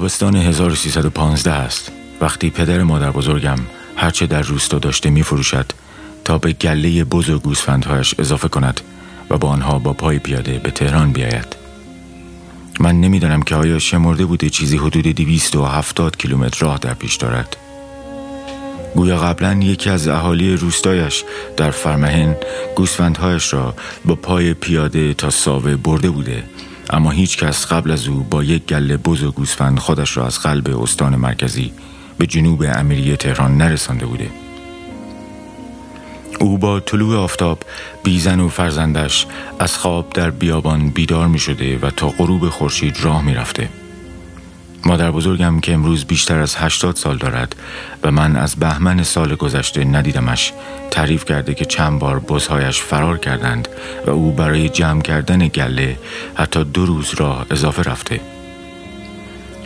تابستان 0.00 0.36
1315 0.36 1.52
است. 1.52 1.92
وقتی 2.20 2.50
پدر 2.50 2.82
مادر 2.82 3.10
بزرگم 3.10 3.58
هرچه 3.96 4.26
در 4.26 4.42
روستا 4.42 4.78
داشته 4.78 5.10
می 5.10 5.22
فروشد 5.22 5.66
تا 6.24 6.38
به 6.38 6.52
گله 6.52 7.04
بز 7.04 7.30
و 7.30 7.38
گوسفندهایش 7.38 8.14
اضافه 8.18 8.48
کند 8.48 8.80
و 9.30 9.38
با 9.38 9.48
آنها 9.48 9.78
با 9.78 9.92
پای 9.92 10.18
پیاده 10.18 10.58
به 10.58 10.70
تهران 10.70 11.12
بیاید. 11.12 11.56
من 12.80 13.00
نمی‌دانم 13.00 13.42
که 13.42 13.54
آیا 13.54 13.78
شمرده 13.78 14.24
بوده 14.24 14.50
چیزی 14.50 14.76
حدود 14.76 15.06
270 15.06 16.16
کیلومتر 16.16 16.66
راه 16.66 16.78
در 16.78 16.94
پیش 16.94 17.16
دارد. 17.16 17.56
گویا 18.94 19.18
قبلا 19.18 19.52
یکی 19.52 19.90
از 19.90 20.08
اهالی 20.08 20.56
روستایش 20.56 21.24
در 21.56 21.70
فرمهن 21.70 22.36
گوسفندهایش 22.76 23.52
را 23.52 23.74
با 24.04 24.14
پای 24.14 24.54
پیاده 24.54 25.14
تا 25.14 25.30
ساوه 25.30 25.76
برده 25.76 26.10
بوده 26.10 26.44
اما 26.90 27.10
هیچ 27.10 27.38
کس 27.38 27.66
قبل 27.66 27.90
از 27.90 28.08
او 28.08 28.26
با 28.30 28.44
یک 28.44 28.66
گله 28.66 28.96
بز 28.96 29.22
و 29.22 29.32
گوسفند 29.32 29.78
خودش 29.78 30.16
را 30.16 30.26
از 30.26 30.38
قلب 30.38 30.82
استان 30.82 31.16
مرکزی 31.16 31.72
به 32.18 32.26
جنوب 32.26 32.64
امیری 32.74 33.16
تهران 33.16 33.56
نرسانده 33.56 34.06
بوده 34.06 34.30
او 36.40 36.58
با 36.58 36.80
طلوع 36.80 37.16
آفتاب 37.16 37.62
بیزن 38.02 38.40
و 38.40 38.48
فرزندش 38.48 39.26
از 39.58 39.78
خواب 39.78 40.10
در 40.10 40.30
بیابان 40.30 40.90
بیدار 40.90 41.26
می 41.26 41.38
شده 41.38 41.78
و 41.78 41.90
تا 41.90 42.08
غروب 42.08 42.48
خورشید 42.48 43.00
راه 43.00 43.24
می 43.24 43.34
رفته. 43.34 43.68
مادر 44.84 45.10
بزرگم 45.10 45.60
که 45.60 45.74
امروز 45.74 46.04
بیشتر 46.04 46.38
از 46.38 46.56
هشتاد 46.56 46.96
سال 46.96 47.16
دارد 47.16 47.56
و 48.02 48.10
من 48.10 48.36
از 48.36 48.56
بهمن 48.56 49.02
سال 49.02 49.34
گذشته 49.34 49.84
ندیدمش 49.84 50.52
تعریف 50.90 51.24
کرده 51.24 51.54
که 51.54 51.64
چند 51.64 51.98
بار 51.98 52.18
بزهایش 52.18 52.80
فرار 52.80 53.18
کردند 53.18 53.68
و 54.06 54.10
او 54.10 54.32
برای 54.32 54.68
جمع 54.68 55.02
کردن 55.02 55.48
گله 55.48 55.98
حتی 56.34 56.64
دو 56.64 56.86
روز 56.86 57.14
راه 57.14 57.46
اضافه 57.50 57.82
رفته. 57.82 58.20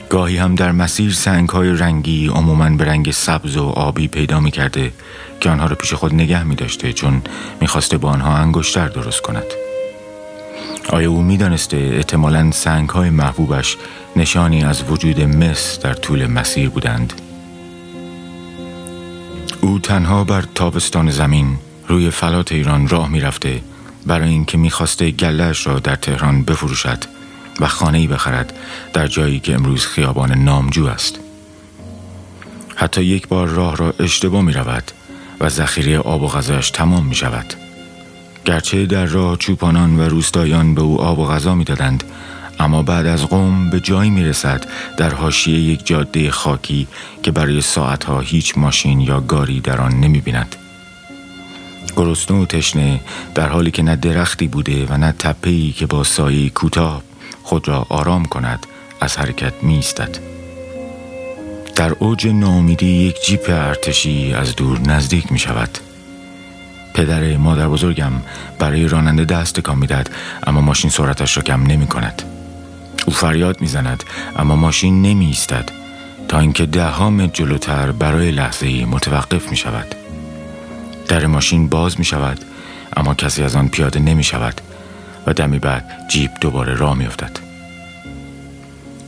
گاهی 0.09 0.37
هم 0.37 0.55
در 0.55 0.73
مسیر 0.73 1.13
سنگ 1.13 1.49
های 1.49 1.69
رنگی 1.69 2.29
عموما 2.29 2.71
به 2.71 2.85
رنگ 2.85 3.11
سبز 3.11 3.57
و 3.57 3.65
آبی 3.65 4.09
پیدا 4.09 4.41
می 4.41 4.51
کرده 4.51 4.93
که 5.41 5.51
آنها 5.51 5.67
را 5.67 5.77
پیش 5.77 5.95
خود 5.95 6.15
نگه 6.15 6.43
می 6.43 6.55
داشته 6.55 6.93
چون 6.93 7.23
می 7.61 7.67
خواسته 7.67 7.99
با 7.99 8.09
آنها 8.11 8.37
انگشتر 8.37 8.89
درست 8.89 9.21
کند. 9.23 9.64
آیا 10.89 11.11
او 11.11 11.23
می 11.23 11.37
دانسته 11.37 11.77
احتمالا 11.77 12.51
سنگ 12.51 12.89
های 12.89 13.11
محبوبش 13.11 13.77
نشانی 14.17 14.65
از 14.65 14.83
وجود 14.91 15.21
مس 15.21 15.79
در 15.81 15.95
طول 15.95 16.27
مسیر 16.27 16.69
بودند؟ 16.69 17.13
او 19.61 19.79
تنها 19.79 20.25
بر 20.25 20.45
تابستان 20.55 21.11
زمین 21.11 21.59
روی 21.89 22.11
فلات 22.11 22.53
ایران 22.53 22.89
راه 22.89 23.09
می 23.09 23.21
رفته 23.21 23.63
برای 24.07 24.29
اینکه 24.29 24.59
می‌خواسته 24.59 25.11
گلهش 25.11 25.67
را 25.67 25.79
در 25.79 25.97
تهران 25.97 26.43
بفروشد 26.43 27.05
و 27.61 27.67
خانه 27.67 28.09
بخرد 28.09 28.53
در 28.93 29.07
جایی 29.07 29.41
که 29.41 29.55
امروز 29.55 29.87
خیابان 29.87 30.33
نامجو 30.33 30.87
است 30.87 31.19
حتی 32.77 33.05
یک 33.05 33.29
بار 33.29 33.49
راه 33.49 33.77
را 33.77 33.95
اشتباه 34.01 34.43
می 34.43 34.53
رود 34.53 34.91
و 35.41 35.49
ذخیره 35.49 35.99
آب 35.99 36.23
و 36.23 36.29
غذاش 36.29 36.71
تمام 36.71 37.07
می 37.07 37.15
شود 37.15 37.55
گرچه 38.45 38.87
در 38.87 39.07
راه 39.07 39.37
چوپانان 39.37 39.97
و 39.99 40.03
روستایان 40.03 40.75
به 40.75 40.83
او 40.83 41.01
آب 41.01 41.19
و 41.19 41.27
غذا 41.27 41.55
می 41.55 41.65
دادند 41.65 42.05
اما 42.59 42.83
بعد 42.83 43.07
از 43.07 43.27
قوم 43.27 43.71
به 43.71 43.81
جایی 43.81 44.11
می 44.11 44.25
رسد 44.25 44.67
در 44.97 45.15
حاشیه 45.15 45.59
یک 45.59 45.87
جاده 45.87 46.31
خاکی 46.31 46.87
که 47.23 47.31
برای 47.31 47.61
ساعتها 47.61 48.21
هیچ 48.21 48.59
ماشین 48.59 49.01
یا 49.01 49.21
گاری 49.21 49.61
در 49.61 49.81
آن 49.81 50.01
نمی 50.01 50.21
بیند. 50.21 50.57
گرسنه 51.97 52.37
و 52.37 52.47
تشنه 52.47 53.01
در 53.35 53.49
حالی 53.49 53.71
که 53.71 53.83
نه 53.83 53.97
درختی 53.97 54.49
بوده 54.49 54.87
و 54.87 54.97
نه 54.97 55.15
تپهی 55.19 55.73
که 55.73 55.87
با 55.87 56.05
سایه 56.05 56.51
کوتاه 56.51 57.03
خود 57.43 57.69
را 57.69 57.87
آرام 57.89 58.25
کند 58.25 58.67
از 59.01 59.17
حرکت 59.17 59.53
می 59.63 59.79
استد. 59.79 60.19
در 61.77 61.93
اوج 61.99 62.27
ناامیدی 62.27 62.87
یک 62.87 63.17
جیپ 63.27 63.47
ارتشی 63.49 64.33
از 64.33 64.57
دور 64.57 64.81
نزدیک 64.81 65.33
می 65.33 65.39
شود. 65.39 65.79
پدر 66.95 67.37
مادر 67.37 67.69
بزرگم 67.69 68.13
برای 68.59 68.89
راننده 68.89 69.25
دست 69.25 69.61
کام 69.61 69.79
می‌دهد 69.79 70.11
اما 70.47 70.61
ماشین 70.61 70.91
سرعتش 70.91 71.37
را 71.37 71.43
کم 71.43 71.63
نمی 71.63 71.87
کند. 71.87 72.23
او 73.07 73.13
فریاد 73.13 73.61
می‌زند 73.61 74.05
اما 74.37 74.57
ماشین 74.57 75.03
نمی 75.03 75.27
ایستد 75.27 75.71
تا 76.29 76.39
اینکه 76.39 76.67
ده 76.67 77.03
متر 77.03 77.27
جلوتر 77.27 77.93
برای 77.93 78.31
لحظه 78.31 78.67
ای 78.67 78.85
متوقف 78.85 79.51
می 79.51 79.57
شود. 79.57 79.95
در 81.09 81.27
ماشین 81.27 81.69
باز 81.69 81.99
می 81.99 82.05
شود 82.05 82.39
اما 82.97 83.15
کسی 83.15 83.43
از 83.43 83.57
آن 83.57 83.69
پیاده 83.69 84.01
نمی 84.01 84.25
شود 84.25 84.61
و 85.27 85.33
دمی 85.33 85.59
بعد 85.59 85.85
جیب 86.09 86.31
دوباره 86.41 86.75
راه 86.75 86.95
می 86.95 87.07
افتد. 87.07 87.39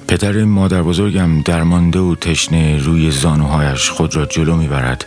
پدر 0.08 0.44
مادر 0.44 0.82
بزرگم 0.82 1.42
درمانده 1.42 1.98
و 1.98 2.14
تشنه 2.14 2.78
روی 2.78 3.10
زانوهایش 3.10 3.90
خود 3.90 4.16
را 4.16 4.26
جلو 4.26 4.56
می 4.56 4.68
برد 4.68 5.04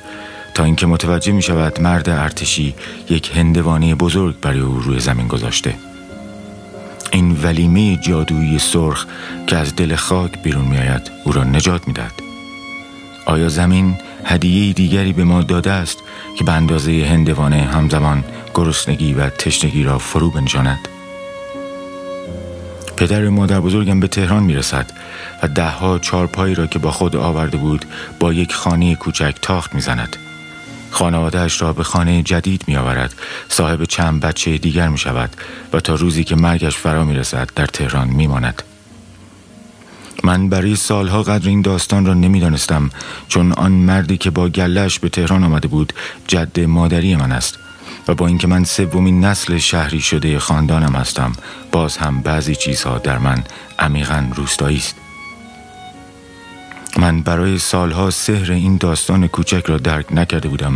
تا 0.59 0.65
اینکه 0.65 0.87
متوجه 0.87 1.31
می 1.31 1.41
شود 1.41 1.81
مرد 1.81 2.09
ارتشی 2.09 2.75
یک 3.09 3.31
هندوانه 3.37 3.95
بزرگ 3.95 4.39
برای 4.41 4.59
او 4.59 4.79
روی 4.79 4.99
زمین 4.99 5.27
گذاشته. 5.27 5.75
این 7.11 7.37
ولیمه 7.43 7.97
جادویی 7.97 8.59
سرخ 8.59 9.05
که 9.47 9.57
از 9.57 9.75
دل 9.75 9.95
خاک 9.95 10.43
بیرون 10.43 10.65
می 10.65 10.77
آید 10.77 11.11
او 11.25 11.31
را 11.31 11.43
نجات 11.43 11.87
می 11.87 11.93
دهد. 11.93 12.11
آیا 13.25 13.49
زمین 13.49 13.97
هدیه 14.25 14.73
دیگری 14.73 15.13
به 15.13 15.23
ما 15.23 15.41
داده 15.41 15.71
است 15.71 15.97
که 16.37 16.43
به 16.43 16.51
اندازه 16.51 17.07
هندوانه 17.09 17.57
همزمان 17.57 18.23
گرسنگی 18.53 19.13
و 19.13 19.29
تشنگی 19.29 19.83
را 19.83 19.97
فرو 19.97 20.29
بنشاند؟ 20.29 20.87
پدر 22.97 23.29
مادر 23.29 23.59
بزرگم 23.59 23.99
به 23.99 24.07
تهران 24.07 24.43
می 24.43 24.53
رسد 24.53 24.91
و 25.43 25.47
دهها 25.47 25.99
چارپایی 25.99 26.55
را 26.55 26.67
که 26.67 26.79
با 26.79 26.91
خود 26.91 27.15
آورده 27.15 27.57
بود 27.57 27.85
با 28.19 28.33
یک 28.33 28.53
خانه 28.53 28.95
کوچک 28.95 29.35
تاخت 29.41 29.75
می 29.75 29.81
زند. 29.81 30.17
خانوادهش 30.91 31.61
را 31.61 31.73
به 31.73 31.83
خانه 31.83 32.23
جدید 32.23 32.63
می 32.67 32.75
آورد 32.75 33.13
صاحب 33.49 33.83
چند 33.83 34.19
بچه 34.19 34.57
دیگر 34.57 34.87
می 34.87 34.97
شود 34.97 35.29
و 35.73 35.79
تا 35.79 35.95
روزی 35.95 36.23
که 36.23 36.35
مرگش 36.35 36.77
فرا 36.77 37.03
می 37.03 37.15
رسد 37.15 37.49
در 37.55 37.65
تهران 37.65 38.07
می 38.07 38.27
ماند. 38.27 38.63
من 40.23 40.49
برای 40.49 40.75
سالها 40.75 41.23
قدر 41.23 41.47
این 41.47 41.61
داستان 41.61 42.05
را 42.05 42.13
نمی‌دانستم 42.13 42.89
چون 43.27 43.51
آن 43.51 43.71
مردی 43.71 44.17
که 44.17 44.29
با 44.29 44.49
گلش 44.49 44.99
به 44.99 45.09
تهران 45.09 45.43
آمده 45.43 45.67
بود 45.67 45.93
جد 46.27 46.59
مادری 46.59 47.15
من 47.15 47.31
است 47.31 47.59
و 48.07 48.15
با 48.15 48.27
اینکه 48.27 48.47
من 48.47 48.63
سومین 48.63 49.25
نسل 49.25 49.57
شهری 49.57 50.01
شده 50.01 50.39
خاندانم 50.39 50.95
هستم 50.95 51.31
باز 51.71 51.97
هم 51.97 52.21
بعضی 52.21 52.55
چیزها 52.55 52.97
در 52.97 53.17
من 53.17 53.43
عمیقا 53.79 54.27
روستایی 54.35 54.77
است 54.77 54.95
من 56.97 57.21
برای 57.21 57.57
سالها 57.57 58.09
سحر 58.09 58.51
این 58.51 58.77
داستان 58.77 59.27
کوچک 59.27 59.63
را 59.65 59.77
درک 59.77 60.05
نکرده 60.11 60.49
بودم 60.49 60.75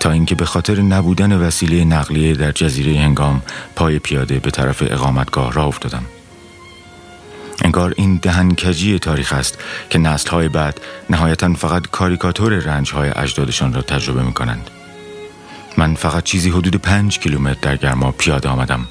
تا 0.00 0.10
اینکه 0.10 0.34
به 0.34 0.44
خاطر 0.44 0.80
نبودن 0.80 1.32
وسیله 1.32 1.84
نقلیه 1.84 2.34
در 2.34 2.52
جزیره 2.52 3.00
هنگام 3.00 3.42
پای 3.76 3.98
پیاده 3.98 4.38
به 4.38 4.50
طرف 4.50 4.82
اقامتگاه 4.86 5.52
را 5.52 5.64
افتادم 5.64 6.04
انگار 7.64 7.94
این 7.96 8.16
دهنکجی 8.16 8.98
تاریخ 8.98 9.32
است 9.32 9.58
که 9.90 9.98
نسلهای 9.98 10.48
بعد 10.48 10.80
نهایتا 11.10 11.54
فقط 11.54 11.86
کاریکاتور 11.86 12.52
رنجهای 12.52 13.10
اجدادشان 13.16 13.72
را 13.72 13.82
تجربه 13.82 14.22
می 14.22 14.32
کنند. 14.32 14.70
من 15.76 15.94
فقط 15.94 16.24
چیزی 16.24 16.50
حدود 16.50 16.76
پنج 16.76 17.18
کیلومتر 17.18 17.60
در 17.60 17.76
گرما 17.76 18.12
پیاده 18.12 18.48
آمدم 18.48 18.86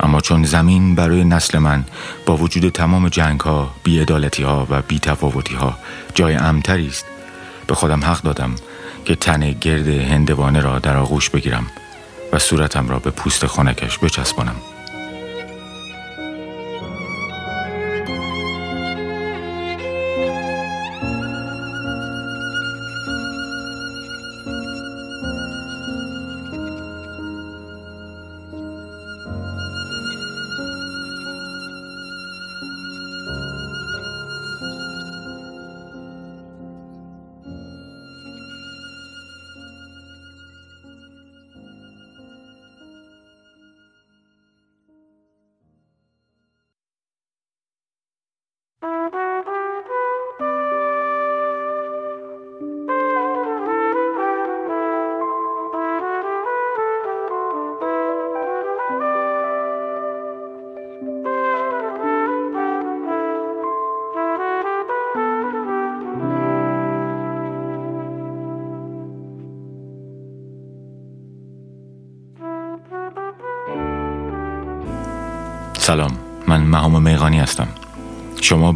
اما 0.00 0.20
چون 0.20 0.44
زمین 0.44 0.94
برای 0.94 1.24
نسل 1.24 1.58
من 1.58 1.84
با 2.26 2.36
وجود 2.36 2.68
تمام 2.68 3.08
جنگ 3.08 3.40
ها، 3.40 3.70
بیعدالتی 3.82 4.42
ها 4.42 4.66
و 4.70 4.82
بیتفاوتی 4.82 5.54
ها 5.54 5.78
جای 6.14 6.34
امتری 6.34 6.86
است 6.86 7.04
به 7.66 7.74
خودم 7.74 8.04
حق 8.04 8.22
دادم 8.22 8.54
که 9.04 9.14
تن 9.14 9.52
گرد 9.52 9.88
هندوانه 9.88 10.60
را 10.60 10.78
در 10.78 10.96
آغوش 10.96 11.30
بگیرم 11.30 11.66
و 12.32 12.38
صورتم 12.38 12.88
را 12.88 12.98
به 12.98 13.10
پوست 13.10 13.46
خانکش 13.46 13.98
بچسبانم. 13.98 14.56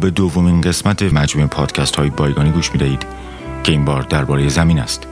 به 0.01 0.09
دومین 0.09 0.61
قسمت 0.61 1.03
مجموعه 1.03 1.47
پادکست 1.47 1.95
های 1.95 2.09
بایگانی 2.09 2.51
گوش 2.51 2.71
می 2.71 2.77
دهید 2.77 3.05
که 3.63 3.71
این 3.71 3.85
بار 3.85 4.01
درباره 4.01 4.49
زمین 4.49 4.79
است. 4.79 5.07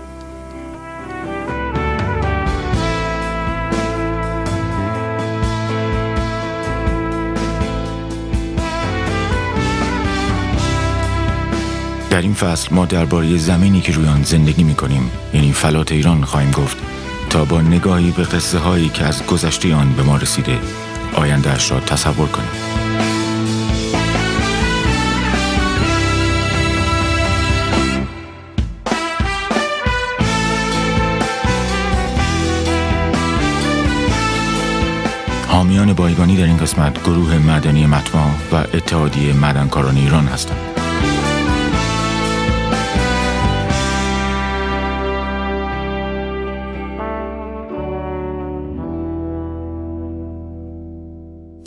در 12.10 12.22
این 12.22 12.34
فصل 12.34 12.76
ما 12.76 12.86
درباره 12.86 13.38
زمینی 13.38 13.82
که 13.82 13.92
روی 13.92 14.08
آن 14.08 14.24
زندگی 14.24 14.64
می 14.64 14.76
کنیم 14.76 15.12
یعنی 15.34 15.54
فلات 15.54 15.92
ایران 15.92 16.24
خواهیم 16.24 16.52
گفت 16.52 16.78
تا 17.30 17.46
با 17.46 17.62
نگاهی 17.62 18.12
به 18.12 18.24
قصه 18.24 18.58
هایی 18.58 18.90
که 18.90 19.04
از 19.04 19.26
گذشته 19.28 19.76
آن 19.76 19.94
به 19.94 20.04
ما 20.04 20.18
رسیده 20.18 20.60
آیندهش 21.16 21.72
را 21.72 21.80
تصور 21.80 22.28
کنیم. 22.28 22.69
حامیان 35.80 35.96
بایگانی 35.96 36.38
در 36.38 36.44
این 36.44 36.58
قسمت 36.58 37.04
گروه 37.04 37.38
مدنی 37.38 37.86
مطمع 37.86 38.28
و 38.52 38.56
اتحادیه 38.56 39.34
مدنکاران 39.34 39.98
ایران 39.98 40.26
هستند. 40.26 40.58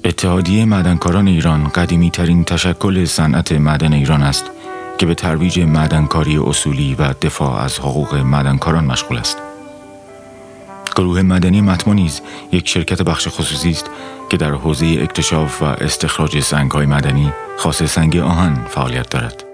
اتحادیه 0.04 0.64
معدنکاران 0.64 1.28
ایران 1.28 1.68
قدیمی 1.68 2.10
ترین 2.10 2.44
تشکل 2.44 3.04
صنعت 3.04 3.52
معدن 3.52 3.92
ایران 3.92 4.22
است 4.22 4.44
که 4.98 5.06
به 5.06 5.14
ترویج 5.14 5.60
معدنکاری 5.60 6.36
اصولی 6.36 6.94
و 6.94 7.12
دفاع 7.22 7.62
از 7.64 7.78
حقوق 7.78 8.14
معدنکاران 8.14 8.84
مشغول 8.84 9.18
است. 9.18 9.41
گروه 10.94 11.22
مدنی 11.22 11.60
مطمع 11.60 11.94
نیز 11.94 12.20
یک 12.52 12.68
شرکت 12.68 13.02
بخش 13.02 13.28
خصوصی 13.28 13.70
است 13.70 13.90
که 14.30 14.36
در 14.36 14.50
حوزه 14.50 14.98
اکتشاف 15.00 15.62
و 15.62 15.64
استخراج 15.64 16.40
سنگهای 16.40 16.86
مدنی 16.86 17.32
خاص 17.58 17.82
سنگ 17.82 18.16
آهن 18.16 18.54
فعالیت 18.68 19.10
دارد. 19.10 19.51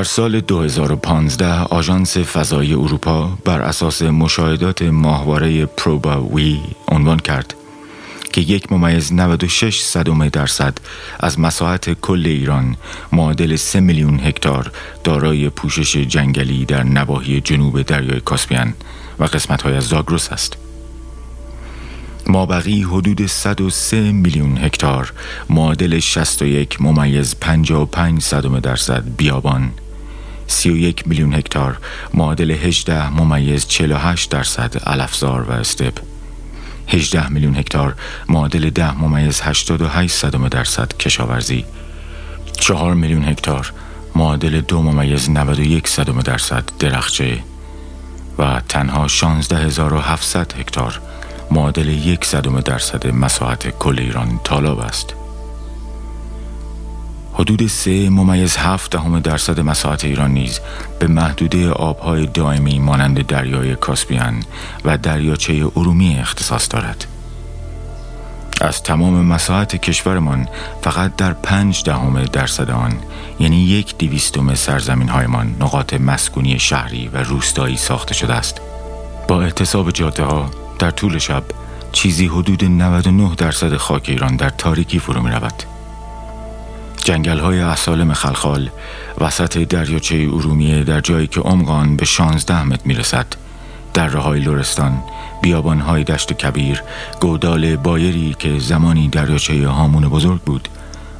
در 0.00 0.04
سال 0.04 0.40
2015 0.40 1.46
آژانس 1.46 2.16
فضایی 2.16 2.74
اروپا 2.74 3.38
بر 3.44 3.62
اساس 3.62 4.02
مشاهدات 4.02 4.82
ماهواره 4.82 5.66
پروبا 5.66 6.22
وی 6.22 6.60
عنوان 6.88 7.18
کرد 7.18 7.54
که 8.32 8.40
یک 8.40 8.72
ممیز 8.72 9.12
96 9.12 9.80
صدم 9.80 10.28
درصد 10.28 10.78
از 11.20 11.40
مساحت 11.40 12.00
کل 12.00 12.22
ایران 12.26 12.76
معادل 13.12 13.56
3 13.56 13.80
میلیون 13.80 14.20
هکتار 14.20 14.72
دارای 15.04 15.48
پوشش 15.48 15.96
جنگلی 15.96 16.64
در 16.64 16.82
نواحی 16.82 17.40
جنوب 17.40 17.82
دریای 17.82 18.20
کاسپیان 18.20 18.74
و 19.18 19.24
قسمت‌های 19.24 19.74
از 19.74 19.84
زاگرس 19.84 20.32
است. 20.32 20.56
مابقی 22.26 22.82
حدود 22.82 23.26
103 23.26 24.12
میلیون 24.12 24.58
هکتار 24.58 25.12
معادل 25.50 25.98
61 25.98 26.82
ممیز 26.82 27.36
55 27.40 28.22
صدم 28.22 28.60
درصد 28.60 29.04
بیابان 29.16 29.72
31 30.50 31.06
میلیون 31.06 31.34
هکتار. 31.34 31.78
معادل 32.14 32.50
18 32.50 33.10
ممیز 33.10 33.66
48 33.66 34.30
درصد 34.30 34.78
علفزار 34.86 35.42
و 35.42 35.50
استپ. 35.50 35.98
18 36.88 37.28
میلیون 37.28 37.56
هکتار 37.56 37.94
معادل 38.28 38.70
10 38.70 38.98
ممیز 38.98 39.40
88 39.40 40.14
صدم 40.14 40.48
درصد 40.48 40.96
کشاورزی. 40.96 41.64
4 42.60 42.94
میلیون 42.94 43.24
هکتار 43.24 43.72
معادل 44.14 44.60
2 44.60 44.82
ممیز 44.82 45.30
91 45.30 45.88
صدم 45.88 46.20
درصد 46.20 46.64
درخچه. 46.78 47.38
و 48.38 48.60
تنها 48.68 49.08
16700 49.08 50.52
هکتار 50.58 51.00
معادل 51.50 51.88
یک 51.88 52.24
صدم 52.24 52.60
درصد 52.60 53.06
مساحت 53.06 53.68
کل 53.78 53.98
ایران 53.98 54.40
تالاب 54.44 54.78
است. 54.78 55.14
حدود 57.40 57.66
سه 57.66 58.10
ممیز 58.10 58.56
هفت 58.56 58.90
دهم 58.90 59.20
درصد 59.20 59.60
مساحت 59.60 60.04
ایران 60.04 60.30
نیز 60.30 60.60
به 60.98 61.06
محدوده 61.06 61.70
آبهای 61.70 62.26
دائمی 62.26 62.78
مانند 62.78 63.26
دریای 63.26 63.76
کاسپیان 63.76 64.42
و 64.84 64.98
دریاچه 64.98 65.66
ارومی 65.76 66.16
اختصاص 66.18 66.68
دارد. 66.70 67.06
از 68.60 68.82
تمام 68.82 69.24
مساحت 69.24 69.76
کشورمان 69.76 70.48
فقط 70.82 71.16
در 71.16 71.32
پنج 71.32 71.84
دهم 71.84 72.24
درصد 72.24 72.70
آن 72.70 72.92
یعنی 73.38 73.64
یک 73.64 73.98
دیویستوم 73.98 74.54
سرزمین 74.54 75.08
هایمان 75.08 75.56
نقاط 75.60 75.94
مسکونی 75.94 76.58
شهری 76.58 77.08
و 77.08 77.16
روستایی 77.16 77.76
ساخته 77.76 78.14
شده 78.14 78.34
است. 78.34 78.60
با 79.28 79.42
احتساب 79.42 79.90
جاده 79.90 80.22
ها 80.22 80.50
در 80.78 80.90
طول 80.90 81.18
شب 81.18 81.42
چیزی 81.92 82.26
حدود 82.26 82.64
99 82.64 83.34
درصد 83.34 83.76
خاک 83.76 84.04
ایران 84.08 84.36
در 84.36 84.50
تاریکی 84.50 84.98
فرو 84.98 85.22
می 85.22 85.30
رود. 85.30 85.69
جنگل 87.04 87.38
های 87.38 87.60
اصالم 87.60 88.12
خلخال 88.12 88.70
وسط 89.18 89.58
دریاچه 89.58 90.28
ارومیه 90.32 90.84
در 90.84 91.00
جایی 91.00 91.26
که 91.26 91.40
عمقان 91.40 91.96
به 91.96 92.04
16 92.04 92.62
متر 92.64 92.82
می 92.84 92.94
رسد 92.94 93.26
در 93.94 94.08
های 94.08 94.40
لورستان 94.40 95.02
بیابان 95.42 95.80
های 95.80 96.04
دشت 96.04 96.32
کبیر 96.32 96.82
گودال 97.20 97.76
بایری 97.76 98.36
که 98.38 98.58
زمانی 98.58 99.08
دریاچه 99.08 99.68
هامون 99.68 100.08
بزرگ 100.08 100.40
بود 100.40 100.68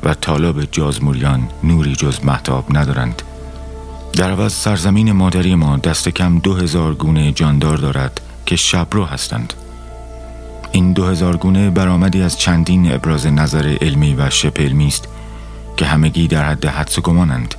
و 0.02 0.14
طالاب 0.14 0.64
جازموریان 0.64 1.48
نوری 1.64 1.96
جز 1.96 2.24
محتاب 2.24 2.64
ندارند. 2.76 3.22
در 4.12 4.30
عوض 4.30 4.52
سرزمین 4.52 5.12
مادری 5.12 5.54
ما 5.54 5.76
دست 5.76 6.08
کم 6.08 6.38
دو 6.38 6.54
هزار 6.54 6.94
گونه 6.94 7.32
جاندار 7.32 7.76
دارد 7.76 8.20
که 8.46 8.56
شبرو 8.56 9.04
هستند. 9.04 9.52
این 10.72 10.92
دو 10.92 11.06
هزار 11.06 11.36
گونه 11.36 11.70
برآمدی 11.70 12.22
از 12.22 12.38
چندین 12.38 12.92
ابراز 12.92 13.26
نظر 13.26 13.76
علمی 13.80 14.14
و 14.14 14.30
شبه 14.30 14.62
علمی 14.62 14.86
است 14.86 15.08
که 15.80 15.86
همگی 15.86 16.28
در 16.28 16.44
حد 16.44 16.66
حدس 16.66 16.98
و 16.98 17.00
گمانند. 17.00 17.54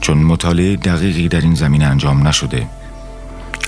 چون 0.00 0.18
مطالعه 0.18 0.76
دقیقی 0.76 1.28
در 1.28 1.40
این 1.40 1.54
زمینه 1.54 1.84
انجام 1.84 2.28
نشده. 2.28 2.68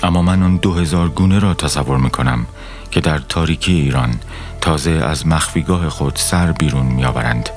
اما 0.03 0.21
من 0.21 0.43
آن 0.43 0.57
دو 0.57 0.73
هزار 0.73 1.09
گونه 1.09 1.39
را 1.39 1.53
تصور 1.53 1.97
می‌کنم 1.97 2.45
که 2.91 3.01
در 3.01 3.17
تاریکی 3.17 3.73
ایران 3.73 4.13
تازه 4.61 4.91
از 4.91 5.27
مخفیگاه 5.27 5.89
خود 5.89 6.15
سر 6.15 6.51
بیرون 6.51 6.85
میآورند. 6.85 7.49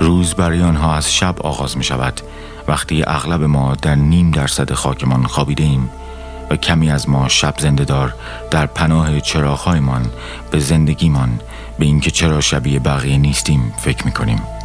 روز 0.00 0.34
برای 0.34 0.62
آنها 0.62 0.94
از 0.94 1.14
شب 1.14 1.42
آغاز 1.42 1.76
می 1.76 1.84
شود 1.84 2.20
وقتی 2.68 3.04
اغلب 3.06 3.42
ما 3.42 3.74
در 3.74 3.94
نیم 3.94 4.30
درصد 4.30 4.72
خاکمان 4.72 5.26
خوابیده 5.26 5.62
ایم 5.64 5.90
و 6.50 6.56
کمی 6.56 6.90
از 6.90 7.08
ما 7.08 7.28
شب 7.28 7.54
زنده 7.58 7.84
دار 7.84 8.14
در 8.50 8.66
پناه 8.66 9.20
چراغهایمان 9.20 10.06
به 10.50 10.58
زندگیمان 10.58 11.40
به 11.78 11.84
اینکه 11.84 12.10
چرا 12.10 12.40
شبیه 12.40 12.78
بقیه 12.78 13.18
نیستیم 13.18 13.72
فکر 13.78 14.06
می 14.06 14.12
کنیم. 14.12 14.55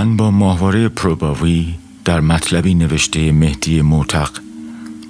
من 0.00 0.16
با 0.16 0.30
ماهواره 0.30 0.88
پروباوی 0.88 1.74
در 2.04 2.20
مطلبی 2.20 2.74
نوشته 2.74 3.32
مهدی 3.32 3.82
موتق 3.82 4.30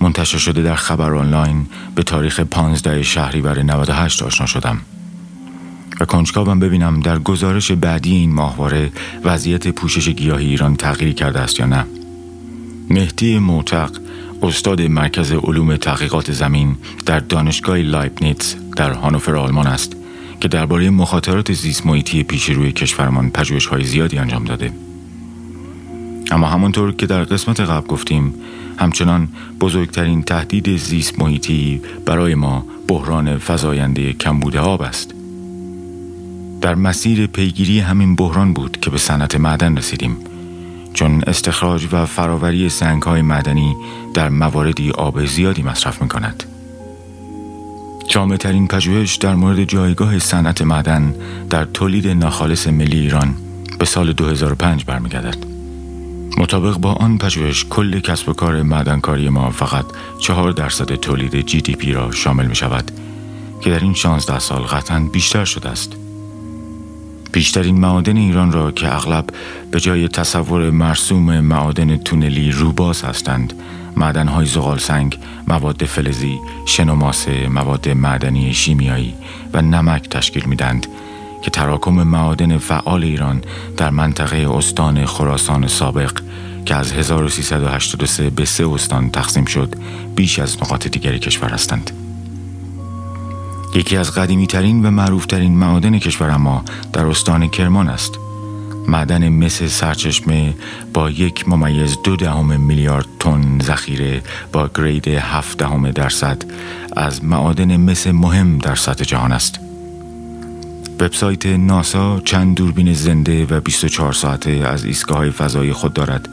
منتشر 0.00 0.38
شده 0.38 0.62
در 0.62 0.74
خبر 0.74 1.14
آنلاین 1.14 1.66
به 1.94 2.02
تاریخ 2.02 2.40
15 2.40 3.02
شهریور 3.02 3.62
98 3.62 4.22
آشنا 4.22 4.46
شدم 4.46 4.80
و 6.00 6.04
کنجکاوم 6.04 6.60
ببینم 6.60 7.00
در 7.00 7.18
گزارش 7.18 7.72
بعدی 7.72 8.14
این 8.14 8.32
ماهواره 8.32 8.92
وضعیت 9.24 9.68
پوشش 9.68 10.08
گیاهی 10.08 10.46
ایران 10.46 10.76
تغییری 10.76 11.14
کرده 11.14 11.40
است 11.40 11.60
یا 11.60 11.66
نه. 11.66 11.86
مهدی 12.90 13.38
موتق 13.38 13.90
استاد 14.42 14.82
مرکز 14.82 15.32
علوم 15.32 15.76
تحقیقات 15.76 16.32
زمین 16.32 16.76
در 17.06 17.18
دانشگاه 17.20 17.78
لایبنیتس 17.78 18.56
در 18.76 18.92
هانوفر 18.92 19.36
آلمان 19.36 19.66
است. 19.66 19.99
که 20.40 20.48
درباره 20.48 20.90
مخاطرات 20.90 21.52
زیست 21.52 21.86
محیطی 21.86 22.22
پیش 22.22 22.50
روی 22.50 22.72
کشورمان 22.72 23.32
های 23.70 23.84
زیادی 23.84 24.18
انجام 24.18 24.44
داده 24.44 24.72
اما 26.30 26.46
همانطور 26.46 26.92
که 26.92 27.06
در 27.06 27.24
قسمت 27.24 27.60
قبل 27.60 27.86
گفتیم 27.86 28.34
همچنان 28.78 29.28
بزرگترین 29.60 30.22
تهدید 30.22 30.76
زیست 30.76 31.18
محیطی 31.18 31.82
برای 32.06 32.34
ما 32.34 32.66
بحران 32.88 33.38
فزاینده 33.38 34.12
کمبود 34.12 34.56
آب 34.56 34.82
است 34.82 35.14
در 36.60 36.74
مسیر 36.74 37.26
پیگیری 37.26 37.80
همین 37.80 38.16
بحران 38.16 38.52
بود 38.52 38.80
که 38.80 38.90
به 38.90 38.98
صنعت 38.98 39.34
معدن 39.34 39.76
رسیدیم 39.76 40.16
چون 40.94 41.22
استخراج 41.26 41.88
و 41.92 42.06
فراوری 42.06 42.68
سنگ 42.68 43.02
های 43.02 43.22
معدنی 43.22 43.76
در 44.14 44.28
مواردی 44.28 44.90
آب 44.90 45.24
زیادی 45.24 45.62
مصرف 45.62 46.02
می 46.02 46.08
کند. 46.08 46.44
جامع 48.10 48.36
ترین 48.36 48.68
پژوهش 48.68 49.16
در 49.16 49.34
مورد 49.34 49.64
جایگاه 49.64 50.18
صنعت 50.18 50.62
معدن 50.62 51.14
در 51.50 51.64
تولید 51.64 52.08
ناخالص 52.08 52.66
ملی 52.66 52.98
ایران 52.98 53.34
به 53.78 53.84
سال 53.84 54.12
2005 54.12 54.84
برمیگردد. 54.84 55.36
مطابق 56.38 56.76
با 56.76 56.92
آن 56.92 57.18
پژوهش 57.18 57.66
کل 57.70 58.00
کسب 58.00 58.28
و 58.28 58.32
کار 58.32 58.62
معدنکاری 58.62 59.28
ما 59.28 59.50
فقط 59.50 59.84
چهار 60.18 60.52
درصد 60.52 60.94
تولید 60.94 61.46
جی 61.46 61.60
دی 61.60 61.74
پی 61.74 61.92
را 61.92 62.10
شامل 62.10 62.46
می 62.46 62.54
شود 62.54 62.90
که 63.60 63.70
در 63.70 63.80
این 63.80 63.94
16 63.94 64.38
سال 64.38 64.62
قطعا 64.62 65.00
بیشتر 65.12 65.44
شده 65.44 65.68
است. 65.68 65.92
بیشترین 67.32 67.80
معادن 67.80 68.16
ایران 68.16 68.52
را 68.52 68.70
که 68.70 68.94
اغلب 68.94 69.24
به 69.70 69.80
جای 69.80 70.08
تصور 70.08 70.70
مرسوم 70.70 71.40
معادن 71.40 71.96
تونلی 71.96 72.52
روباز 72.52 73.02
هستند 73.02 73.52
معدنهای 73.96 74.46
زغال 74.46 74.78
سنگ، 74.78 75.18
مواد 75.48 75.84
فلزی، 75.84 76.38
شنوماسه، 76.66 77.48
مواد 77.48 77.88
معدنی 77.88 78.54
شیمیایی 78.54 79.14
و 79.52 79.62
نمک 79.62 80.08
تشکیل 80.08 80.44
میدند 80.44 80.86
که 81.42 81.50
تراکم 81.50 81.92
معادن 81.92 82.58
فعال 82.58 83.04
ایران 83.04 83.42
در 83.76 83.90
منطقه 83.90 84.56
استان 84.56 85.06
خراسان 85.06 85.66
سابق 85.68 86.20
که 86.66 86.74
از 86.74 86.92
1383 86.92 88.30
به 88.30 88.44
سه 88.44 88.68
استان 88.68 89.10
تقسیم 89.10 89.44
شد 89.44 89.74
بیش 90.16 90.38
از 90.38 90.56
نقاط 90.62 90.88
دیگری 90.88 91.18
کشور 91.18 91.48
هستند. 91.48 91.90
یکی 93.74 93.96
از 93.96 94.14
قدیمی 94.14 94.46
ترین 94.46 94.86
و 94.86 94.90
معروف 94.90 95.26
ترین 95.26 95.52
معادن 95.52 95.98
کشور 95.98 96.36
ما 96.36 96.64
در 96.92 97.06
استان 97.06 97.48
کرمان 97.48 97.88
است 97.88 98.18
معدن 98.90 99.28
مس 99.28 99.62
سرچشمه 99.62 100.54
با 100.94 101.10
یک 101.10 101.48
ممیز 101.48 101.96
دو 102.04 102.16
دهم 102.16 102.60
میلیارد 102.60 103.06
تن 103.20 103.58
ذخیره 103.62 104.22
با 104.52 104.70
گرید 104.74 105.08
هفت 105.08 105.58
دهم 105.58 105.90
درصد 105.90 106.42
از 106.96 107.24
معادن 107.24 107.76
مس 107.76 108.06
مهم 108.06 108.58
در 108.58 108.74
سطح 108.74 109.04
جهان 109.04 109.32
است. 109.32 109.60
وبسایت 111.00 111.46
ناسا 111.46 112.20
چند 112.20 112.56
دوربین 112.56 112.92
زنده 112.92 113.46
و 113.46 113.60
24 113.60 114.12
ساعته 114.12 114.50
از 114.50 114.84
ایستگاه 114.84 115.30
فضایی 115.30 115.72
خود 115.72 115.92
دارد 115.92 116.28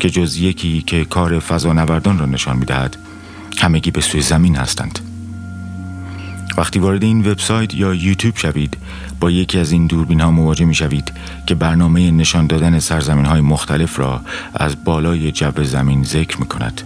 که 0.00 0.10
جز 0.10 0.36
یکی 0.36 0.82
که 0.82 1.04
کار 1.04 1.38
فضانوردان 1.38 2.18
را 2.18 2.26
نشان 2.26 2.56
می‌دهد. 2.56 2.96
همگی 3.58 3.90
به 3.90 4.00
سوی 4.00 4.20
زمین 4.20 4.56
هستند. 4.56 4.98
وقتی 6.58 6.78
وارد 6.78 7.02
این 7.02 7.30
وبسایت 7.30 7.74
یا 7.74 7.94
یوتیوب 7.94 8.36
شوید 8.36 8.76
با 9.22 9.30
یکی 9.30 9.58
از 9.58 9.72
این 9.72 9.86
دوربین 9.86 10.20
ها 10.20 10.30
مواجه 10.30 10.64
می 10.64 10.74
شوید 10.74 11.12
که 11.46 11.54
برنامه 11.54 12.10
نشان 12.10 12.46
دادن 12.46 12.78
سرزمین 12.78 13.24
های 13.24 13.40
مختلف 13.40 13.98
را 13.98 14.20
از 14.54 14.84
بالای 14.84 15.32
جو 15.32 15.64
زمین 15.64 16.04
ذکر 16.04 16.40
می 16.40 16.46
کند 16.46 16.82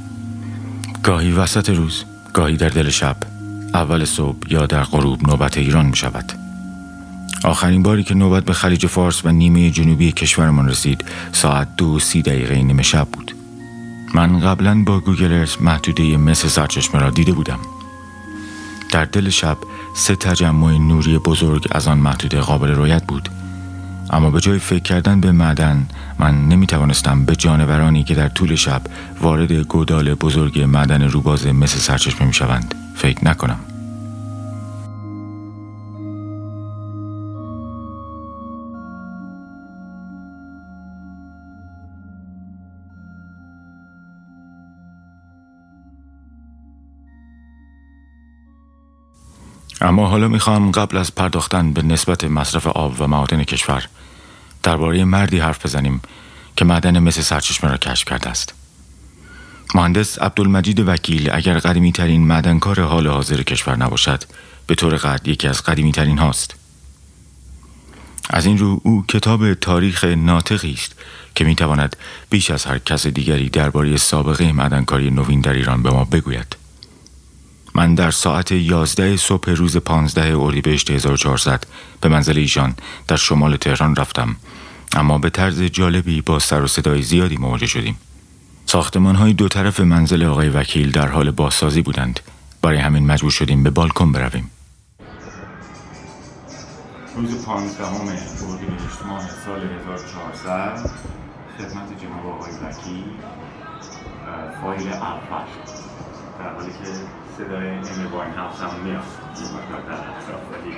گاهی 1.02 1.32
وسط 1.32 1.70
روز 1.70 2.04
گاهی 2.32 2.56
در 2.56 2.68
دل 2.68 2.88
شب 2.88 3.16
اول 3.74 4.04
صبح 4.04 4.36
یا 4.50 4.66
در 4.66 4.82
غروب 4.82 5.28
نوبت 5.28 5.58
ایران 5.58 5.86
می 5.86 5.96
شود 5.96 6.32
آخرین 7.44 7.82
باری 7.82 8.04
که 8.04 8.14
نوبت 8.14 8.44
به 8.44 8.52
خلیج 8.52 8.86
فارس 8.86 9.24
و 9.24 9.30
نیمه 9.30 9.70
جنوبی 9.70 10.12
کشورمان 10.12 10.68
رسید 10.68 11.04
ساعت 11.32 11.68
دو 11.76 11.98
سی 11.98 12.22
دقیقه 12.22 12.62
نیمه 12.62 12.82
شب 12.82 13.08
بود. 13.12 13.34
من 14.14 14.40
قبلا 14.40 14.82
با 14.86 15.00
گوگل 15.00 15.32
ارث 15.32 15.60
محدوده 15.60 16.16
مثل 16.16 16.48
سرچشمه 16.48 17.00
را 17.00 17.10
دیده 17.10 17.32
بودم. 17.32 17.58
در 18.92 19.04
دل 19.04 19.28
شب 19.28 19.56
سه 19.98 20.16
تجمع 20.16 20.78
نوری 20.78 21.18
بزرگ 21.18 21.68
از 21.70 21.88
آن 21.88 21.98
محدوده 21.98 22.40
قابل 22.40 22.68
رویت 22.68 23.04
بود. 23.04 23.28
اما 24.10 24.30
به 24.30 24.40
جای 24.40 24.58
فکر 24.58 24.82
کردن 24.82 25.20
به 25.20 25.32
معدن 25.32 25.86
من 26.18 26.48
نمی 26.48 26.66
توانستم 26.66 27.24
به 27.24 27.36
جانورانی 27.36 28.04
که 28.04 28.14
در 28.14 28.28
طول 28.28 28.54
شب 28.54 28.82
وارد 29.20 29.52
گودال 29.52 30.14
بزرگ 30.14 30.60
معدن 30.60 31.02
روباز 31.02 31.46
مثل 31.46 31.78
سرچشمه 31.78 32.26
می 32.26 32.34
شوند 32.34 32.74
فکر 32.94 33.24
نکنم. 33.24 33.75
اما 49.80 50.06
حالا 50.06 50.28
می‌خواهم 50.28 50.70
قبل 50.70 50.96
از 50.96 51.14
پرداختن 51.14 51.72
به 51.72 51.82
نسبت 51.82 52.24
مصرف 52.24 52.66
آب 52.66 52.96
و 53.00 53.06
معادن 53.06 53.44
کشور 53.44 53.88
درباره 54.62 55.04
مردی 55.04 55.38
حرف 55.38 55.66
بزنیم 55.66 56.00
که 56.56 56.64
معدن 56.64 56.98
مثل 56.98 57.20
سرچشمه 57.20 57.70
را 57.70 57.76
کشف 57.76 58.04
کرده 58.04 58.30
است. 58.30 58.54
مهندس 59.74 60.18
عبدالمجید 60.18 60.88
وکیل 60.88 61.30
اگر 61.32 61.58
قدیمی 61.58 61.92
ترین 61.92 62.26
معدنکار 62.26 62.80
حال 62.80 63.06
حاضر 63.06 63.42
کشور 63.42 63.76
نباشد 63.76 64.22
به 64.66 64.74
طور 64.74 64.96
قد 64.96 65.28
یکی 65.28 65.48
از 65.48 65.62
قدیمی 65.62 65.92
ترین 65.92 66.18
هاست. 66.18 66.54
از 68.30 68.46
این 68.46 68.58
رو 68.58 68.80
او 68.84 69.04
کتاب 69.08 69.54
تاریخ 69.54 70.04
ناطقی 70.04 70.72
است 70.72 70.94
که 71.34 71.44
می‌تواند 71.44 71.96
بیش 72.30 72.50
از 72.50 72.64
هر 72.64 72.78
کس 72.78 73.06
دیگری 73.06 73.48
درباره 73.48 73.96
سابقه 73.96 74.52
معدنکاری 74.52 75.10
نوین 75.10 75.40
در 75.40 75.52
ایران 75.52 75.82
به 75.82 75.90
ما 75.90 76.04
بگوید. 76.04 76.56
من 77.76 77.94
در 77.94 78.10
ساعت 78.10 78.52
11 78.52 79.16
صبح 79.16 79.50
روز 79.50 79.76
15 79.76 80.38
اردیبهشت 80.38 80.90
1400 80.90 81.64
به 82.00 82.08
منزل 82.08 82.38
ایشان 82.38 82.74
در 83.08 83.16
شمال 83.16 83.56
تهران 83.56 83.96
رفتم. 83.96 84.36
اما 84.96 85.18
به 85.18 85.30
طرز 85.30 85.62
جالبی 85.62 86.20
با 86.22 86.38
سر 86.38 86.62
و 86.62 86.66
صدای 86.66 87.02
زیادی 87.02 87.36
مواجه 87.36 87.66
شدیم. 87.66 87.98
ساختمان 88.66 89.16
های 89.16 89.32
دو 89.32 89.48
طرف 89.48 89.80
منزل 89.80 90.22
آقای 90.22 90.48
وکیل 90.48 90.90
در 90.90 91.08
حال 91.08 91.30
بازسازی 91.30 91.82
بودند. 91.82 92.20
برای 92.62 92.78
همین 92.78 93.06
مجبور 93.06 93.30
شدیم 93.30 93.62
به 93.62 93.70
بالکن 93.70 94.12
برویم. 94.12 94.50
روز 97.16 97.44
15 97.44 97.84
اردیبهشت 97.86 99.02
ماه 99.06 99.30
سال 99.44 99.60
1400 99.60 100.90
خدمت 101.58 102.02
جناب 102.02 102.26
آقای 102.26 102.52
وکیل 102.52 103.04
فایل 104.62 104.88
اول. 104.88 105.46
در 106.38 106.54
حالی 106.54 106.72
که 106.72 107.25
صدای 107.36 107.68
امی 107.68 108.06
واین 108.12 108.34
هاوس 108.34 108.60
هم 108.60 108.80
میاد. 108.84 109.02
در 109.88 109.92
اطراف 109.92 110.40
ولی 110.52 110.74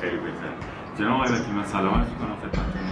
خیلی 0.00 0.16
بهتر 0.16 0.52
جناب 0.98 1.20
آقای 1.20 1.32
وکیل 1.32 1.54
من 1.54 1.66
سلامت 1.66 2.18
کنم 2.18 2.36
خدمتتون. 2.40 2.82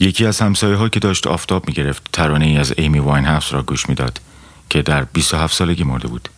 یکی 0.00 0.26
از 0.26 0.40
همسایه 0.40 0.76
ها 0.76 0.88
که 0.88 1.00
داشت 1.00 1.26
آفتاب 1.26 1.68
می 1.68 1.74
گرفت 1.74 2.08
ترانه 2.12 2.44
ای 2.44 2.58
از 2.58 2.74
ایمی 2.76 2.98
واین 2.98 3.24
هاوس 3.24 3.52
را 3.52 3.62
گوش 3.62 3.88
می‌داد 3.88 4.20
که 4.70 4.82
در 4.82 5.04
27 5.04 5.54
سالگی 5.54 5.84
مرده 5.84 6.08
بود. 6.08 6.28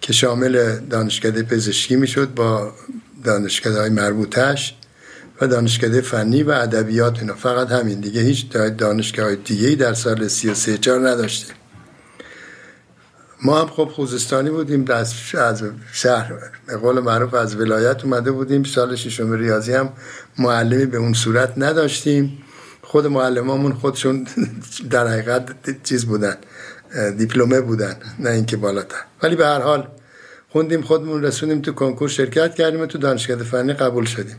که 0.00 0.12
شامل 0.12 0.78
دانشکده 0.78 1.42
پزشکی 1.42 1.96
می‌شد 1.96 2.34
با 2.34 2.72
دانشکده 3.24 3.80
های 3.80 3.90
مربوطش 3.90 4.74
و 5.40 5.46
دانشکده 5.46 6.00
فنی 6.00 6.42
و 6.42 6.50
ادبیات 6.50 7.18
اینا. 7.18 7.34
فقط 7.34 7.70
همین 7.70 8.00
دیگه 8.00 8.20
هیچ 8.20 8.50
دانشگاه 8.52 9.24
های 9.26 9.36
دیگه 9.36 9.74
در 9.74 9.94
سال 9.94 10.28
33 10.28 10.78
چار 10.78 11.08
نداشتیم 11.08 11.54
ما 13.44 13.60
هم 13.60 13.66
خب 13.66 13.84
خوزستانی 13.84 14.50
بودیم 14.50 14.84
از 14.88 15.14
شهر 15.92 16.32
به 16.66 16.76
قول 16.76 17.00
معروف 17.00 17.34
از 17.34 17.56
ولایت 17.56 18.04
اومده 18.04 18.30
بودیم. 18.30 18.64
سال 18.64 18.96
ششم 18.96 19.32
ریاضی 19.32 19.72
هم 19.72 19.92
معلمی 20.38 20.86
به 20.86 20.98
اون 20.98 21.12
صورت 21.12 21.52
نداشتیم. 21.56 22.38
خود 22.82 23.06
معلمامون 23.06 23.72
خودشون 23.72 24.26
در 24.90 25.06
حقیقت 25.06 25.82
چیز 25.82 26.06
بودن 26.06 26.36
دیپلمه 27.18 27.60
بودن 27.60 27.96
نه 28.18 28.30
اینکه 28.30 28.56
بالاتر. 28.56 28.96
ولی 29.22 29.36
به 29.36 29.46
هر 29.46 29.60
حال 29.60 29.88
خوندیم 30.52 30.82
خودمون 30.82 31.22
رسوندیم 31.22 31.60
تو 31.60 31.72
کنکور 31.72 32.08
شرکت 32.08 32.54
کردیم 32.54 32.80
و 32.80 32.86
تو 32.86 32.98
دانشکده 32.98 33.44
فنی 33.44 33.72
قبول 33.72 34.04
شدیم. 34.04 34.36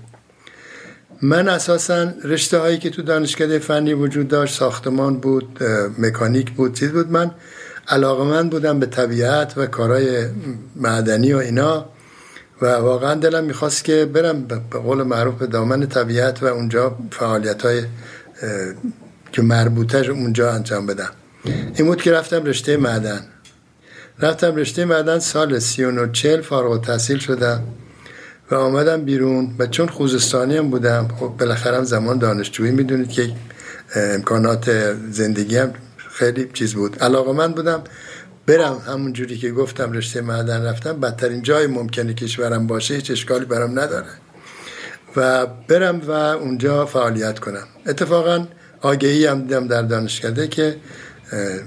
من 1.21 1.49
اساسا 1.49 2.13
رشته 2.23 2.58
هایی 2.58 2.78
که 2.78 2.89
تو 2.89 3.02
دانشکده 3.02 3.60
فنی 3.60 3.93
وجود 3.93 4.28
داشت 4.28 4.56
ساختمان 4.56 5.17
بود 5.17 5.60
مکانیک 5.97 6.52
بود 6.52 6.73
چیز 6.73 6.91
بود. 6.91 7.12
من 7.12 7.32
علاقه 7.88 8.23
من 8.23 8.49
بودم 8.49 8.80
به 8.80 8.86
طبیعت 8.86 9.58
و 9.58 9.65
کارهای 9.65 10.26
معدنی 10.76 11.34
و 11.34 11.38
اینا 11.38 11.86
و 12.62 12.65
واقعا 12.65 13.15
دلم 13.15 13.43
می‌خواست 13.43 13.84
که 13.84 14.06
برم 14.06 14.43
به 14.43 14.80
قول 14.80 15.04
معروف 15.04 15.36
به 15.36 15.47
دامن 15.47 15.86
طبیعت 15.86 16.43
و 16.43 16.45
اونجا 16.45 16.97
فعالیت 17.12 17.62
های 17.62 17.84
که 19.32 19.41
مربوطه 19.41 20.12
اونجا 20.12 20.52
انجام 20.52 20.86
بدم. 20.86 21.12
این 21.76 21.88
بود 21.88 22.02
که 22.02 22.12
رفتم 22.12 22.45
رشته 22.45 22.78
معدن. 22.78 23.21
رفتم 24.19 24.56
رشته 24.56 24.86
معدن 24.86 25.19
سال 25.19 25.60
سی 25.60 25.84
و 25.84 26.08
چل 26.12 26.41
فارغ 26.41 26.86
تحصیل 26.86 27.17
شدم 27.17 27.63
و 28.52 28.56
آمدم 28.56 29.06
بیرون 29.06 29.56
و 29.60 29.67
چون 29.67 29.88
خوزستانی 29.88 30.58
هم 30.58 30.69
بودم 30.69 31.08
خب 31.19 31.28
بالاخره 31.39 31.84
زمان 31.84 32.17
دانشجویی 32.17 32.71
می‌دونید 32.71 33.10
که 33.10 33.32
امکانات 33.95 34.95
زندگی 35.12 35.58
هم 35.58 35.73
خیلی 35.97 36.49
چیز 36.54 36.73
بود. 36.73 36.99
علاقه 36.99 37.32
من 37.32 37.54
بودم 37.54 37.84
برم 38.45 38.82
همون 38.88 39.13
جوری 39.13 39.38
که 39.38 39.52
گفتم 39.52 39.91
رشته 39.91 40.21
معدن 40.21 40.65
رفتم 40.65 40.99
بدترین 40.99 41.41
جای 41.41 41.67
ممکنه 41.67 42.13
کشورم 42.13 42.67
باشه 42.67 42.95
هیچ 42.95 43.12
اشکالی 43.12 43.45
برام 43.45 43.80
نداره. 43.80 44.08
و 45.15 45.47
برم 45.67 45.99
و 45.99 46.12
اونجا 46.12 46.86
فعالیت 46.86 47.39
کنم. 47.39 47.67
اتفاقا 47.86 48.47
آگهی 48.82 49.26
هم 49.26 49.41
دیدم 49.41 49.67
در 49.67 49.82
دانشکده 49.82 50.47
که 50.47 50.76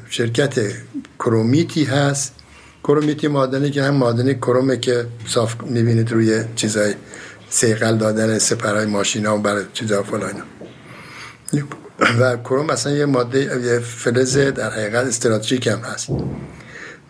شرکت 0.08 0.54
کرومیتی 1.18 1.84
هست. 1.84 2.34
کرومیتی 2.84 3.28
مادنی 3.28 3.70
که 3.70 3.82
هم 3.82 3.94
مادنی 3.94 4.34
کرومه 4.34 4.76
که 4.76 5.06
صاف 5.26 5.54
می‌بینید 5.62 6.12
روی 6.12 6.44
چیزای 6.56 6.94
سیقل 7.50 7.96
دادن 7.96 8.38
سپرهای 8.38 8.86
ماشین 8.86 9.26
ها 9.26 9.38
و 9.38 9.40
برای 9.40 9.64
چیزا 9.72 10.02
فلان 10.02 10.42
و 12.20 12.36
کروم 12.36 12.70
اصلا 12.70 12.92
یه 12.92 13.06
ماده 13.06 13.38
یه 13.38 13.78
فلز 13.78 14.38
در 14.38 14.70
حقیقت 14.70 15.06
استراتژیک 15.06 15.66
هم 15.66 15.78
هست. 15.78 16.08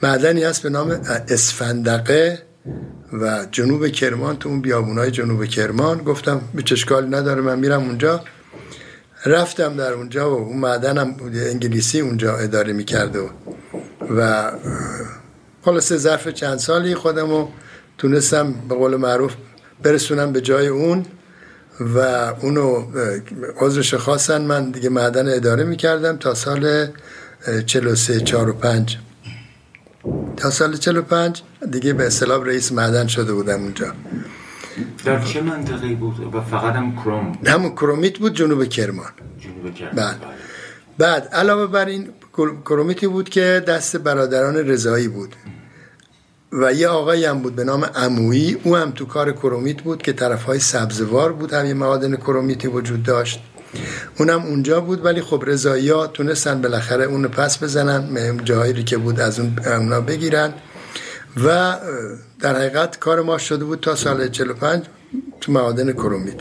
معدنی 0.02 0.44
هست 0.44 0.62
به 0.62 0.68
نام 0.68 0.90
اسفندقه 1.28 2.42
و 3.12 3.46
جنوب 3.52 3.88
کرمان 3.88 4.36
تو 4.36 4.48
اون 4.48 4.60
بیابونای 4.60 5.10
جنوب 5.10 5.44
کرمان. 5.44 5.98
گفتم 5.98 6.40
به 6.54 6.62
چشکال 6.62 7.14
نداره 7.14 7.40
من 7.40 7.58
میرم 7.58 7.82
اونجا. 7.82 8.24
رفتم 9.26 9.76
در 9.76 9.92
اونجا 9.92 10.30
و 10.30 10.34
اون 10.34 10.56
معدنم 10.56 11.16
انگلیسی 11.34 12.00
اونجا 12.00 12.36
اداره 12.36 12.72
می‌کرده 12.72 13.20
و, 13.20 13.28
و 14.18 14.50
خلاصه 15.62 15.96
ظرف 15.96 16.28
چند 16.28 16.58
سالی 16.58 16.94
خودم 16.94 17.30
رو 17.30 17.48
تونستم 17.98 18.54
به 18.68 18.74
قول 18.74 18.96
معروف 18.96 19.34
برسونم 19.82 20.32
به 20.32 20.40
جای 20.40 20.66
اون 20.66 21.06
و 21.80 21.98
اونو 22.40 22.86
عذرش 23.56 23.94
خواستن 23.94 24.42
من 24.42 24.70
دیگه 24.70 24.88
معدن 24.88 25.34
اداره 25.34 25.64
می‌کردم 25.64 26.16
تا 26.16 26.34
سال 26.34 26.88
43 27.66 28.20
4 28.20 28.48
و 28.48 28.52
5 28.52 28.98
تا 30.36 30.50
سال 30.50 30.76
45 30.76 31.42
دیگه 31.70 31.92
به 31.92 32.06
اصطلاح 32.06 32.46
رئیس 32.46 32.72
معدن 32.72 33.06
شده 33.06 33.32
بودم 33.32 33.62
اونجا. 33.62 33.92
در 35.04 35.20
چه 35.24 35.42
منطقه 35.42 35.94
بود؟ 35.94 36.34
و 36.34 36.40
فقط 36.40 36.74
هم 36.74 36.96
کروم 36.96 37.32
همون 37.46 37.70
کرومیت 37.70 38.18
بود 38.18 38.34
جنوب 38.34 38.64
کرمان. 38.64 39.10
جنوب 39.40 39.74
کرمان. 39.74 39.94
بعد. 39.94 40.16
بعد 40.98 41.28
علاوه 41.32 41.66
بر 41.66 41.86
این 41.86 42.08
کرومیتی 42.64 43.06
بود 43.06 43.28
که 43.28 43.64
دست 43.68 43.96
برادران 43.96 44.56
رضایی 44.56 45.08
بود. 45.08 45.36
و 46.52 46.72
یه 46.72 46.88
آقایی 46.88 47.24
هم 47.24 47.38
بود 47.38 47.56
به 47.56 47.64
نام 47.64 47.86
امویی 47.94 48.60
او 48.64 48.76
هم 48.76 48.90
تو 48.90 49.04
کار 49.04 49.32
کرومیت 49.32 49.82
بود 49.82 50.02
که 50.02 50.12
طرف 50.12 50.42
های 50.42 50.58
سبزوار 50.58 51.32
بود. 51.32 51.52
هم 51.52 51.66
یه 51.66 51.74
معادن 51.74 52.16
کرومیتی 52.16 52.68
وجود 52.68 53.02
داشت. 53.02 53.40
اونم 54.18 54.42
اونجا 54.42 54.80
بود 54.80 55.04
ولی 55.04 55.22
خب 55.22 55.42
رضایی 55.46 55.90
ها 55.90 56.06
تونستن 56.06 56.62
بالاخره 56.62 57.04
اونو 57.04 57.28
پس 57.28 57.62
بزنن 57.62 57.98
مهم 58.10 58.36
جایی 58.36 58.84
که 58.84 58.96
بود 58.96 59.20
از 59.20 59.40
اون 59.40 59.58
اونا 59.66 60.00
بگیرن. 60.00 60.54
و 61.44 61.76
در 62.40 62.57
حقیقت 62.57 62.99
کار 62.99 63.22
ما 63.22 63.38
شده 63.38 63.64
بود 63.64 63.81
تا 63.81 63.94
سال 63.94 64.29
45 64.29 64.85
تو 65.40 65.53
معادن 65.53 65.92
کرومیت 65.92 66.40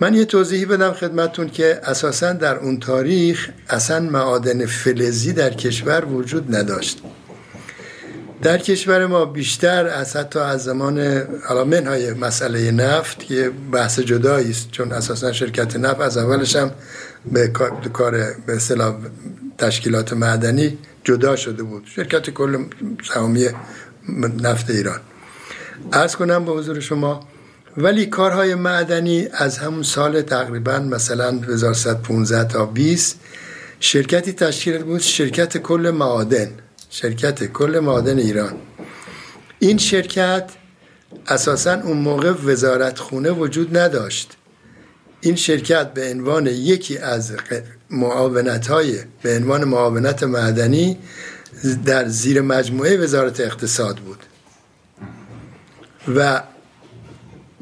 من 0.00 0.14
یه 0.14 0.24
توضیحی 0.24 0.66
بدم 0.66 0.92
خدمتون 0.92 1.48
که 1.48 1.80
اساسا 1.84 2.32
در 2.32 2.56
اون 2.56 2.80
تاریخ 2.80 3.50
اصلا 3.68 4.00
معادن 4.00 4.66
فلزی 4.66 5.32
در 5.32 5.50
کشور 5.50 6.04
وجود 6.04 6.56
نداشت. 6.56 7.02
در 8.42 8.58
کشور 8.58 9.06
ما 9.06 9.24
بیشتر 9.24 9.86
از 9.86 10.16
حتی 10.16 10.38
از 10.38 10.64
زمان 10.64 11.22
منهای 11.64 12.12
مسئله 12.12 12.70
نفت 12.70 13.18
که 13.18 13.50
بحث 13.72 13.98
جدایی 13.98 14.50
است 14.50 14.70
چون 14.70 14.92
اساسا 14.92 15.32
شرکت 15.32 15.76
نفت 15.76 16.00
از 16.00 16.16
اولش 16.16 16.56
هم 16.56 16.70
به 17.32 17.48
کار 17.92 18.34
به 18.46 18.56
اصطلاح 18.56 18.96
تشکیلات 19.58 20.12
معدنی 20.12 20.78
جدا 21.04 21.36
شده 21.36 21.62
بود. 21.62 21.84
شرکت 21.96 22.30
کل 22.30 22.64
سهامی 23.12 23.48
نفت 24.42 24.70
ایران. 24.70 25.00
ارز 25.92 26.16
کنم 26.16 26.44
به 26.44 26.52
حضور 26.52 26.80
شما 26.80 27.28
ولی 27.76 28.06
کارهای 28.06 28.54
معدنی 28.54 29.28
از 29.32 29.58
همون 29.58 29.82
سال 29.82 30.22
تقریبا 30.22 30.78
مثلا 30.78 31.28
1115 31.28 32.44
تا 32.44 32.66
20 32.66 33.20
شرکتی 33.80 34.32
تشکیل 34.32 34.78
بود 34.82 35.00
شرکت 35.00 35.58
کل 35.58 35.90
معادن 35.90 36.50
شرکت 36.90 37.44
کل 37.44 37.78
معادن 37.78 38.18
ایران. 38.18 38.54
این 39.58 39.78
شرکت 39.78 40.50
اساسا 41.28 41.80
اون 41.80 41.96
موقع 41.96 42.30
وزارت 42.30 42.98
خونه 42.98 43.30
وجود 43.30 43.78
نداشت. 43.78 44.32
این 45.20 45.36
شرکت 45.36 45.94
به 45.94 46.10
عنوان 46.10 46.46
یکی 46.46 46.98
از 46.98 47.32
معاونت 47.90 48.66
های 48.66 48.98
به 49.22 49.36
عنوان 49.36 49.64
معاونت 49.64 50.22
معدنی 50.22 50.98
در 51.84 52.08
زیر 52.08 52.40
مجموعه 52.40 52.96
وزارت 52.96 53.40
اقتصاد 53.40 53.96
بود. 53.96 54.18
و 56.16 56.42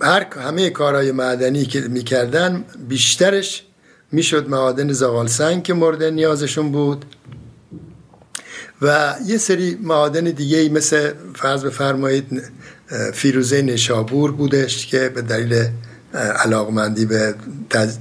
هر 0.00 0.26
همه 0.34 0.70
کارهای 0.70 1.12
معدنی 1.12 1.64
که 1.64 1.80
می‌کردن 1.80 2.64
بیشترش 2.88 3.64
می‌شد 4.12 4.48
معادن 4.48 4.92
زغال 4.92 5.26
سنگ 5.26 5.62
که 5.62 5.74
مورد 5.74 6.02
نیازشون 6.02 6.72
بود. 6.72 7.04
و 8.82 9.14
یه 9.26 9.38
سری 9.38 9.78
معادن 9.82 10.24
دیگه 10.24 10.68
مثل 10.68 11.12
فرض 11.34 11.64
بفرمایید 11.64 12.42
فیروزه 13.12 13.62
نشابور 13.62 14.32
بودش 14.32 14.86
که 14.86 15.08
به 15.08 15.22
دلیل 15.22 15.68
علاقمندی 16.14 17.06
به 17.06 17.34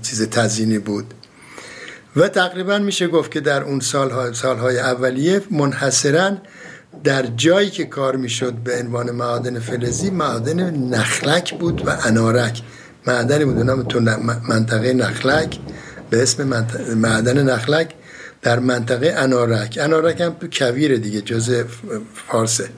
چیز 0.04 0.22
تزینی 0.22 0.80
بود. 0.80 1.14
و 2.16 2.28
تقریبا 2.28 2.78
میشه 2.78 3.08
گفت 3.08 3.32
که 3.32 3.40
در 3.40 3.64
اون 3.64 3.80
سالهای, 3.80 4.34
سالهای 4.34 4.80
اولیه 4.80 5.42
منحصرا 5.52 6.32
در 7.04 7.26
جایی 7.26 7.70
که 7.70 7.86
کار 7.86 8.16
می‌شد 8.16 8.54
به 8.54 8.80
عنوان 8.80 9.12
معادن 9.12 9.60
فلزی 9.60 10.10
معادن 10.10 10.70
نخلک 10.70 11.60
بود 11.60 11.88
و 11.88 11.98
انارک. 12.04 12.62
معدنی 13.08 13.46
بود 13.46 13.58
نام 13.58 13.84
تو 13.84 14.00
منطقه 14.50 14.94
نخلک 14.94 15.60
به 16.10 16.24
اسم 16.24 16.66
معدن 16.96 17.50
نخلک 17.50 17.94
در 18.42 18.60
منطقه 18.60 19.14
انارک. 19.18 19.78
انارک 19.82 20.22
هم 20.22 20.36
تو 20.40 20.48
کویر 20.54 20.98
دیگه 20.98 21.22
جز 21.22 21.64
فارسه. 22.28 22.70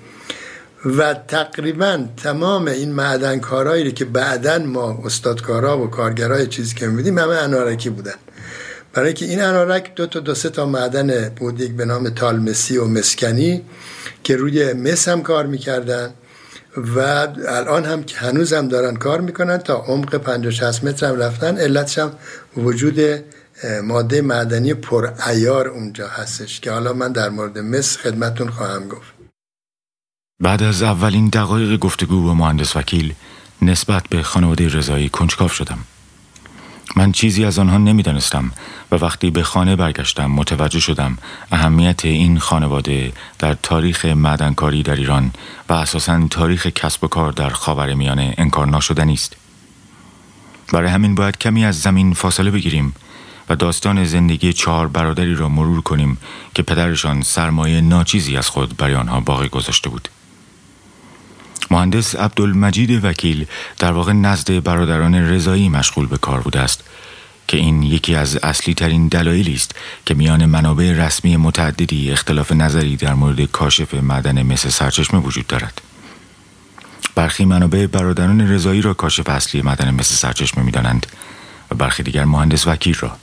و 0.85 1.13
تقریبا 1.13 2.05
تمام 2.17 2.67
این 2.67 2.91
معدنکارهایی 2.91 3.91
که 3.91 4.05
بعدا 4.05 4.59
ما 4.59 5.01
استادکارا 5.05 5.79
و 5.79 5.87
کارگرای 5.87 6.47
چیزی 6.47 6.75
که 6.75 6.87
میدیم 6.87 7.17
همه 7.17 7.35
انارکی 7.35 7.89
بودن. 7.89 8.13
برای 8.95 9.13
که 9.13 9.25
این 9.25 9.41
انارک 9.41 9.95
دو 9.95 10.07
تا 10.07 10.19
دو 10.19 10.35
سه 10.35 10.49
تا 10.49 10.65
معدن 10.65 11.29
بود 11.29 11.61
یک 11.61 11.71
به 11.71 11.85
نام 11.85 12.09
تالمسی 12.09 12.77
و 12.77 12.85
مسکنی 12.85 13.61
که 14.23 14.35
روی 14.35 14.73
مس 14.73 15.07
هم 15.07 15.21
کار 15.21 15.45
می‌کردن 15.45 16.13
و 16.95 16.99
الان 17.47 17.85
هم 17.85 18.03
که 18.03 18.17
هنوز 18.17 18.53
هم 18.53 18.67
دارن 18.67 18.95
کار 18.95 19.21
می‌کنن 19.21 19.57
تا 19.57 19.75
عمق 19.75 20.15
50 20.15 20.51
60 20.51 20.83
متر 20.83 21.05
هم 21.05 21.19
رفتن. 21.19 21.57
علتش 21.57 21.99
هم 21.99 22.11
وجود 22.57 22.99
ماده 23.83 24.21
معدنی 24.21 24.73
پر 24.73 25.09
ایار 25.27 25.67
اونجا 25.67 26.07
هستش 26.07 26.59
که 26.59 26.71
حالا 26.71 26.93
من 26.93 27.11
در 27.11 27.29
مورد 27.29 27.57
مس 27.57 27.97
خدمتون 27.97 28.49
خواهم 28.49 28.87
گفت. 28.87 29.13
بعد 30.39 30.63
از 30.63 30.83
اولین 30.83 31.29
دقایق 31.29 31.79
گفتگو 31.79 32.23
با 32.23 32.33
مهندس 32.33 32.75
وکیل 32.75 33.13
نسبت 33.61 34.03
به 34.09 34.23
خانواده 34.23 34.67
رضایی 34.67 35.09
کنجکاف 35.09 35.53
شدم. 35.53 35.79
من 36.95 37.11
چیزی 37.11 37.45
از 37.45 37.59
آنها 37.59 37.77
نمی‌دانستم 37.77 38.51
و 38.91 38.95
وقتی 38.95 39.29
به 39.31 39.43
خانه 39.43 39.75
برگشتم 39.75 40.25
متوجه 40.25 40.79
شدم 40.79 41.17
اهمیت 41.51 42.05
این 42.05 42.39
خانواده 42.39 43.13
در 43.39 43.53
تاریخ 43.53 44.05
معدنکاری 44.05 44.83
در 44.83 44.95
ایران 44.95 45.31
و 45.69 45.73
اساسا 45.73 46.27
تاریخ 46.27 46.67
کسب 46.67 47.03
و 47.03 47.07
کار 47.07 47.31
در 47.31 47.49
خاور 47.49 47.93
میانه 47.93 48.33
انکار 48.37 48.67
ناشدنی 48.67 49.13
است 49.13 49.35
برای 50.73 50.89
همین 50.89 51.15
باید 51.15 51.37
کمی 51.37 51.65
از 51.65 51.81
زمین 51.81 52.13
فاصله 52.13 52.51
بگیریم 52.51 52.93
و 53.49 53.55
داستان 53.55 54.05
زندگی 54.05 54.53
چهار 54.53 54.87
برادری 54.87 55.35
را 55.35 55.49
مرور 55.49 55.81
کنیم 55.81 56.17
که 56.55 56.63
پدرشان 56.63 57.21
سرمایه 57.21 57.81
ناچیزی 57.81 58.37
از 58.37 58.49
خود 58.49 58.77
برای 58.77 58.95
آنها 58.95 59.19
باقی 59.19 59.49
گذاشته 59.49 59.89
بود. 59.89 60.09
مهندس 61.71 62.15
عبدالمجید 62.15 63.05
وکیل 63.05 63.45
در 63.79 63.91
واقع 63.91 64.13
نزد 64.13 64.63
برادران 64.63 65.15
رضایی 65.15 65.69
مشغول 65.69 66.05
به 66.07 66.17
کار 66.17 66.41
بوده 66.41 66.59
است 66.59 66.83
که 67.47 67.57
این 67.57 67.83
یکی 67.83 68.15
از 68.15 68.35
اصلی 68.35 68.73
ترین 68.73 69.07
دلایلی 69.07 69.53
است 69.53 69.75
که 70.05 70.13
میان 70.13 70.45
منابع 70.45 70.91
رسمی 70.91 71.37
متعددی 71.37 72.11
اختلاف 72.11 72.51
نظری 72.51 72.95
در 72.95 73.13
مورد 73.13 73.41
کاشف 73.41 73.93
معدن 73.93 74.43
مثل 74.43 74.69
سرچشمه 74.69 75.19
وجود 75.19 75.47
دارد. 75.47 75.81
برخی 77.15 77.45
منابع 77.45 77.87
برادران 77.87 78.51
رضایی 78.51 78.81
را 78.81 78.93
کاشف 78.93 79.29
اصلی 79.29 79.61
معدن 79.61 79.93
مثل 79.93 80.15
سرچشمه 80.15 80.63
می‌دانند 80.63 81.07
و 81.71 81.75
برخی 81.75 82.03
دیگر 82.03 82.25
مهندس 82.25 82.67
وکیل 82.67 82.95
را. 82.99 83.17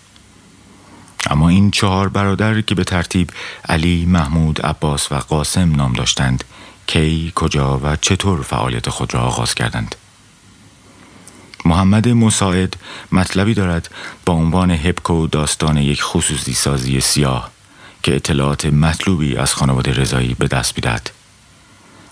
اما 1.30 1.48
این 1.48 1.70
چهار 1.70 2.08
برادر 2.08 2.60
که 2.60 2.74
به 2.74 2.84
ترتیب 2.84 3.30
علی، 3.68 4.06
محمود، 4.06 4.62
عباس 4.62 5.12
و 5.12 5.14
قاسم 5.14 5.74
نام 5.74 5.92
داشتند 5.92 6.44
کی، 6.86 7.32
کجا 7.34 7.78
و 7.78 7.96
چطور 7.96 8.42
فعالیت 8.42 8.88
خود 8.88 9.14
را 9.14 9.20
آغاز 9.20 9.54
کردند؟ 9.54 9.94
محمد 11.64 12.08
مساعد 12.08 12.76
مطلبی 13.12 13.54
دارد 13.54 13.90
با 14.26 14.34
عنوان 14.34 14.70
هبکو 14.70 15.26
داستان 15.26 15.76
یک 15.76 16.02
خصوصی 16.02 16.54
سازی 16.54 17.00
سیاه 17.00 17.50
که 18.02 18.16
اطلاعات 18.16 18.66
مطلوبی 18.66 19.36
از 19.36 19.54
خانواده 19.54 19.92
رضایی 19.92 20.34
به 20.34 20.46
دست 20.46 20.74
بیدد. 20.74 21.10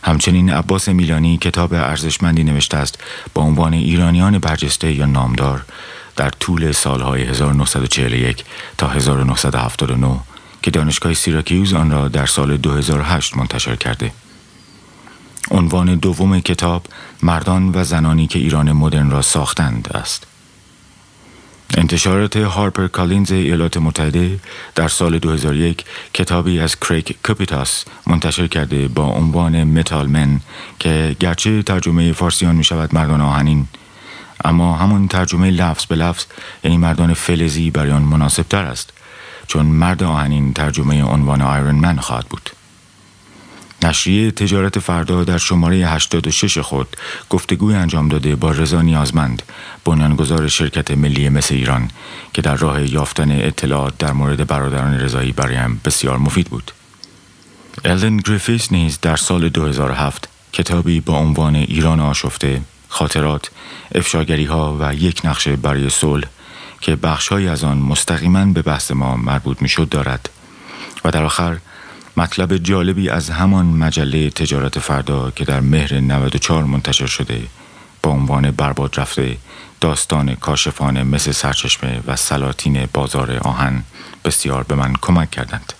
همچنین 0.03 0.51
عباس 0.51 0.89
میلانی 0.89 1.39
کتاب 1.39 1.75
ارزشمندی 1.75 2.45
نوشته 2.45 2.77
است 2.77 2.99
با 3.35 3.43
عنوان 3.43 3.75
ایرانیان 3.75 4.39
برجسته 4.39 4.93
یا 4.93 5.07
نامدار 5.07 5.65
در 6.17 6.31
طول 6.31 6.73
سالهای 6.73 7.23
1941 7.23 8.45
تا 8.79 8.89
1979 8.89 10.21
که 10.63 10.71
دانشگاه 10.71 11.15
سیراکیوز 11.15 11.73
آن 11.73 11.91
را 11.91 12.09
در 12.09 12.27
سال 12.27 12.57
2008 12.57 13.37
منتشر 13.37 13.77
کرده. 13.77 14.13
عنوان 15.51 15.95
دوم 15.95 16.41
کتاب 16.41 16.87
مردان 17.23 17.71
و 17.75 17.85
زنانی 17.85 18.27
که 18.27 18.39
ایران 18.39 18.73
مدرن 18.73 19.11
را 19.11 19.23
ساختند 19.23 19.89
است. 19.95 20.27
انتشارات 21.77 22.37
هارپر 22.37 22.87
کالینز 22.87 23.33
ایالات 23.33 23.77
متحده 23.77 24.41
در 24.75 24.89
سال 24.89 25.19
2001 25.19 25.85
کتابی 26.15 26.61
از 26.61 26.81
کریک 26.81 27.17
کپیتاس 27.29 27.85
منتشر 28.07 28.47
کرده 28.47 28.89
با 28.89 29.05
عنوان 29.05 29.65
متال 29.65 30.07
من 30.07 30.41
که 30.79 31.17
گرچه 31.21 31.63
ترجمه 31.63 32.13
فارسیان 32.13 32.57
می 32.57 32.65
شود 32.65 32.95
مردان 32.95 33.21
آهنین 33.21 33.67
اما 34.45 34.77
همون 34.77 35.09
ترجمه 35.09 35.51
لفظ 35.51 35.87
به 35.87 35.97
لفظ 35.97 36.25
یعنی 36.65 36.77
مردان 36.77 37.15
فلزی 37.15 37.71
برای 37.71 37.91
آن 37.91 38.03
مناسب 38.03 38.43
تر 38.43 38.65
است 38.65 38.93
چون 39.47 39.67
مرد 39.67 40.03
آهنین 40.03 40.53
ترجمه 40.53 41.03
عنوان 41.03 41.43
آیرن 41.43 41.75
من 41.75 41.97
خواهد 41.97 42.27
بود. 42.27 42.51
نشریه 43.85 44.31
تجارت 44.31 44.79
فردا 44.79 45.25
در 45.25 45.39
شماره 45.39 45.77
86 45.77 46.59
خود 46.59 46.97
گفتگوی 47.31 47.75
انجام 47.75 48.09
داده 48.09 48.37
با 48.37 48.51
رضا 48.51 48.83
نیازمند 48.83 49.43
بنیانگذار 49.85 50.49
شرکت 50.49 50.91
ملی 50.91 51.29
مثل 51.29 51.55
ایران 51.55 51.91
که 52.33 52.43
در 52.43 52.55
راه 52.55 52.93
یافتن 52.93 53.33
اطلاعات 53.33 53.99
در 53.99 54.13
مورد 54.13 54.47
برادران 54.47 55.01
رضایی 55.01 55.33
برایم 55.33 55.81
بسیار 55.85 56.19
مفید 56.19 56.47
بود. 56.47 56.73
الدن 57.85 58.17
گریفیس 58.17 58.73
نیز 58.73 58.99
در 59.03 59.17
سال 59.17 59.49
2007 59.49 60.29
کتابی 60.53 61.01
با 61.01 61.19
عنوان 61.19 61.57
ایران 61.57 62.01
آشفته 62.01 62.61
خاطرات 62.89 63.51
افشاگری 63.95 64.45
ها 64.45 64.77
و 64.81 64.95
یک 64.95 65.21
نقشه 65.25 65.57
برای 65.57 65.91
صلح 65.91 66.29
که 66.81 66.97
بخشهایی 66.97 67.49
از 67.49 67.65
آن 67.65 67.79
مستقیما 67.79 68.45
به 68.45 68.63
بحث 68.63 68.91
ما 68.91 69.17
مربوط 69.17 69.63
می‌شد 69.63 69.89
دارد 69.89 70.31
و 71.05 71.11
در 71.11 71.23
آخر 71.23 71.59
مطلب 72.21 72.57
جالبی 72.57 73.09
از 73.09 73.31
همان 73.31 73.67
مجله 73.67 74.31
تجارت 74.31 74.79
فردا 74.79 75.31
که 75.31 75.45
در 75.45 75.61
مهر 75.61 76.01
94 76.01 76.65
منتشر 76.65 77.07
شده 77.07 77.43
با 78.03 78.11
عنوان 78.11 78.51
برباد 78.51 79.01
رفته 79.01 79.37
داستان 79.81 80.35
کاشفان 80.35 81.03
مثل 81.03 81.33
سرچشمه 81.33 82.01
و 82.07 82.17
سلاطین 82.17 82.89
بازار 82.93 83.37
آهن 83.37 83.85
بسیار 84.25 84.63
به 84.63 84.75
من 84.75 84.93
کمک 85.01 85.31
کردند. 85.31 85.73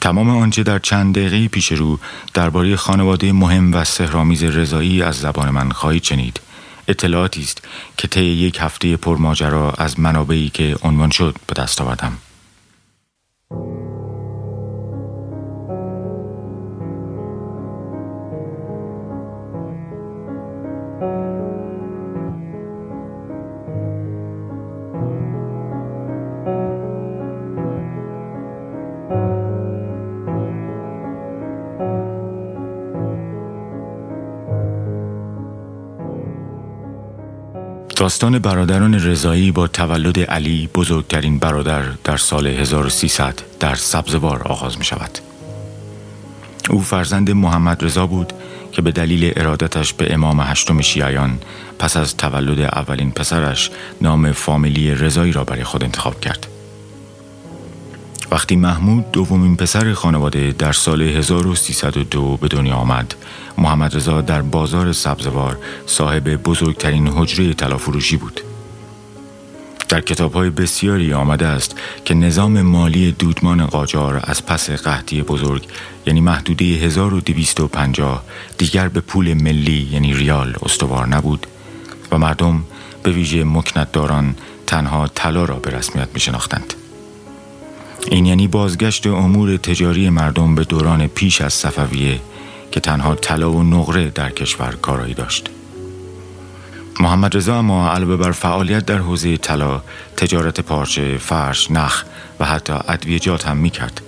تمام 0.00 0.30
آنچه 0.30 0.62
در 0.62 0.78
چند 0.78 1.14
دقیقه 1.14 1.48
پیش 1.48 1.72
رو 1.72 1.98
درباره 2.34 2.76
خانواده 2.76 3.32
مهم 3.32 3.74
و 3.74 3.84
سهرامیز 3.84 4.44
رضایی 4.44 5.02
از 5.02 5.16
زبان 5.16 5.50
من 5.50 5.70
خواهید 5.70 6.04
شنید 6.04 6.40
اطلاعاتی 6.88 7.42
است 7.42 7.62
که 7.96 8.08
طی 8.08 8.24
یک 8.24 8.58
هفته 8.60 8.96
پرماجرا 8.96 9.72
از 9.72 10.00
منابعی 10.00 10.48
که 10.48 10.76
عنوان 10.82 11.10
شد 11.10 11.36
به 11.46 11.62
دست 11.62 11.80
آوردم 11.80 12.18
داستان 38.20 38.38
برادران 38.38 38.94
رضایی 38.94 39.52
با 39.52 39.66
تولد 39.66 40.20
علی 40.20 40.68
بزرگترین 40.74 41.38
برادر 41.38 41.82
در 42.04 42.16
سال 42.16 42.46
1300 42.46 43.42
در 43.60 43.74
سبزوار 43.74 44.42
آغاز 44.42 44.78
می 44.78 44.84
شود. 44.84 45.18
او 46.70 46.80
فرزند 46.80 47.30
محمد 47.30 47.84
رضا 47.84 48.06
بود 48.06 48.32
که 48.72 48.82
به 48.82 48.92
دلیل 48.92 49.32
ارادتش 49.36 49.92
به 49.92 50.14
امام 50.14 50.40
هشتم 50.40 50.80
شیعیان 50.80 51.38
پس 51.78 51.96
از 51.96 52.16
تولد 52.16 52.60
اولین 52.60 53.10
پسرش 53.10 53.70
نام 54.00 54.32
فامیلی 54.32 54.94
رضایی 54.94 55.32
را 55.32 55.44
برای 55.44 55.64
خود 55.64 55.84
انتخاب 55.84 56.20
کرد. 56.20 56.46
وقتی 58.30 58.56
محمود 58.56 59.12
دومین 59.12 59.56
پسر 59.56 59.92
خانواده 59.92 60.52
در 60.52 60.72
سال 60.72 61.02
1302 61.02 62.36
به 62.36 62.48
دنیا 62.48 62.74
آمد 62.74 63.14
محمد 63.58 63.96
رضا 63.96 64.20
در 64.20 64.42
بازار 64.42 64.92
سبزوار 64.92 65.58
صاحب 65.86 66.36
بزرگترین 66.36 67.08
حجره 67.08 67.54
تلافروشی 67.54 68.16
بود 68.16 68.40
در 69.88 70.00
کتاب 70.00 70.32
های 70.32 70.50
بسیاری 70.50 71.12
آمده 71.12 71.46
است 71.46 71.78
که 72.04 72.14
نظام 72.14 72.62
مالی 72.62 73.12
دودمان 73.12 73.66
قاجار 73.66 74.20
از 74.24 74.46
پس 74.46 74.70
قحطی 74.70 75.22
بزرگ 75.22 75.68
یعنی 76.06 76.20
محدوده 76.20 76.64
1250 76.64 78.24
دیگر 78.58 78.88
به 78.88 79.00
پول 79.00 79.34
ملی 79.34 79.88
یعنی 79.92 80.14
ریال 80.14 80.56
استوار 80.62 81.06
نبود 81.08 81.46
و 82.12 82.18
مردم 82.18 82.64
به 83.02 83.10
ویژه 83.10 83.44
مکنتداران 83.44 84.34
تنها 84.66 85.08
طلا 85.14 85.44
را 85.44 85.56
به 85.56 85.70
رسمیت 85.70 86.08
می 86.14 86.20
شناختند. 86.20 86.74
این 88.06 88.26
یعنی 88.26 88.48
بازگشت 88.48 89.06
امور 89.06 89.56
تجاری 89.56 90.10
مردم 90.10 90.54
به 90.54 90.64
دوران 90.64 91.06
پیش 91.06 91.40
از 91.40 91.52
صفویه 91.52 92.20
که 92.72 92.80
تنها 92.80 93.14
طلا 93.14 93.52
و 93.52 93.62
نقره 93.62 94.10
در 94.10 94.30
کشور 94.30 94.74
کارایی 94.82 95.14
داشت. 95.14 95.50
محمد 97.00 97.36
رضا 97.36 97.58
اما 97.58 97.90
علاوه 97.90 98.16
بر 98.16 98.32
فعالیت 98.32 98.86
در 98.86 98.98
حوزه 98.98 99.36
طلا، 99.36 99.82
تجارت 100.16 100.60
پارچه، 100.60 101.18
فرش، 101.18 101.70
نخ 101.70 102.04
و 102.40 102.44
حتی 102.44 102.72
ادویجات 102.88 103.46
هم 103.46 103.56
می‌کرد 103.56 104.00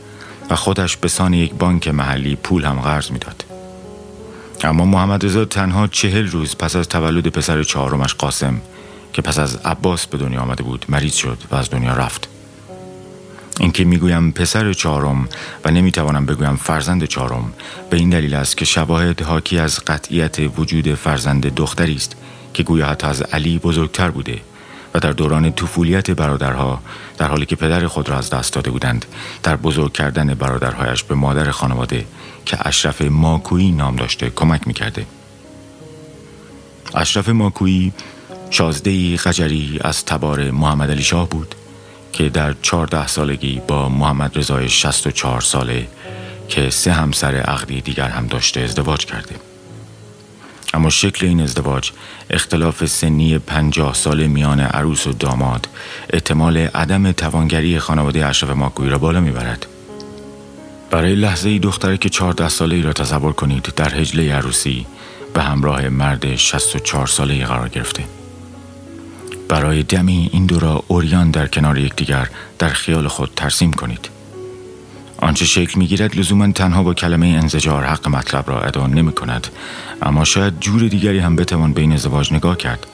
و 0.51 0.57
خودش 0.57 0.97
به 0.97 1.09
سان 1.09 1.35
یک 1.35 1.55
بانک 1.55 1.89
محلی 1.89 2.37
پول 2.37 2.65
هم 2.65 2.81
قرض 2.81 3.11
می‌داد. 3.11 3.45
اما 4.65 4.85
محمد 4.85 5.25
رضا 5.25 5.45
تنها 5.45 5.87
چهل 5.87 6.27
روز 6.27 6.57
پس 6.57 6.77
از 6.77 6.89
تولد 6.89 7.29
پسر 7.29 7.63
چهارمش 7.63 8.15
قاسم 8.15 8.61
که 9.13 9.23
پس 9.23 9.39
از 9.39 9.57
عباس 9.57 10.07
به 10.07 10.19
دنیا 10.19 10.41
آمده 10.41 10.63
بود 10.63 10.85
مریض 10.89 11.15
شد 11.15 11.39
و 11.51 11.55
از 11.57 11.71
دنیا 11.71 11.93
رفت. 11.93 12.29
اینکه 13.61 13.85
می‌گویم 13.85 14.33
پسر 14.33 14.73
چهارم 14.73 15.29
و 15.65 15.71
نمی‌توانم 15.71 16.27
بگویم 16.27 16.57
فرزند 16.57 17.05
چهارم 17.05 17.53
به 17.91 17.97
این 17.97 18.11
دلیل 18.11 18.35
است 18.35 18.57
که 18.57 18.65
شواهد 18.65 19.23
حاکی 19.23 19.59
از 19.59 19.81
قطعیت 19.81 20.37
وجود 20.59 20.95
فرزند 20.95 21.55
دختری 21.55 21.95
است 21.95 22.17
که 22.55 22.63
گویا 22.63 22.87
حتی 22.87 23.07
از 23.07 23.23
علی 23.23 23.59
بزرگتر 23.59 24.11
بوده 24.11 24.41
و 24.95 24.99
در 25.01 25.13
دوران 25.13 25.53
طفولیت 25.53 26.11
برادرها 26.11 26.83
در 27.19 27.29
حالی 27.29 27.47
که 27.47 27.57
پدر 27.57 27.87
خود 27.87 28.09
را 28.09 28.19
از 28.19 28.31
دست 28.31 28.53
داده 28.53 28.71
بودند 28.71 29.05
در 29.43 29.57
بزرگ 29.57 29.93
کردن 29.93 30.35
برادرهایش 30.35 31.03
به 31.03 31.15
مادر 31.15 31.51
خانواده 31.51 32.07
که 32.47 32.69
اشرف 32.69 33.03
ماکویی 33.03 33.73
نام 33.73 33.97
داشته 33.97 34.31
کمک 34.31 34.67
می‌کرده. 34.67 35.07
اشرف 36.95 37.29
ماکویی 37.29 37.93
شازده 38.51 39.17
قجری 39.17 39.79
از 39.81 40.05
تبار 40.05 40.51
محمد 40.51 40.91
علی 40.91 41.03
شاه 41.03 41.29
بود. 41.29 41.55
که 42.13 42.29
در 42.29 42.55
چهارده 42.63 43.07
سالگی 43.07 43.63
با 43.69 43.89
محمد 43.89 44.39
رضای 44.39 44.69
64 44.69 45.41
ساله 45.41 45.89
که 46.49 46.71
سه 46.71 46.93
همسر 46.93 47.35
عقدی 47.35 47.81
دیگر 47.81 48.09
هم 48.09 48.27
داشته 48.27 48.61
ازدواج 48.61 49.07
کرده 49.07 49.35
اما 50.75 50.91
شکل 50.91 51.27
این 51.27 51.41
ازدواج 51.41 51.91
اختلاف 52.31 52.85
سنی 52.85 53.39
پنجاه 53.39 53.95
سال 53.95 54.27
میان 54.27 54.61
عروس 54.61 55.07
و 55.07 55.13
داماد 55.13 55.69
احتمال 56.11 56.57
عدم 56.57 57.13
توانگری 57.13 57.79
خانواده 57.79 58.27
اشرف 58.27 58.51
ماکوی 58.51 58.89
را 58.89 58.99
بالا 58.99 59.21
می‌برد. 59.21 59.67
برای 60.91 61.15
لحظه 61.15 61.49
ای 61.49 61.59
دختره 61.59 61.99
که 61.99 62.09
چهارده 62.09 62.49
ساله 62.49 62.77
ای 62.77 62.83
را 62.83 62.93
تصور 62.93 63.33
کنید 63.33 63.73
در 63.77 63.95
هجله 63.95 64.35
عروسی 64.35 64.87
به 65.35 65.43
همراه 65.43 65.89
مرد 65.89 66.37
64 66.37 67.07
ساله 67.07 67.35
ای 67.35 67.45
قرار 67.45 67.69
گرفته 67.69 68.05
برای 69.49 69.83
دمی 69.83 70.31
این 70.33 70.47
دو 70.47 70.61
را 70.61 70.85
اوریان 70.89 71.31
در 71.31 71.47
کنار 71.47 71.79
یکدیگر 71.79 72.29
در 72.59 72.69
خیال 72.69 73.09
خود 73.09 73.31
ترسیم 73.37 73.73
کنید. 73.73 74.09
آنچه 75.17 75.45
شکل 75.45 75.79
می‌گیرد 75.79 76.19
لزوما 76.19 76.53
تنها 76.53 76.83
با 76.83 76.95
کلمه 76.95 77.27
انزجار 77.27 77.85
حق 77.85 78.09
مطلب 78.09 78.51
را 78.51 78.61
ادا 78.61 78.87
نمی 78.87 79.13
کند 79.13 79.47
اما 80.03 80.25
شاید 80.25 80.61
جور 80.61 80.89
دیگری 80.89 81.19
هم 81.19 81.37
بتوان 81.37 81.73
به 81.73 81.81
این 81.81 81.93
ازدواج 81.93 82.33
نگاه 82.33 82.57
کرد. 82.57 82.87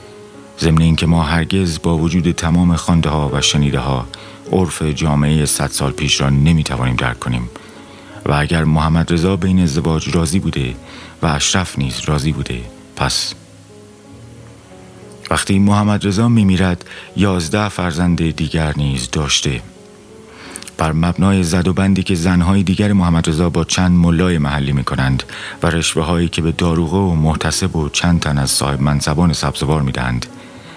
ضمن 0.61 0.83
اینکه 0.83 1.07
ما 1.07 1.23
هرگز 1.23 1.79
با 1.83 1.99
وجود 1.99 2.33
تمام 2.33 2.77
خانده 2.77 3.09
ها 3.09 3.31
و 3.35 3.41
شنیده 3.41 3.79
ها 3.79 4.07
عرف 4.53 4.83
جامعه 4.83 5.47
صد 5.47 5.71
سال 5.71 5.93
پیش 5.93 6.21
را 6.21 6.31
نمی 6.31 6.65
توانیم 6.65 6.97
درک 6.97 7.19
کنیم. 7.19 7.49
و 8.27 8.33
اگر 8.33 8.65
محمد 8.65 9.13
رضا 9.13 9.37
به 9.37 9.49
این 9.49 9.61
ازدواج 9.61 10.17
راضی 10.17 10.39
بوده 10.39 10.75
و 11.23 11.27
اشرف 11.27 11.79
نیز 11.79 12.01
راضی 12.07 12.33
بوده 12.33 12.61
پس 12.97 13.35
وقتی 15.31 15.59
محمد 15.59 16.07
رضا 16.07 16.29
می 16.29 16.45
میرد 16.45 16.85
یازده 17.17 17.69
فرزند 17.69 18.31
دیگر 18.31 18.73
نیز 18.77 19.11
داشته 19.11 19.61
بر 20.79 20.93
مبنای 20.93 21.43
زد 21.43 21.69
و 21.69 21.73
بندی 21.73 22.03
که 22.03 22.15
زنهای 22.15 22.63
دیگر 22.63 22.93
محمد 22.93 23.29
رضا 23.29 23.51
با 23.51 23.65
چند 23.65 23.99
ملای 23.99 24.39
محلی 24.39 24.73
می 24.73 24.85
کنند 24.85 25.23
و 25.63 25.67
رشوه 25.67 26.05
هایی 26.05 26.29
که 26.29 26.43
به 26.43 26.53
داروغه 26.53 26.97
و 26.97 27.15
محتسب 27.15 27.77
و 27.77 27.89
چند 27.89 28.21
تن 28.21 28.39
از 28.39 28.51
صاحب 28.51 28.83
منصبان 28.83 29.33
سبزوار 29.33 29.83
می 29.83 29.93
دهند 29.93 30.27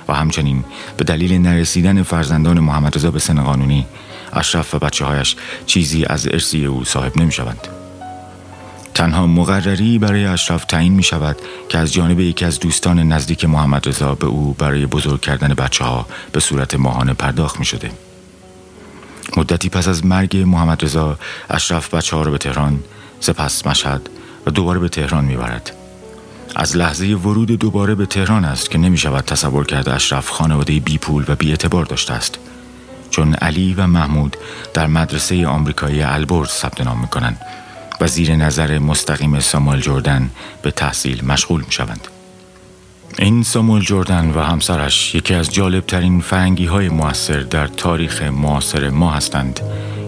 و 0.08 0.14
همچنین 0.14 0.64
به 0.98 1.04
دلیل 1.04 1.42
نرسیدن 1.42 2.04
فرزندان 2.04 2.60
محمد 2.60 2.96
رضا 2.96 3.12
به 3.12 3.20
سن 3.20 3.44
قانونی 3.44 3.86
اشرف 4.34 4.74
و 4.76 4.80
بچه 4.80 5.06
هایش 5.06 5.36
چیزی 5.66 6.06
از 6.06 6.28
ارسی 6.28 6.66
او 6.66 6.86
صاحب 6.86 7.18
نمی 7.18 7.32
شوند. 7.32 7.81
تنها 8.94 9.28
مقرری 9.28 10.00
برای 10.00 10.26
اشرف 10.26 10.66
تعیین 10.66 10.94
می 10.94 11.04
شود 11.04 11.38
که 11.70 11.78
از 11.78 11.94
جانب 11.94 12.20
یکی 12.20 12.46
از 12.46 12.60
دوستان 12.60 13.00
نزدیک 13.00 13.46
محمد 13.46 13.88
رضا 13.88 14.16
به 14.16 14.28
او 14.28 14.54
برای 14.54 14.86
بزرگ 14.86 15.22
کردن 15.22 15.54
بچه 15.54 15.84
ها 15.84 16.08
به 16.32 16.40
صورت 16.40 16.76
ماهانه 16.76 17.14
پرداخت 17.14 17.60
می 17.60 17.66
شده. 17.66 17.92
مدتی 19.38 19.70
پس 19.70 19.88
از 19.88 20.06
مرگ 20.06 20.38
محمد 20.38 20.86
رضا 20.86 21.18
اشرف 21.50 21.94
بچه 21.94 22.16
ها 22.16 22.22
را 22.22 22.32
به 22.32 22.38
تهران 22.38 22.84
سپس 23.20 23.68
مشهد 23.68 24.10
و 24.46 24.52
دوباره 24.52 24.80
به 24.80 24.90
تهران 24.90 25.26
می‌برد. 25.26 25.72
از 26.56 26.78
لحظه 26.78 27.06
ورود 27.06 27.52
دوباره 27.52 27.96
به 27.96 28.06
تهران 28.06 28.46
است 28.46 28.72
که 28.72 28.78
نمی 28.78 28.98
شود 28.98 29.26
تصور 29.26 29.66
کرد 29.66 29.90
اشرف 29.90 30.30
خانواده 30.30 30.80
بی 30.80 30.98
پول 30.98 31.26
و 31.28 31.36
بی 31.36 31.50
اعتبار 31.50 31.86
داشته 31.86 32.14
است. 32.14 32.38
چون 33.10 33.34
علی 33.34 33.74
و 33.74 33.88
محمود 33.88 34.38
در 34.74 34.88
مدرسه 34.88 35.48
آمریکایی 35.48 36.02
البرز 36.02 36.50
ثبت 36.50 36.82
نام 36.82 37.02
می‌کنند. 37.02 37.38
و 38.02 38.08
زیر 38.08 38.36
نظر 38.36 38.80
مستقیم 38.80 39.40
ساموئل 39.40 39.80
جردن 39.80 40.32
به 40.62 40.72
تحصیل 40.72 41.26
مشغول 41.26 41.62
می 41.62 41.72
شوند. 41.72 42.08
این 43.20 43.44
ساموئل 43.44 43.82
جردن 43.82 44.30
و 44.30 44.40
همسرش 44.40 45.16
یکی 45.16 45.34
از 45.34 45.54
جالبترین 45.54 46.22
فرنگی 46.22 46.66
های 46.66 46.90
موثر 46.90 47.40
در 47.40 47.68
تاریخ 47.68 48.22
معاصر 48.22 48.90
ما 48.90 49.12
هستند 49.12 49.60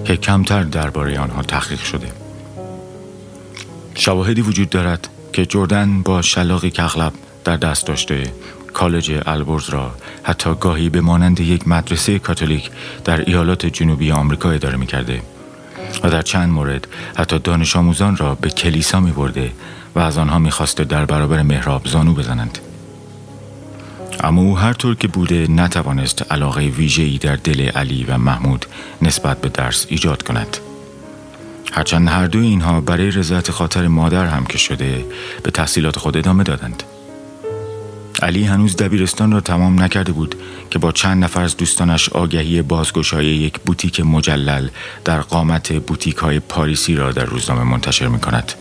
که 0.06 0.17
کمتر 0.17 0.63
درباره 0.63 1.19
آنها 1.19 1.41
تحقیق 1.41 1.79
شده. 1.79 2.08
شواهدی 3.95 4.41
وجود 4.41 4.69
دارد 4.69 5.08
که 5.34 5.45
جردن 5.45 6.01
با 6.01 6.21
شلاقی 6.21 6.69
کخلب 6.69 7.13
در 7.43 7.58
دست 7.58 7.88
داشته 7.88 8.34
کالج 8.73 9.21
البرز 9.25 9.69
را 9.69 9.95
حتی 10.23 10.56
گاهی 10.60 10.89
به 10.89 11.01
مانند 11.01 11.39
یک 11.39 11.67
مدرسه 11.67 12.19
کاتولیک 12.19 12.69
در 13.06 13.21
ایالات 13.21 13.65
جنوبی 13.65 14.12
آمریکا 14.12 14.51
اداره 14.51 14.77
می 14.77 14.88
کرده 14.88 15.21
و 16.04 16.10
در 16.10 16.22
چند 16.22 16.50
مورد 16.50 16.88
حتی 17.16 17.39
دانش 17.39 17.76
آموزان 17.76 18.18
را 18.18 18.36
به 18.36 18.50
کلیسا 18.50 19.00
می 19.00 19.12
برده 19.12 19.52
و 19.96 20.00
از 20.00 20.18
آنها 20.18 20.39
می 20.39 20.52
خواسته 20.52 20.84
در 20.84 21.06
برابر 21.06 21.42
محراب 21.42 21.88
زانو 21.88 22.13
بزنند. 22.13 22.60
اما 24.20 24.42
او 24.42 24.58
هر 24.58 24.74
طور 24.74 24.96
که 24.96 25.08
بوده 25.08 25.48
نتوانست 25.48 26.32
علاقه 26.32 26.62
ویژه‌ای 26.62 27.18
در 27.18 27.36
دل 27.36 27.62
علی 27.62 28.04
و 28.04 28.18
محمود 28.18 28.66
نسبت 29.02 29.42
به 29.42 29.50
درس 29.50 29.86
ایجاد 29.89 30.24
کند. 30.24 30.58
هرچند 31.74 32.08
هر 32.08 32.28
دو 32.28 32.39
اینها 32.39 32.82
برای 32.82 33.12
رضایت 33.12 33.52
خاطر 33.52 33.88
مادر 33.88 34.26
هم 34.26 34.46
که 34.46 34.58
شده 34.58 35.06
به 35.44 35.52
تحصیلات 35.52 36.00
خود 36.00 36.18
ادامه 36.18 36.44
دادند. 36.44 36.84
علی 38.23 38.43
هنوز 38.43 38.75
دبیرستان 38.75 39.31
را 39.31 39.41
تمام 39.41 39.81
نکرده 39.81 40.12
بود 40.12 40.36
که 40.71 40.79
با 40.79 40.91
چند 40.91 41.23
نفر 41.23 41.41
از 41.41 41.57
دوستانش 41.57 42.09
آگهی 42.09 42.62
بازگشایی 42.62 43.29
یک 43.29 43.59
بوتیک 43.59 43.99
مجلل 43.99 44.69
در 45.05 45.21
قامت 45.21 45.73
بوتیک 45.73 46.15
های 46.15 46.39
پاریسی 46.39 46.95
را 46.95 47.12
در 47.12 47.25
روزنامه 47.25 47.63
منتشر 47.63 48.07
می 48.07 48.19
کند. 48.19 48.53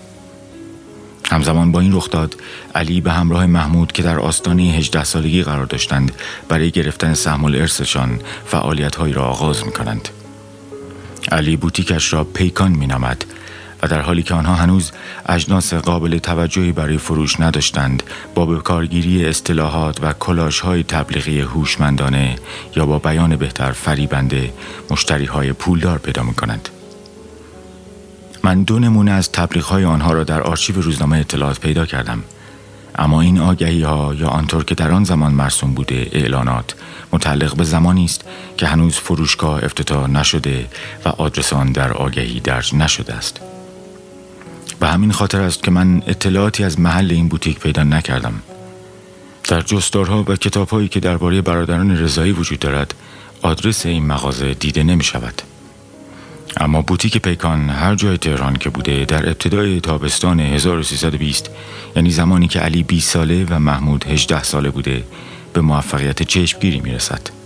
همزمان 1.31 1.73
با 1.73 1.81
این 1.81 1.97
رخ 1.97 2.11
داد 2.11 2.35
علی 2.75 3.01
به 3.01 3.13
همراه 3.13 3.47
محمود 3.47 3.93
که 3.93 4.03
در 4.03 4.19
آستانه 4.19 4.63
18 4.63 5.05
سالگی 5.05 5.43
قرار 5.43 5.67
داشتند 5.67 6.13
برای 6.49 6.71
گرفتن 6.71 7.15
سهم 7.15 7.45
الارثشان 7.45 8.21
فعالیتهایی 8.47 9.15
را 9.15 9.25
آغاز 9.25 9.67
می 9.67 9.73
کنند. 9.73 10.09
علی 11.33 11.57
بوتیکش 11.57 12.13
را 12.13 12.25
پیکان 12.25 12.73
می 12.73 12.87
نامد 12.87 13.25
و 13.83 13.89
در 13.89 14.01
حالی 14.01 14.23
که 14.23 14.35
آنها 14.35 14.55
هنوز 14.55 14.93
اجناس 15.27 15.75
قابل 15.75 16.19
توجهی 16.19 16.73
برای 16.73 16.99
فروش 16.99 17.41
نداشتند 17.41 18.03
با 18.35 18.47
به 18.47 18.61
کارگیری 18.61 19.27
اصطلاحات 19.27 19.99
و 20.03 20.13
کلاش 20.13 20.61
های 20.61 20.83
تبلیغی 20.83 21.41
هوشمندانه 21.41 22.37
یا 22.77 22.87
با 22.87 22.99
بیان 22.99 23.37
بهتر 23.37 23.73
فریبنده 23.73 24.53
مشتری 24.91 25.25
های 25.25 25.53
پولدار 25.53 25.99
پیدا 25.99 26.23
می 26.23 26.35
کنند. 26.35 26.69
من 28.45 28.63
دو 28.63 28.79
نمونه 28.79 29.11
از 29.11 29.33
تبلیغ 29.33 29.65
های 29.65 29.85
آنها 29.85 30.13
را 30.13 30.25
در 30.25 30.43
آرشیو 30.43 30.81
روزنامه 30.81 31.19
اطلاعات 31.19 31.61
پیدا 31.61 31.87
کردم 31.87 32.23
اما 32.95 33.21
این 33.21 33.39
آگهی 33.39 33.83
ها 33.83 34.15
یا 34.15 34.29
آنطور 34.29 34.65
که 34.65 34.75
در 34.75 34.93
آن 34.93 35.05
زمان 35.05 35.33
مرسوم 35.33 35.75
بوده 35.75 36.09
اعلانات 36.13 36.75
متعلق 37.13 37.57
به 37.57 37.65
زمانی 37.65 38.05
است 38.05 38.25
که 38.57 38.67
هنوز 38.67 38.97
فروشگاه 38.97 39.65
افتتاح 39.65 40.11
نشده 40.11 40.69
و 41.05 41.09
آدرس 41.09 41.53
آن 41.53 41.73
در 41.73 41.93
آگهی 41.93 42.41
درج 42.41 42.75
نشده 42.75 43.15
است 43.15 43.41
به 44.83 44.89
همین 44.89 45.13
خاطر 45.13 45.41
است 45.41 45.63
که 45.63 45.71
من 45.71 46.03
اطلاعاتی 46.07 46.65
از 46.65 46.81
محل 46.81 47.11
این 47.11 47.29
بوتیک 47.29 47.59
پیدا 47.59 47.83
نکردم 47.83 48.43
در 49.49 49.61
جستارها 49.61 50.25
و 50.29 50.37
کتابهایی 50.37 50.89
که 50.89 51.01
درباره 51.01 51.43
برادران 51.43 51.99
رضایی 51.99 52.33
وجود 52.33 52.59
دارد 52.59 52.95
آدرس 53.43 53.87
این 53.87 54.07
مغازه 54.07 54.55
دیده 54.55 54.83
نمی 54.83 55.05
شود. 55.05 55.43
اما 56.57 56.83
بوتیک 56.83 57.19
پیکان 57.19 57.71
هر 57.71 57.95
جای 57.95 58.19
تهران 58.19 58.57
که 58.57 58.71
بوده 58.71 59.05
در 59.05 59.29
ابتدای 59.29 59.81
تابستان 59.81 60.41
1320 60.41 61.51
یعنی 61.97 62.11
زمانی 62.11 62.49
که 62.49 62.61
علی 62.61 62.83
20 62.83 63.11
ساله 63.11 63.47
و 63.51 63.59
محمود 63.59 64.05
18 64.09 64.43
ساله 64.43 64.71
بوده 64.71 65.05
به 65.53 65.61
موفقیت 65.61 66.23
چشمگیری 66.23 66.81
می 66.81 66.91
رسد. 66.91 67.42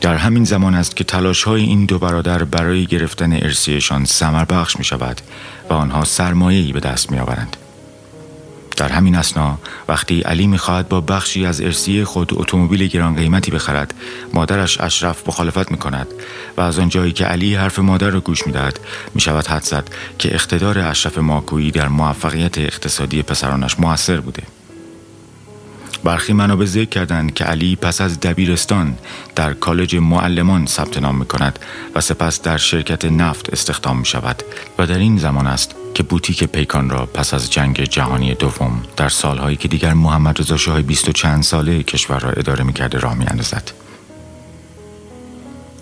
در 0.00 0.16
همین 0.16 0.44
زمان 0.44 0.74
است 0.74 0.96
که 0.96 1.04
تلاش 1.04 1.42
های 1.42 1.62
این 1.62 1.84
دو 1.84 1.98
برادر 1.98 2.44
برای 2.44 2.86
گرفتن 2.86 3.32
ارسیشان 3.32 4.04
سمر 4.04 4.44
بخش 4.44 4.76
می 4.76 4.84
شود 4.84 5.20
و 5.70 5.72
آنها 5.72 6.04
سرمایه‌ای 6.04 6.72
به 6.72 6.80
دست 6.80 7.10
می 7.10 7.18
آورند. 7.18 7.56
در 8.76 8.88
همین 8.88 9.14
اسنا 9.14 9.58
وقتی 9.88 10.20
علی 10.20 10.46
می‌خواهد 10.46 10.88
با 10.88 11.00
بخشی 11.00 11.46
از 11.46 11.60
ارسیه 11.60 12.04
خود 12.04 12.32
اتومبیل 12.34 12.86
گران 12.86 13.16
قیمتی 13.16 13.50
بخرد 13.50 13.94
مادرش 14.34 14.80
اشرف 14.80 15.28
مخالفت 15.28 15.70
می‌کند 15.70 16.06
و 16.56 16.60
از 16.60 16.78
آنجایی 16.78 17.12
که 17.12 17.24
علی 17.24 17.54
حرف 17.54 17.78
مادر 17.78 18.10
را 18.10 18.20
گوش 18.20 18.46
می‌دهد 18.46 18.80
می‌شود 19.14 19.46
حد 19.46 19.62
زد 19.62 19.88
که 20.18 20.34
اقتدار 20.34 20.78
اشرف 20.78 21.18
ماکویی 21.18 21.70
در 21.70 21.88
موفقیت 21.88 22.58
اقتصادی 22.58 23.22
پسرانش 23.22 23.80
موثر 23.80 24.20
بوده 24.20 24.42
برخی 26.06 26.32
منابع 26.32 26.64
ذکر 26.64 26.84
کردند 26.84 27.34
که 27.34 27.44
علی 27.44 27.76
پس 27.76 28.00
از 28.00 28.20
دبیرستان 28.20 28.98
در 29.34 29.52
کالج 29.52 29.96
معلمان 29.96 30.66
ثبت 30.66 30.98
نام 30.98 31.18
می 31.18 31.26
کند 31.26 31.58
و 31.94 32.00
سپس 32.00 32.42
در 32.42 32.56
شرکت 32.56 33.04
نفت 33.04 33.52
استخدام 33.52 33.98
می 33.98 34.06
شود 34.06 34.42
و 34.78 34.86
در 34.86 34.98
این 34.98 35.18
زمان 35.18 35.46
است 35.46 35.74
که 35.94 36.02
بوتیک 36.02 36.44
پیکان 36.44 36.90
را 36.90 37.06
پس 37.06 37.34
از 37.34 37.52
جنگ 37.52 37.84
جهانی 37.84 38.34
دوم 38.34 38.82
در 38.96 39.08
سالهایی 39.08 39.56
که 39.56 39.68
دیگر 39.68 39.94
محمد 39.94 40.40
رضا 40.40 40.56
شاه 40.56 40.82
بیست 40.82 41.08
و 41.08 41.12
چند 41.12 41.42
ساله 41.42 41.82
کشور 41.82 42.18
را 42.18 42.30
اداره 42.30 42.64
می 42.64 42.72
کرده 42.72 42.98
راه 42.98 43.14
می. 43.14 43.26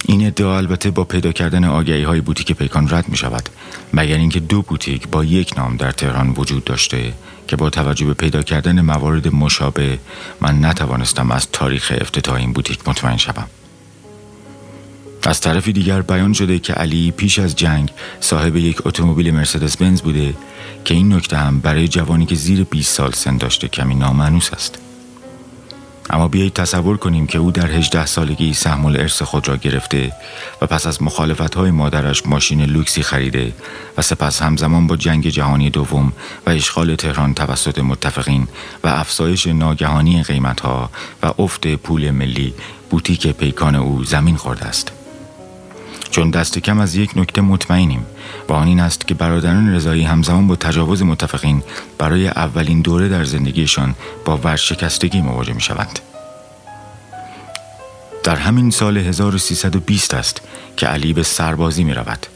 این 0.06 0.26
ادعا 0.26 0.56
البته 0.56 0.90
با 0.90 1.04
پیدا 1.04 1.32
کردن 1.32 1.64
آگهی 1.64 2.02
های 2.02 2.20
بوتیک 2.20 2.52
پیکان 2.52 2.88
رد 2.90 3.08
می 3.08 3.16
شود 3.16 3.48
مگر 3.92 4.16
اینکه 4.16 4.40
دو 4.40 4.62
بوتیک 4.62 5.08
با 5.08 5.24
یک 5.24 5.58
نام 5.58 5.76
در 5.76 5.92
تهران 5.92 6.34
وجود 6.36 6.64
داشته 6.64 7.12
که 7.48 7.56
با 7.56 7.70
توجه 7.70 8.06
به 8.06 8.14
پیدا 8.14 8.42
کردن 8.42 8.80
موارد 8.80 9.34
مشابه 9.34 9.98
من 10.40 10.64
نتوانستم 10.64 11.30
از 11.30 11.48
تاریخ 11.52 11.92
افتتاح 12.00 12.34
این 12.34 12.52
بوتیک 12.52 12.88
مطمئن 12.88 13.16
شوم. 13.16 13.46
از 15.22 15.40
طرفی 15.40 15.72
دیگر 15.72 16.02
بیان 16.02 16.32
شده 16.32 16.58
که 16.58 16.72
علی 16.72 17.10
پیش 17.10 17.38
از 17.38 17.56
جنگ 17.56 17.90
صاحب 18.20 18.56
یک 18.56 18.86
اتومبیل 18.86 19.34
مرسدس 19.34 19.76
بنز 19.76 20.02
بوده 20.02 20.34
که 20.84 20.94
این 20.94 21.12
نکته 21.12 21.36
هم 21.36 21.60
برای 21.60 21.88
جوانی 21.88 22.26
که 22.26 22.34
زیر 22.34 22.64
20 22.64 22.94
سال 22.94 23.12
سن 23.12 23.36
داشته 23.36 23.68
کمی 23.68 23.94
نامعنوس 23.94 24.52
است. 24.52 24.83
اما 26.10 26.28
بیایید 26.28 26.52
تصور 26.52 26.96
کنیم 26.96 27.26
که 27.26 27.38
او 27.38 27.50
در 27.50 27.66
18 27.66 28.06
سالگی 28.06 28.54
سهم 28.54 28.86
ارث 28.86 29.22
خود 29.22 29.48
را 29.48 29.56
گرفته 29.56 30.12
و 30.62 30.66
پس 30.66 30.86
از 30.86 31.02
مخالفت 31.02 31.54
های 31.54 31.70
مادرش 31.70 32.26
ماشین 32.26 32.64
لوکسی 32.64 33.02
خریده 33.02 33.52
و 33.98 34.02
سپس 34.02 34.42
همزمان 34.42 34.86
با 34.86 34.96
جنگ 34.96 35.28
جهانی 35.28 35.70
دوم 35.70 36.12
و 36.46 36.50
اشغال 36.50 36.96
تهران 36.96 37.34
توسط 37.34 37.78
متفقین 37.78 38.48
و 38.84 38.88
افزایش 38.88 39.46
ناگهانی 39.46 40.22
قیمتها 40.22 40.90
و 41.22 41.32
افت 41.38 41.66
پول 41.66 42.10
ملی 42.10 42.54
بوتیک 42.90 43.26
پیکان 43.26 43.74
او 43.74 44.04
زمین 44.04 44.36
خورده 44.36 44.64
است. 44.64 45.03
چون 46.14 46.30
دست 46.30 46.58
کم 46.58 46.78
از 46.78 46.94
یک 46.94 47.10
نکته 47.16 47.40
مطمئنیم 47.40 48.06
و 48.48 48.52
آن 48.52 48.66
این 48.66 48.80
است 48.80 49.06
که 49.06 49.14
برادران 49.14 49.74
رضایی 49.74 50.02
همزمان 50.02 50.46
با 50.46 50.56
تجاوز 50.56 51.02
متفقین 51.02 51.62
برای 51.98 52.28
اولین 52.28 52.80
دوره 52.80 53.08
در 53.08 53.24
زندگیشان 53.24 53.94
با 54.24 54.36
ورشکستگی 54.36 55.20
مواجه 55.20 55.52
می 55.52 55.60
شوند. 55.60 55.98
در 58.24 58.36
همین 58.36 58.70
سال 58.70 58.96
1320 58.98 60.14
است 60.14 60.42
که 60.76 60.86
علی 60.86 61.12
به 61.12 61.22
سربازی 61.22 61.84
می 61.84 61.94
رود. 61.94 62.26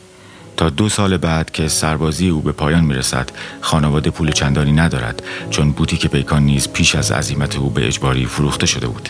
تا 0.57 0.71
دو 0.71 0.89
سال 0.89 1.17
بعد 1.17 1.51
که 1.51 1.69
سربازی 1.69 2.29
او 2.29 2.41
به 2.41 2.53
پایان 2.53 2.85
می 2.85 2.95
رسد 2.95 3.31
خانواده 3.61 4.11
پول 4.11 4.33
چندانی 4.33 4.73
ندارد 4.73 5.23
چون 5.51 5.71
بوتیک 5.71 6.07
پیکان 6.07 6.43
نیز 6.43 6.69
پیش 6.69 6.95
از 6.95 7.13
عزیمت 7.13 7.57
او 7.57 7.71
به 7.71 7.87
اجباری 7.87 8.27
فروخته 8.27 8.67
شده 8.67 8.87
بود. 8.87 9.09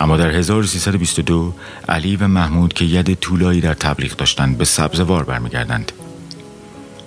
اما 0.00 0.16
در 0.16 0.30
1322 0.30 1.54
علی 1.88 2.16
و 2.16 2.28
محمود 2.28 2.72
که 2.72 2.84
ید 2.84 3.14
طولایی 3.14 3.60
در 3.60 3.74
تبلیغ 3.74 4.16
داشتند 4.16 4.58
به 4.58 4.64
سبزوار 4.64 5.24
برمیگردند. 5.24 5.92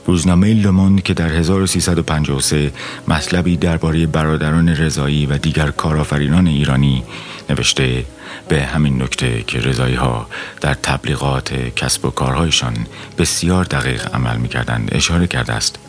روزنامه 0.06 0.54
لوموند 0.54 1.04
که 1.04 1.14
در 1.14 1.30
1353 1.30 2.72
مطلبی 3.08 3.58
درباره 3.58 4.06
برادران 4.06 4.70
رضایی 4.70 5.26
و 5.26 5.38
دیگر 5.38 5.72
کارآفرینان 5.72 6.48
ایرانی 6.48 7.04
نوشته 7.50 8.06
به 8.48 8.64
همین 8.64 9.02
نکته 9.02 9.44
که 9.48 9.60
رضایی 9.60 9.96
ها 9.96 10.28
در 10.62 10.74
تبلیغات 10.74 11.54
کسب 11.54 12.06
و 12.06 12.10
کارهایشان 12.10 12.74
بسیار 13.18 13.64
دقیق 13.64 14.16
عمل 14.16 14.38
می 14.38 14.48
کردند 14.48 14.90
اشاره 14.92 15.28
کرده 15.28 15.54
است. 15.54 15.80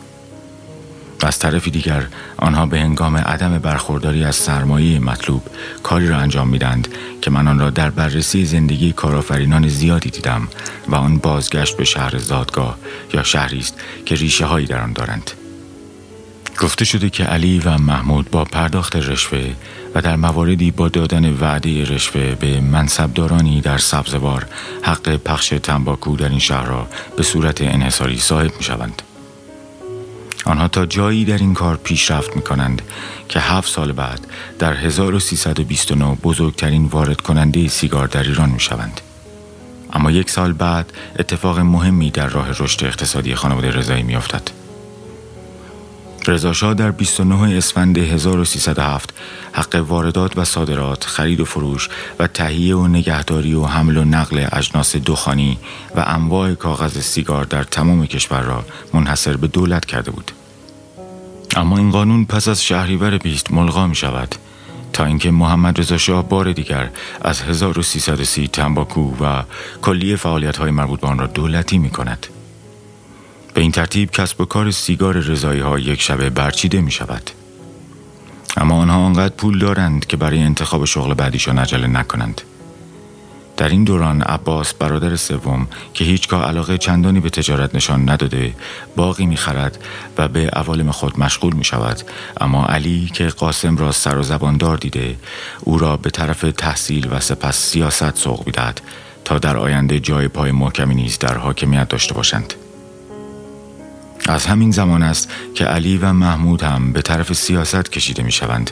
از 1.25 1.39
طرف 1.39 1.67
دیگر 1.67 2.07
آنها 2.37 2.65
به 2.65 2.79
هنگام 2.79 3.17
عدم 3.17 3.57
برخورداری 3.59 4.23
از 4.23 4.35
سرمایه 4.35 4.99
مطلوب 4.99 5.43
کاری 5.83 6.09
را 6.09 6.17
انجام 6.17 6.47
میدند 6.47 6.87
که 7.21 7.31
من 7.31 7.47
آن 7.47 7.59
را 7.59 7.69
در 7.69 7.89
بررسی 7.89 8.45
زندگی 8.45 8.93
کارآفرینان 8.93 9.67
زیادی 9.67 10.09
دیدم 10.09 10.47
و 10.87 10.95
آن 10.95 11.17
بازگشت 11.17 11.77
به 11.77 11.83
شهر 11.83 12.17
زادگاه 12.17 12.77
یا 13.13 13.23
شهری 13.23 13.59
است 13.59 13.79
که 14.05 14.15
ریشه 14.15 14.45
هایی 14.45 14.65
در 14.65 14.81
آن 14.81 14.93
دارند 14.93 15.31
گفته 16.61 16.85
شده 16.85 17.09
که 17.09 17.23
علی 17.23 17.59
و 17.59 17.77
محمود 17.77 18.31
با 18.31 18.43
پرداخت 18.43 18.95
رشوه 18.95 19.53
و 19.95 20.01
در 20.01 20.15
مواردی 20.15 20.71
با 20.71 20.89
دادن 20.89 21.33
وعده 21.33 21.83
رشوه 21.83 22.35
به 22.35 22.61
منصبدارانی 22.61 23.61
در 23.61 23.77
سبزوار 23.77 24.45
حق 24.81 25.15
پخش 25.15 25.49
تنباکو 25.49 26.15
در 26.15 26.29
این 26.29 26.39
شهر 26.39 26.65
را 26.65 26.87
به 27.17 27.23
صورت 27.23 27.61
انحصاری 27.61 28.17
صاحب 28.17 28.51
می 28.57 28.63
شوند. 28.63 29.01
آنها 30.45 30.67
تا 30.67 30.85
جایی 30.85 31.25
در 31.25 31.37
این 31.37 31.53
کار 31.53 31.77
پیشرفت 31.83 32.35
می 32.35 32.41
کنند 32.41 32.81
که 33.29 33.39
هفت 33.39 33.71
سال 33.71 33.91
بعد 33.91 34.27
در 34.59 34.73
1329 34.73 36.17
بزرگترین 36.23 36.85
وارد 36.85 37.21
کننده 37.21 37.67
سیگار 37.67 38.07
در 38.07 38.23
ایران 38.23 38.49
می 38.49 38.59
شوند. 38.59 39.01
اما 39.93 40.11
یک 40.11 40.29
سال 40.29 40.53
بعد 40.53 40.93
اتفاق 41.19 41.59
مهمی 41.59 42.11
در 42.11 42.27
راه 42.27 42.49
رشد 42.59 42.85
اقتصادی 42.85 43.35
خانواده 43.35 43.71
رضایی 43.71 44.03
می 44.03 44.15
افتد. 44.15 44.64
رضاشاه 46.29 46.73
در 46.73 46.91
29 46.91 47.57
اسفند 47.57 47.97
1307 47.97 49.13
حق 49.53 49.75
واردات 49.87 50.37
و 50.37 50.45
صادرات، 50.45 51.03
خرید 51.03 51.39
و 51.39 51.45
فروش 51.45 51.89
و 52.19 52.27
تهیه 52.27 52.75
و 52.75 52.87
نگهداری 52.87 53.53
و 53.53 53.65
حمل 53.65 53.97
و 53.97 54.05
نقل 54.05 54.45
اجناس 54.51 54.95
دخانی 54.95 55.57
و 55.95 56.03
انواع 56.07 56.53
کاغذ 56.53 56.97
سیگار 56.97 57.45
در 57.45 57.63
تمام 57.63 58.05
کشور 58.05 58.41
را 58.41 58.65
منحصر 58.93 59.37
به 59.37 59.47
دولت 59.47 59.85
کرده 59.85 60.11
بود. 60.11 60.31
اما 61.55 61.77
این 61.77 61.91
قانون 61.91 62.25
پس 62.25 62.47
از 62.47 62.63
شهریور 62.63 63.17
بیست 63.17 63.51
ملغا 63.51 63.87
می 63.87 63.95
شود 63.95 64.35
تا 64.93 65.05
اینکه 65.05 65.31
محمد 65.31 65.79
رضا 65.79 65.97
شاه 65.97 66.29
بار 66.29 66.51
دیگر 66.51 66.89
از 67.21 67.41
1330 67.41 68.47
تنباکو 68.47 69.25
و 69.25 69.43
کلیه 69.81 70.15
فعالیت 70.15 70.57
های 70.57 70.71
مربوط 70.71 70.99
به 70.99 71.07
آن 71.07 71.19
را 71.19 71.27
دولتی 71.27 71.77
می 71.77 71.89
کند. 71.89 72.27
به 73.55 73.61
این 73.61 73.71
ترتیب 73.71 74.11
کسب 74.11 74.41
و 74.41 74.45
کار 74.45 74.71
سیگار 74.71 75.13
رضایی 75.13 75.59
ها 75.59 75.79
یک 75.79 76.01
شبه 76.01 76.29
برچیده 76.29 76.81
می 76.81 76.91
شود. 76.91 77.31
اما 78.57 78.75
آنها 78.75 78.97
آنقدر 78.97 79.33
پول 79.35 79.59
دارند 79.59 80.05
که 80.05 80.17
برای 80.17 80.39
انتخاب 80.39 80.85
شغل 80.85 81.13
بعدیشان 81.13 81.59
عجله 81.59 81.87
نکنند. 81.87 82.41
در 83.57 83.69
این 83.69 83.83
دوران 83.83 84.21
عباس 84.21 84.73
برادر 84.73 85.15
سوم 85.15 85.67
که 85.93 86.05
هیچگاه 86.05 86.45
علاقه 86.45 86.77
چندانی 86.77 87.19
به 87.19 87.29
تجارت 87.29 87.75
نشان 87.75 88.09
نداده 88.09 88.53
باقی 88.95 89.25
می‌خرد 89.25 89.83
و 90.17 90.27
به 90.27 90.49
عوالم 90.49 90.91
خود 90.91 91.19
مشغول 91.19 91.53
می 91.53 91.63
شود 91.63 92.01
اما 92.41 92.65
علی 92.65 93.11
که 93.13 93.27
قاسم 93.27 93.77
را 93.77 93.91
سر 93.91 94.17
و 94.17 94.23
زباندار 94.23 94.77
دیده 94.77 95.15
او 95.61 95.77
را 95.77 95.97
به 95.97 96.09
طرف 96.09 96.45
تحصیل 96.57 97.07
و 97.11 97.19
سپس 97.19 97.57
سیاست 97.57 98.15
سوق 98.15 98.45
می‌دهد 98.45 98.81
تا 99.25 99.39
در 99.39 99.57
آینده 99.57 99.99
جای 99.99 100.27
پای 100.27 100.51
محکمی 100.51 100.95
نیز 100.95 101.19
در 101.19 101.37
حاکمیت 101.37 101.89
داشته 101.89 102.13
باشند 102.13 102.53
از 104.27 104.45
همین 104.45 104.71
زمان 104.71 105.03
است 105.03 105.31
که 105.55 105.65
علی 105.65 105.97
و 105.97 106.13
محمود 106.13 106.63
هم 106.63 106.93
به 106.93 107.01
طرف 107.01 107.33
سیاست 107.33 107.91
کشیده 107.91 108.23
می 108.23 108.31
شوند 108.31 108.71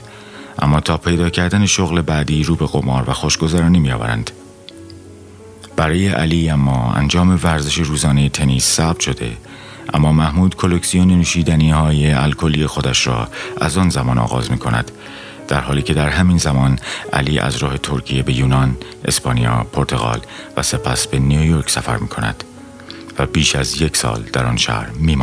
اما 0.60 0.80
تا 0.80 0.98
پیدا 0.98 1.30
کردن 1.30 1.66
شغل 1.66 2.02
بعدی 2.02 2.44
رو 2.44 2.56
به 2.56 2.66
قمار 2.66 3.10
و 3.10 3.14
خوشگذرانی 3.14 3.80
می 3.80 3.92
آورند. 3.92 4.32
برای 5.76 6.08
علی 6.08 6.50
اما 6.50 6.94
انجام 6.94 7.40
ورزش 7.44 7.78
روزانه 7.78 8.30
تنیس 8.30 8.66
ثبت 8.66 9.00
شده. 9.00 9.38
اما 9.94 10.12
محمود 10.12 10.56
کلکسیون 10.56 11.08
نوشیدنی 11.08 11.72
های 11.72 12.14
الکلی 12.14 12.68
خودش 12.68 13.08
را 13.08 13.28
از 13.62 13.78
آن 13.78 13.90
زمان 13.90 14.18
آغاز 14.18 14.52
می 14.52 14.58
کند 14.58 14.92
در 15.48 15.62
حالی 15.62 15.82
که 15.82 15.94
در 15.94 16.10
همین 16.10 16.38
زمان 16.38 16.80
علی 17.14 17.40
از 17.40 17.58
راه 17.58 17.78
ترکیه 17.78 18.24
به 18.24 18.34
یونان، 18.34 18.78
اسپانیا، 19.06 19.68
پرتغال 19.74 20.20
و 20.58 20.64
سپس 20.64 21.08
به 21.08 21.20
نیویورک 21.20 21.70
سفر 21.70 21.98
می 21.98 22.08
کند 22.08 22.44
و 23.20 23.26
بیش 23.26 23.56
از 23.56 23.82
یک 23.82 23.98
سال 23.98 24.22
در 24.22 24.46
آن 24.46 24.58
شهر 24.58 24.90
می 24.90 25.16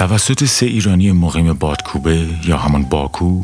توسط 0.00 0.44
سه 0.44 0.66
ایرانی 0.66 1.12
مقیم 1.12 1.52
بادکوبه 1.52 2.28
یا 2.44 2.56
همون 2.56 2.82
باکو 2.82 3.42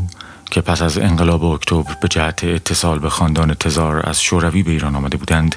که 0.50 0.60
پس 0.60 0.82
از 0.82 0.98
انقلاب 0.98 1.44
اکتبر 1.44 1.94
به 2.02 2.08
جهت 2.08 2.44
اتصال 2.44 2.98
به 2.98 3.10
خاندان 3.10 3.54
تزار 3.54 4.08
از 4.08 4.22
شوروی 4.22 4.62
به 4.62 4.70
ایران 4.70 4.96
آمده 4.96 5.16
بودند 5.16 5.56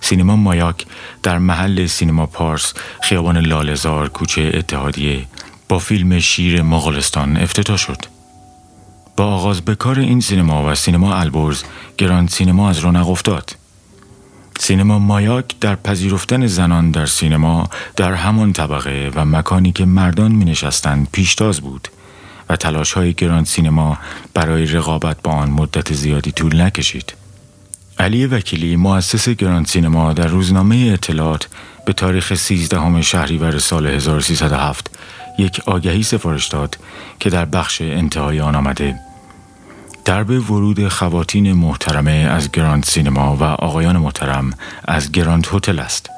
سینما 0.00 0.36
مایاک 0.36 0.86
در 1.22 1.38
محل 1.38 1.86
سینما 1.86 2.26
پارس 2.26 2.74
خیابان 3.02 3.38
لالزار 3.38 4.08
کوچه 4.08 4.50
اتحادیه 4.54 5.24
با 5.68 5.78
فیلم 5.78 6.18
شیر 6.18 6.62
مغولستان 6.62 7.36
افتتاح 7.36 7.76
شد. 7.76 7.98
با 9.16 9.24
آغاز 9.24 9.60
به 9.60 9.74
کار 9.74 9.98
این 9.98 10.20
سینما 10.20 10.70
و 10.70 10.74
سینما 10.74 11.14
البرز 11.14 11.62
گراند 11.98 12.28
سینما 12.28 12.70
از 12.70 12.78
رونق 12.78 13.08
افتاد. 13.08 13.56
سینما 14.58 14.98
مایاک 14.98 15.44
در 15.60 15.76
پذیرفتن 15.76 16.46
زنان 16.46 16.90
در 16.90 17.06
سینما 17.06 17.68
در 17.96 18.14
همان 18.14 18.52
طبقه 18.52 19.10
و 19.14 19.24
مکانی 19.24 19.72
که 19.72 19.84
مردان 19.84 20.32
می 20.32 20.44
نشستند 20.44 21.08
پیشتاز 21.12 21.60
بود 21.60 21.88
و 22.48 22.56
تلاش 22.56 22.92
های 22.92 23.12
گراند 23.12 23.46
سینما 23.46 23.98
برای 24.34 24.66
رقابت 24.66 25.16
با 25.22 25.32
آن 25.32 25.50
مدت 25.50 25.92
زیادی 25.92 26.32
طول 26.32 26.60
نکشید. 26.60 27.14
علی 27.98 28.26
وکیلی 28.26 28.76
مؤسس 28.76 29.28
گراند 29.28 29.66
سینما 29.66 30.12
در 30.12 30.26
روزنامه 30.26 30.90
اطلاعات 30.92 31.48
به 31.86 31.92
تاریخ 31.92 32.34
13 32.34 33.02
شهریور 33.02 33.58
سال 33.58 33.86
1307 33.86 34.90
یک 35.38 35.60
آگهی 35.66 36.02
سفارش 36.02 36.48
داد 36.48 36.78
که 37.20 37.30
در 37.30 37.44
بخش 37.44 37.80
انتهای 37.80 38.40
آن 38.40 38.54
آمده 38.54 38.96
درب 40.04 40.50
ورود 40.50 40.88
خواتین 40.88 41.52
محترمه 41.52 42.10
از 42.10 42.52
گراند 42.52 42.84
سینما 42.84 43.36
و 43.36 43.42
آقایان 43.42 43.96
محترم 43.96 44.50
از 44.84 45.12
گراند 45.12 45.46
هتل 45.52 45.78
است. 45.78 46.10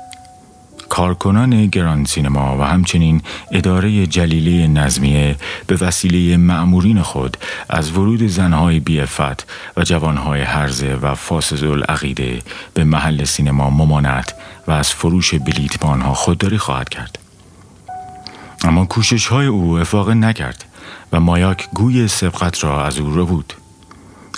کارکنان 0.89 1.67
گراند 1.67 2.07
سینما 2.07 2.59
و 2.59 2.63
همچنین 2.63 3.23
اداره 3.53 4.07
جلیلی 4.07 4.69
نظمیه 4.69 5.37
به 5.67 5.77
وسیله 5.77 6.37
معمورین 6.37 7.03
خود 7.03 7.37
از 7.69 7.93
ورود 7.93 8.27
زنهای 8.27 8.81
بیفت 8.81 9.47
و 9.77 9.83
جوانهای 9.83 10.41
هرزه 10.41 10.95
و 10.95 11.15
فاسد 11.15 11.65
العقیده 11.65 12.43
به 12.75 12.85
محل 12.85 13.25
سینما 13.25 13.71
ممانعت 13.71 14.35
و 14.67 14.73
از 14.73 14.91
فروش 14.91 15.35
بلیت 15.35 15.81
به 15.81 15.87
آنها 15.87 16.15
خودداری 16.15 16.59
خواهد 16.59 16.89
کرد. 16.89 17.19
اما 18.65 18.85
کوشش 18.85 19.27
های 19.27 19.47
او 19.47 19.79
افاقه 19.79 20.15
نکرد 20.15 20.65
و 21.13 21.21
مایاک 21.21 21.69
گوی 21.75 22.09
سبقت 22.09 22.65
را 22.65 22.85
از 22.85 22.99
او 22.99 23.11
رو 23.11 23.27
بود. 23.27 23.55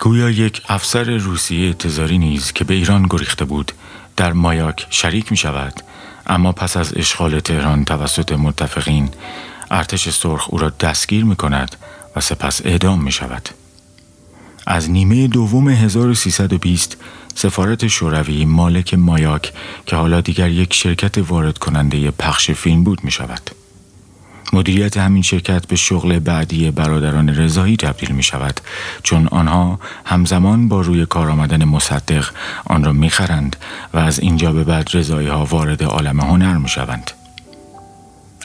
گویا 0.01 0.30
یک 0.30 0.62
افسر 0.68 1.05
روسیه 1.05 1.74
تزاری 1.74 2.18
نیز 2.18 2.53
که 2.53 2.64
به 2.64 2.74
ایران 2.74 3.07
گریخته 3.11 3.44
بود 3.44 3.72
در 4.16 4.32
مایاک 4.32 4.86
شریک 4.90 5.30
می 5.30 5.36
شود 5.36 5.82
اما 6.26 6.53
پس 6.53 6.76
از 6.76 6.92
اشغال 6.96 7.40
تهران 7.40 7.84
توسط 7.84 8.32
متفقین 8.32 9.09
ارتش 9.70 10.09
سرخ 10.09 10.46
او 10.51 10.59
را 10.59 10.70
دستگیر 10.70 11.24
می 11.24 11.36
کند 11.36 11.76
و 12.16 12.20
سپس 12.20 12.66
اعدام 12.66 13.03
می 13.03 13.12
شود. 13.12 13.49
از 14.66 14.90
نیمه 14.90 15.28
دوم 15.28 15.68
1320 15.68 16.96
سفارت 17.34 17.86
شوروی 17.86 18.44
مالک 18.44 18.94
مایاک 18.94 19.53
که 19.86 19.96
حالا 19.96 20.20
دیگر 20.20 20.51
یک 20.51 20.74
شرکت 20.74 21.18
وارد 21.18 21.59
کننده 21.59 22.11
پخش 22.11 22.51
فیلم 22.51 22.84
بود 22.84 23.05
می 23.05 23.11
شود. 23.11 23.51
مدیریت 24.53 24.96
همین 24.96 25.22
شرکت 25.22 25.66
به 25.66 25.76
شغل 25.76 26.18
بعدی 26.18 26.70
برادران 26.70 27.28
رضایی 27.28 27.76
تبدیل 27.76 28.11
می 28.11 28.22
شود 28.22 28.61
چون 29.03 29.26
آنها 29.26 29.80
همزمان 30.05 30.68
با 30.68 30.80
روی 30.80 31.07
کار 31.07 31.30
آمدن 31.30 31.64
مصدق 31.64 32.26
آن 32.64 32.84
را 32.84 32.92
می 32.92 33.11
خرند 33.11 33.57
و 33.94 33.99
از 33.99 34.18
اینجا 34.18 34.53
به 34.53 34.64
بعد 34.64 34.90
رضایی 34.94 35.28
ها 35.28 35.44
وارد 35.44 35.82
عالم 35.82 36.20
هنر 36.20 36.57
می 36.57 36.68
شوند. 36.68 37.11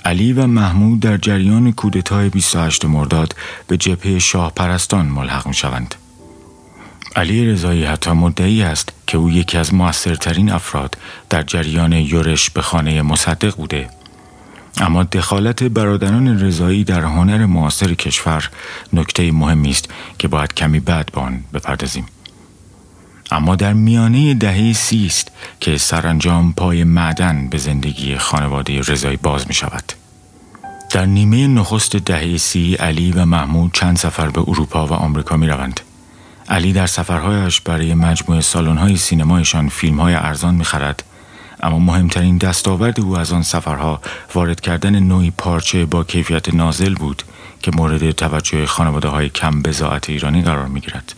علی 0.05 0.33
و 0.33 0.47
محمود 0.47 0.99
در 0.99 1.17
جریان 1.17 1.71
کودتای 1.71 2.29
28 2.29 2.85
مرداد 2.85 3.35
به 3.67 3.77
جبهه 3.77 4.19
شاه 4.19 4.51
پرستان 4.55 5.05
ملحق 5.05 5.47
می 5.47 5.53
شوند. 5.53 5.95
علی 7.15 7.45
رضایی 7.45 7.83
حتی 7.85 8.11
مدعی 8.11 8.63
است 8.63 8.89
که 9.07 9.17
او 9.17 9.29
یکی 9.29 9.57
از 9.57 9.73
موثرترین 9.73 10.51
افراد 10.51 10.97
در 11.29 11.41
جریان 11.41 11.93
یورش 11.93 12.49
به 12.49 12.61
خانه 12.61 13.01
مصدق 13.01 13.55
بوده 13.55 13.89
اما 14.77 15.03
دخالت 15.03 15.63
برادران 15.63 16.39
رضایی 16.41 16.83
در 16.83 17.01
هنر 17.01 17.45
معاصر 17.45 17.93
کشور 17.93 18.49
نکته 18.93 19.31
مهمی 19.31 19.69
است 19.69 19.89
که 20.19 20.27
باید 20.27 20.53
کمی 20.53 20.79
بعد 20.79 21.09
به 21.13 21.21
آن 21.21 21.43
بپردازیم 21.53 22.05
اما 23.31 23.55
در 23.55 23.73
میانه 23.73 24.33
دهه 24.33 24.73
سی 24.73 25.05
است 25.05 25.31
که 25.59 25.77
سرانجام 25.77 26.53
پای 26.53 26.83
معدن 26.83 27.47
به 27.47 27.57
زندگی 27.57 28.17
خانواده 28.17 28.81
رضایی 28.81 29.17
باز 29.17 29.47
می 29.47 29.53
شود 29.53 29.93
در 30.89 31.05
نیمه 31.05 31.47
نخست 31.47 31.95
دهه 31.95 32.37
سی 32.37 32.75
علی 32.75 33.11
و 33.11 33.25
محمود 33.25 33.73
چند 33.73 33.97
سفر 33.97 34.29
به 34.29 34.41
اروپا 34.47 34.87
و 34.87 34.93
آمریکا 34.93 35.37
می 35.37 35.47
روند. 35.47 35.79
علی 36.49 36.73
در 36.73 36.87
سفرهایش 36.87 37.61
برای 37.61 37.93
مجموعه 37.93 38.41
سالن‌های 38.41 38.97
سینمایشان 38.97 39.69
فیلم‌های 39.69 40.13
ارزان 40.13 40.55
می‌خرد 40.55 41.03
اما 41.63 41.79
مهمترین 41.79 42.37
دستاورد 42.37 42.99
او 42.99 43.17
از 43.17 43.33
آن 43.33 43.43
سفرها 43.43 44.01
وارد 44.33 44.61
کردن 44.61 44.99
نوعی 44.99 45.31
پارچه 45.31 45.85
با 45.85 46.03
کیفیت 46.03 46.53
نازل 46.53 46.95
بود 46.95 47.23
که 47.61 47.71
مورد 47.71 48.11
توجه 48.11 48.65
خانواده 48.65 49.07
های 49.07 49.29
کم 49.29 49.61
بزاعت 49.61 50.09
ایرانی 50.09 50.41
قرار 50.41 50.67
می 50.67 50.79
گیرد. 50.81 51.13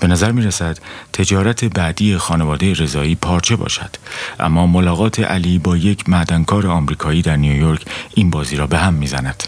به 0.00 0.06
نظر 0.06 0.32
می 0.32 0.42
رسد 0.42 0.78
تجارت 1.12 1.64
بعدی 1.64 2.16
خانواده 2.16 2.72
رضایی 2.72 3.14
پارچه 3.14 3.56
باشد 3.56 3.96
اما 4.40 4.66
ملاقات 4.66 5.20
علی 5.20 5.58
با 5.58 5.76
یک 5.76 6.08
معدنکار 6.08 6.66
آمریکایی 6.66 7.22
در 7.22 7.36
نیویورک 7.36 7.84
این 8.14 8.30
بازی 8.30 8.56
را 8.56 8.66
به 8.66 8.78
هم 8.78 8.94
می 8.94 9.06
زند. 9.06 9.42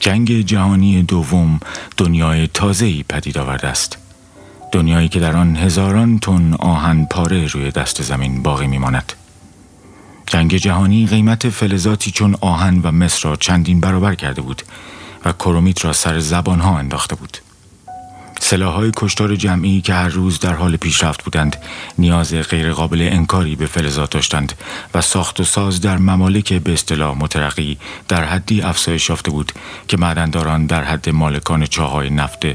جنگ 0.00 0.40
جهانی 0.40 1.02
دوم 1.02 1.60
دنیای 1.96 2.46
تازه‌ای 2.46 3.04
پدید 3.08 3.38
آورده 3.38 3.68
است 3.68 4.01
دنیایی 4.72 5.08
که 5.08 5.20
در 5.20 5.36
آن 5.36 5.56
هزاران 5.56 6.18
تن 6.18 6.54
آهن 6.54 7.04
پاره 7.04 7.46
روی 7.46 7.70
دست 7.70 8.02
زمین 8.02 8.42
باقی 8.42 8.66
میماند. 8.66 9.12
جنگ 10.26 10.56
جهانی 10.56 11.06
قیمت 11.06 11.48
فلزاتی 11.48 12.10
چون 12.10 12.36
آهن 12.40 12.80
و 12.82 12.90
مصر 12.90 13.28
را 13.28 13.36
چندین 13.36 13.80
برابر 13.80 14.14
کرده 14.14 14.42
بود 14.42 14.62
و 15.24 15.32
کرومیت 15.32 15.84
را 15.84 15.92
سر 15.92 16.18
زبانها 16.18 16.78
انداخته 16.78 17.14
بود. 17.14 17.38
سلاحهای 18.40 18.92
کشتار 18.96 19.36
جمعی 19.36 19.80
که 19.80 19.94
هر 19.94 20.08
روز 20.08 20.40
در 20.40 20.54
حال 20.54 20.76
پیشرفت 20.76 21.24
بودند 21.24 21.56
نیاز 21.98 22.34
غیرقابل 22.34 23.08
انکاری 23.12 23.56
به 23.56 23.66
فلزات 23.66 24.10
داشتند 24.10 24.52
و 24.94 25.00
ساخت 25.00 25.40
و 25.40 25.44
ساز 25.44 25.80
در 25.80 25.98
ممالک 25.98 26.52
به 26.52 26.72
اصطلاح 26.72 27.18
مترقی 27.18 27.78
در 28.08 28.24
حدی 28.24 28.62
افزایش 28.62 29.08
یافته 29.08 29.30
بود 29.30 29.52
که 29.88 29.96
معدنداران 29.96 30.66
در 30.66 30.84
حد 30.84 31.08
مالکان 31.08 31.66
چاهای 31.66 32.10
نفت 32.10 32.46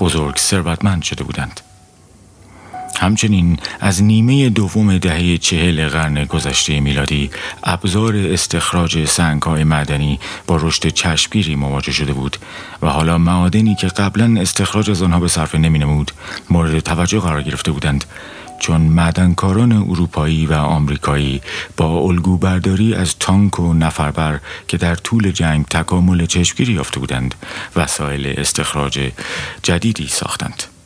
بزرگ 0.00 0.36
ثروتمند 0.36 1.02
شده 1.02 1.24
بودند. 1.24 1.60
همچنین 3.00 3.58
از 3.80 4.02
نیمه 4.02 4.48
دوم 4.48 4.98
دهه 4.98 5.38
چهل 5.38 5.88
قرن 5.88 6.24
گذشته 6.24 6.80
میلادی 6.80 7.30
ابزار 7.64 8.16
استخراج 8.16 9.04
سنگ 9.04 9.42
های 9.42 9.64
معدنی 9.64 10.20
با 10.46 10.56
رشد 10.56 10.88
چشمگیری 10.88 11.56
مواجه 11.56 11.92
شده 11.92 12.12
بود 12.12 12.36
و 12.82 12.86
حالا 12.88 13.18
معادنی 13.18 13.74
که 13.74 13.86
قبلا 13.86 14.40
استخراج 14.40 14.90
از 14.90 15.02
آنها 15.02 15.20
به 15.20 15.28
صرفه 15.28 15.58
نمی 15.58 15.78
نمود 15.78 16.12
مورد 16.50 16.80
توجه 16.80 17.20
قرار 17.20 17.42
گرفته 17.42 17.72
بودند. 17.72 18.04
چون 18.60 18.80
معدنکاران 18.80 19.72
اروپایی 19.72 20.46
و 20.46 20.52
آمریکایی 20.52 21.40
با 21.76 21.98
الگو 21.98 22.36
برداری 22.36 22.94
از 22.94 23.18
تانک 23.18 23.60
و 23.60 23.74
نفربر 23.74 24.40
که 24.68 24.76
در 24.76 24.94
طول 24.94 25.30
جنگ 25.30 25.66
تکامل 25.66 26.26
چشمگیری 26.26 26.72
یافته 26.72 27.00
بودند 27.00 27.34
وسایل 27.76 28.34
استخراج 28.40 29.10
جدیدی 29.62 30.08
ساختند. 30.08 30.79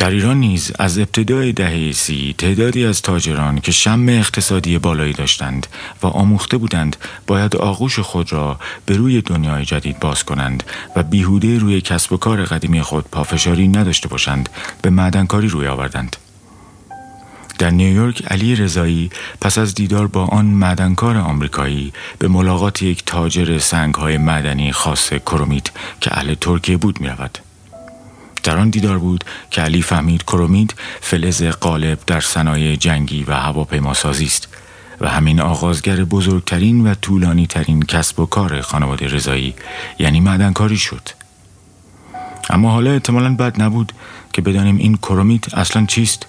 در 0.00 0.10
ایران 0.10 0.36
نیز 0.40 0.72
از 0.78 0.98
ابتدای 0.98 1.52
دهه 1.52 1.92
سی 1.92 2.34
تعدادی 2.38 2.84
از 2.84 3.02
تاجران 3.02 3.60
که 3.60 3.72
شم 3.72 4.08
اقتصادی 4.08 4.78
بالایی 4.78 5.12
داشتند 5.12 5.66
و 6.02 6.06
آموخته 6.06 6.56
بودند 6.56 6.96
باید 7.26 7.56
آغوش 7.56 7.98
خود 7.98 8.32
را 8.32 8.58
به 8.86 8.96
روی 8.96 9.22
دنیای 9.22 9.64
جدید 9.64 10.00
باز 10.00 10.24
کنند 10.24 10.62
و 10.96 11.02
بیهوده 11.02 11.58
روی 11.58 11.80
کسب 11.80 12.12
و 12.12 12.16
کار 12.16 12.44
قدیمی 12.44 12.82
خود 12.82 13.04
پافشاری 13.12 13.68
نداشته 13.68 14.08
باشند 14.08 14.48
به 14.82 14.90
معدنکاری 14.90 15.48
روی 15.48 15.66
آوردند. 15.66 16.16
در 17.58 17.70
نیویورک 17.70 18.32
علی 18.32 18.56
رضایی 18.56 19.10
پس 19.40 19.58
از 19.58 19.74
دیدار 19.74 20.06
با 20.06 20.24
آن 20.26 20.44
معدنکار 20.44 21.16
آمریکایی 21.16 21.92
به 22.18 22.28
ملاقات 22.28 22.82
یک 22.82 23.02
تاجر 23.06 23.58
سنگهای 23.58 24.18
معدنی 24.18 24.72
خاص 24.72 25.12
کرومیت 25.12 25.70
که 26.00 26.16
اهل 26.16 26.34
ترکیه 26.34 26.76
بود 26.76 27.00
می 27.00 27.08
رود. 27.08 27.49
در 28.42 28.56
آن 28.56 28.70
دیدار 28.70 28.98
بود 28.98 29.24
که 29.50 29.62
علی 29.62 29.82
فهمید 29.82 30.22
کرومید 30.22 30.74
فلز 31.00 31.42
غالب 31.42 31.98
در 32.06 32.20
صنایع 32.20 32.76
جنگی 32.76 33.24
و 33.24 33.32
هواپیماسازی 33.32 34.26
است 34.26 34.48
و 35.00 35.08
همین 35.08 35.40
آغازگر 35.40 36.04
بزرگترین 36.04 36.86
و 36.86 36.94
طولانی 36.94 37.46
ترین 37.46 37.82
کسب 37.82 38.20
و 38.20 38.26
کار 38.26 38.60
خانواده 38.60 39.06
رضایی 39.06 39.54
یعنی 39.98 40.20
معدنکاری 40.20 40.76
شد. 40.76 41.08
اما 42.50 42.70
حالا 42.70 42.92
احتمالا 42.92 43.34
بد 43.34 43.62
نبود 43.62 43.92
که 44.32 44.42
بدانیم 44.42 44.76
این 44.76 44.96
کرومیت 44.96 45.54
اصلا 45.54 45.86
چیست. 45.86 46.26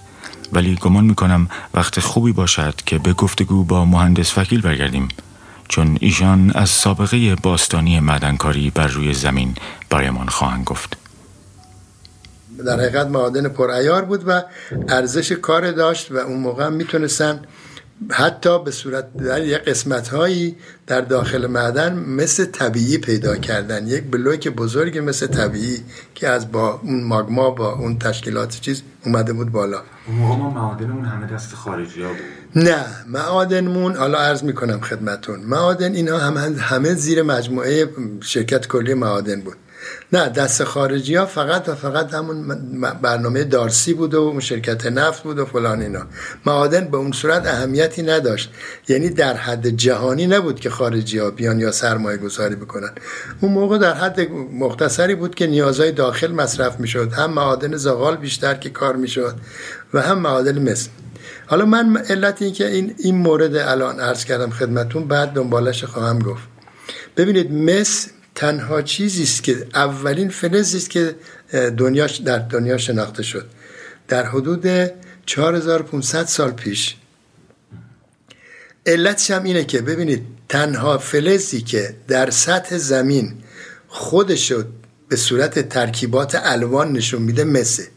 ولی 0.53 0.75
گمان 0.75 1.05
می‌کنم 1.05 1.47
وقت 1.73 1.99
خوبی 1.99 2.31
باشد 2.31 2.75
که 2.85 2.97
به 2.97 3.13
گفتگو 3.13 3.63
با 3.63 3.85
مهندس 3.85 4.37
وکیل 4.37 4.61
برگردیم 4.61 5.07
چون 5.67 5.97
ایشان 6.01 6.51
از 6.55 6.69
سابقه 6.69 7.35
باستانی 7.35 7.99
معدنکاری 7.99 8.69
بر 8.69 8.87
روی 8.87 9.13
زمین 9.13 9.55
برایمان 9.89 10.27
خواهند 10.27 10.63
گفت. 10.63 11.00
در 12.63 12.79
حقیقت 12.79 13.07
معادن 13.07 13.47
پرعیار 13.47 14.05
بود 14.05 14.23
و 14.27 14.43
ارزش 14.89 15.31
کار 15.31 15.71
داشت 15.71 16.11
و 16.11 16.17
اون 16.17 16.39
موقع 16.39 16.69
می‌تونستن 16.69 17.39
حتی 18.11 18.63
به 18.63 18.71
صورت 18.71 19.17
در 19.17 19.43
یک 19.43 19.57
قسمت 19.57 20.07
هایی 20.07 20.55
در 20.87 21.01
داخل 21.01 21.47
معدن 21.47 21.93
مثل 21.93 22.45
طبیعی 22.45 22.97
پیدا 22.97 23.35
کردن. 23.35 23.87
یک 23.87 24.03
بلوک 24.03 24.47
بزرگ 24.47 24.97
مثل 24.97 25.27
طبیعی 25.27 25.83
که 26.15 26.29
از 26.29 26.51
با 26.51 26.79
اون 26.83 27.03
ماگما 27.03 27.49
با 27.49 27.73
اون 27.73 27.99
تشکیلات 27.99 28.59
چیز 28.61 28.81
اومده 29.05 29.33
بود 29.33 29.51
بالا. 29.51 29.81
اون 30.07 30.17
ما 30.17 30.49
معادنمون 30.49 31.05
همه 31.05 31.27
دست 31.27 31.55
خارجی 31.55 32.03
ها 32.03 32.09
بود. 32.09 32.63
نه 32.63 32.85
معادنمون 33.07 33.95
حالا 33.95 34.17
عرض 34.17 34.43
می‌کنم 34.43 34.81
خدمتون 34.81 35.39
معادن 35.39 35.93
اینا 35.93 36.17
همه, 36.17 36.59
همه 36.59 36.93
زیر 36.93 37.21
مجموعه 37.21 37.89
شرکت 38.21 38.67
کلی 38.67 38.93
معادن 38.93 39.41
بود. 39.41 39.57
نه 40.13 40.29
دست 40.29 40.63
خارجی 40.63 41.15
ها 41.15 41.25
فقط 41.25 41.69
و 41.69 41.75
فقط 41.75 42.13
همون 42.13 42.47
برنامه 43.01 43.43
دارسی 43.43 43.93
بود 43.93 44.13
و 44.13 44.39
شرکت 44.39 44.85
نفت 44.85 45.23
بود 45.23 45.39
و 45.39 45.45
فلان 45.45 45.81
اینا. 45.81 46.01
معادن 46.45 46.85
به 46.85 46.97
اون 46.97 47.11
صورت 47.11 47.47
اهمیتی 47.47 48.03
نداشت. 48.03 48.51
یعنی 48.87 49.09
در 49.09 49.33
حد 49.33 49.67
جهانی 49.67 50.27
نبود 50.27 50.59
که 50.59 50.69
خارجی 50.69 51.17
ها 51.17 51.31
بیان 51.31 51.59
یا 51.59 51.71
سرمایه 51.71 52.17
گذاری 52.17 52.55
بکنن. 52.55 52.91
اون 53.41 53.51
موقع 53.51 53.77
در 53.77 53.93
حد 53.93 54.31
مختصری 54.59 55.15
بود 55.15 55.35
که 55.35 55.47
نیازهای 55.47 55.91
داخل 55.91 56.31
مصرف 56.31 56.79
می‌شد. 56.79 57.13
هم 57.13 57.33
معادن 57.33 57.77
زغال 57.77 58.17
بیشتر 58.17 58.53
که 58.53 58.69
کار 58.69 58.95
می‌شد 58.95 59.35
و 59.93 60.01
هم 60.01 60.19
معادن 60.19 60.59
مثل. 60.59 60.89
حالا 61.47 61.65
من 61.65 61.97
علت 61.97 62.41
این 62.41 62.53
که 62.53 62.67
این, 62.67 62.95
این 62.97 63.15
مورد 63.15 63.55
الان 63.55 63.99
عرض 63.99 64.25
کردم 64.25 64.49
خدمتون 64.49 65.07
بعد 65.07 65.33
دنبالش 65.33 65.83
خواهم 65.83 66.19
گفت. 66.19 66.43
ببینید 67.17 67.53
مس 67.53 68.07
تنها 68.35 68.81
چیزی 68.81 69.23
است 69.23 69.43
که 69.43 69.67
اولین 69.73 70.29
فلزی 70.29 70.77
است 70.77 70.89
که 70.89 71.15
دنیا 71.77 72.07
در 72.25 72.39
دنیا 72.39 72.77
شناخته 72.77 73.23
شد. 73.23 73.45
در 74.07 74.25
حدود 74.25 74.91
4500 75.25 76.25
سال 76.25 76.51
پیش. 76.51 76.95
علتش 78.85 79.31
هم 79.31 79.43
اینه 79.43 79.63
که 79.63 79.81
ببینید 79.81 80.25
تنها 80.49 80.97
فلزی 80.97 81.61
که 81.61 81.95
در 82.07 82.29
سطح 82.29 82.77
زمین 82.77 83.33
خودشو 83.87 84.63
به 85.09 85.15
صورت 85.15 85.69
ترکیبات 85.69 86.35
الوان 86.43 86.91
نشون 86.91 87.21
میده 87.21 87.43
مسه. 87.43 87.87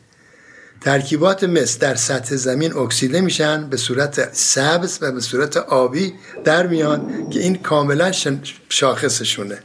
ترکیبات 0.80 1.44
مس 1.44 1.78
در 1.78 1.94
سطح 1.94 2.36
زمین 2.36 2.76
اکسیده 2.76 3.20
میشن 3.20 3.68
به 3.68 3.76
صورت 3.76 4.34
سبز 4.34 4.98
و 5.00 5.12
به 5.12 5.20
صورت 5.20 5.56
آبی 5.56 6.14
در 6.44 6.66
میان 6.66 7.30
که 7.30 7.40
این 7.40 7.56
کاملا 7.56 8.12
شاخصشونه. 8.68 9.58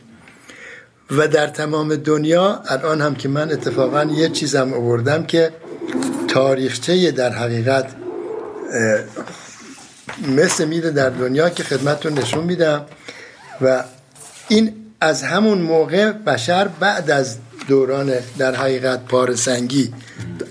و 1.12 1.28
در 1.28 1.48
تمام 1.48 1.96
دنیا 1.96 2.62
الان 2.68 3.02
هم 3.02 3.16
که 3.16 3.30
من 3.30 3.52
اتفاقا 3.52 4.04
یه 4.04 4.30
چیزم 4.30 4.74
آوردم 4.74 5.24
که 5.24 5.52
تاریخچه 6.28 7.12
در 7.12 7.34
حقیقت 7.34 7.96
مثل 10.28 10.66
میده 10.66 10.92
در 10.92 11.10
دنیا 11.10 11.50
که 11.50 11.64
خدمتتون 11.64 12.14
نشون 12.14 12.44
میدم 12.44 12.86
و 13.62 13.84
این 14.48 14.74
از 15.02 15.24
همون 15.24 15.58
موقع 15.58 16.12
بشر 16.12 16.68
بعد 16.68 17.12
از 17.12 17.38
دوران 17.68 18.12
در 18.38 18.56
حقیقت 18.56 19.06
پارسنگی 19.06 19.94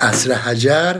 عصر 0.00 0.32
حجر 0.32 0.94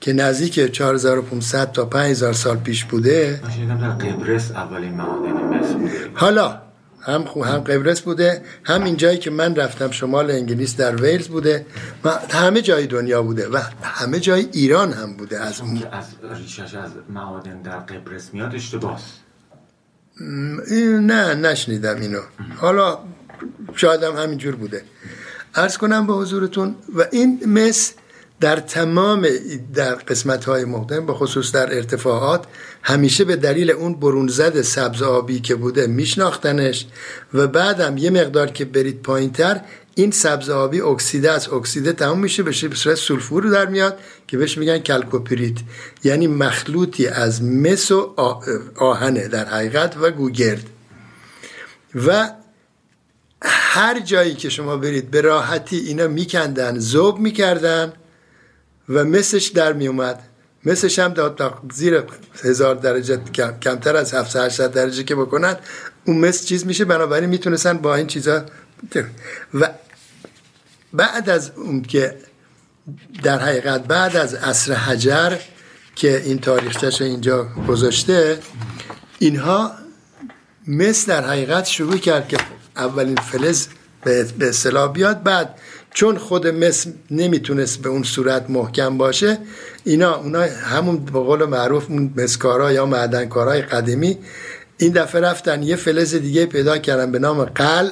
که 0.00 0.12
نزدیک 0.12 0.72
4500 0.72 1.72
تا 1.72 1.84
5000 1.84 2.32
سال 2.32 2.56
پیش 2.56 2.84
بوده 2.84 3.40
در 3.80 3.88
قبرس 3.88 4.50
اولین 4.50 4.94
معادن 4.94 5.32
بوده. 5.78 6.10
حالا 6.14 6.65
هم 7.06 7.22
هم 7.22 7.58
قبرس 7.58 8.00
بوده 8.00 8.42
هم 8.64 8.84
این 8.84 8.96
جایی 8.96 9.18
که 9.18 9.30
من 9.30 9.56
رفتم 9.56 9.90
شمال 9.90 10.30
انگلیس 10.30 10.76
در 10.76 11.02
ویلز 11.02 11.28
بوده 11.28 11.66
همه 12.30 12.62
جای 12.62 12.86
دنیا 12.86 13.22
بوده 13.22 13.48
و 13.48 13.58
همه 13.82 14.20
جای 14.20 14.48
ایران 14.52 14.92
هم 14.92 15.16
بوده. 15.16 15.40
از 15.40 15.62
از 15.92 16.40
ریشش 16.40 16.74
از 16.74 16.90
معادن 17.10 17.62
در 17.62 17.78
قبرس 17.78 18.34
میاد 18.34 18.54
اشتباس. 18.54 19.02
نه 21.00 21.34
نشنیدم 21.34 22.00
اینو. 22.00 22.20
حالا 22.56 22.98
شاید 23.74 24.02
هم 24.02 24.16
همینجور 24.16 24.54
بوده. 24.54 24.82
عرض 25.54 25.76
کنم 25.76 26.06
به 26.06 26.12
حضورتون 26.12 26.76
و 26.94 27.04
این 27.12 27.40
مس 27.46 27.94
در 28.40 28.56
تمام 28.56 29.26
در 29.74 29.94
قسمت 29.94 30.44
های 30.44 30.64
مقدم 30.64 31.06
به 31.06 31.12
خصوص 31.12 31.52
در 31.52 31.74
ارتفاعات 31.74 32.44
همیشه 32.82 33.24
به 33.24 33.36
دلیل 33.36 33.70
اون 33.70 33.94
برونزد 33.94 34.62
سبز 34.62 35.02
آبی 35.02 35.40
که 35.40 35.54
بوده 35.54 35.86
میشناختنش 35.86 36.86
و 37.34 37.46
بعدم 37.46 37.98
یه 37.98 38.10
مقدار 38.10 38.46
که 38.46 38.64
برید 38.64 39.02
پایین 39.02 39.32
تر 39.32 39.60
این 39.94 40.10
سبز 40.10 40.50
آبی 40.50 40.80
اکسیده 40.80 41.30
از 41.30 41.48
اکسیده 41.48 41.92
تمام 41.92 42.18
میشه 42.20 42.42
به 42.42 42.52
صورت 42.52 42.94
سولفور 42.94 43.42
در 43.42 43.66
میاد 43.66 43.98
که 44.26 44.38
بهش 44.38 44.58
میگن 44.58 44.78
کالکوپیریت 44.78 45.56
یعنی 46.04 46.26
مخلوطی 46.26 47.06
از 47.06 47.42
مس 47.42 47.90
و 47.90 48.14
آهنه 48.76 49.28
در 49.28 49.44
حقیقت 49.44 49.96
و 50.00 50.10
گوگرد. 50.10 50.66
و 52.06 52.30
هر 53.42 54.00
جایی 54.00 54.34
که 54.34 54.48
شما 54.48 54.76
برید 54.76 55.10
به 55.10 55.20
راحتی 55.20 55.76
اینا 55.76 56.08
میکندن 56.08 56.78
زوب 56.78 57.18
می‌کردن. 57.18 57.92
و 58.88 59.04
مسش 59.04 59.46
در 59.46 59.72
می 59.72 59.86
اومد 59.86 60.22
مسش 60.64 60.98
هم 60.98 61.12
داد 61.12 61.62
زیر 61.72 62.02
هزار 62.44 62.74
درجه 62.74 63.20
کمتر 63.60 63.96
از 63.96 64.14
700 64.14 64.72
درجه 64.72 65.02
که 65.02 65.14
بکنن 65.14 65.56
اون 66.04 66.18
مس 66.18 66.46
چیز 66.46 66.66
میشه. 66.66 66.84
بنابراین 66.84 67.30
می‌تونستن 67.30 67.78
با 67.78 67.94
این 67.94 68.06
چیزا 68.06 68.44
و 69.54 69.70
بعد 70.92 71.30
از 71.30 71.50
اون 71.56 71.82
که 71.82 72.16
در 73.22 73.38
حقیقت 73.38 73.84
بعد 73.84 74.16
از 74.16 74.34
عصر 74.34 74.72
حجر 74.72 75.36
که 75.94 76.22
این 76.24 76.38
تاریخچش 76.38 77.02
اینجا 77.02 77.48
گذاشته 77.68 78.38
اینها 79.18 79.72
مس 80.66 81.06
در 81.06 81.24
حقیقت 81.24 81.66
شروع 81.66 81.96
کرد 81.96 82.28
که 82.28 82.36
اولین 82.76 83.16
فلز 83.16 83.66
به 84.04 84.48
اصطلاح 84.48 84.92
بیاد. 84.92 85.22
بعد 85.22 85.58
چون 85.96 86.18
خود 86.18 86.46
مس 86.46 86.86
نمی‌تونست 87.10 87.82
به 87.82 87.88
اون 87.88 88.02
صورت 88.02 88.50
محکم 88.50 88.98
باشه 88.98 89.38
اینا 89.84 90.16
اونا 90.16 90.40
همون 90.42 90.96
به 91.04 91.10
قول 91.10 91.44
معروف 91.44 91.90
مسکارا 92.16 92.72
یا 92.72 92.86
معدنکارای 92.86 93.62
قدیمی 93.62 94.18
این 94.78 94.92
دفعه 94.92 95.20
رفتن 95.20 95.62
یه 95.62 95.76
فلز 95.76 96.14
دیگه 96.14 96.46
پیدا 96.46 96.78
کردن 96.78 97.12
به 97.12 97.18
نام 97.18 97.44
قل 97.44 97.90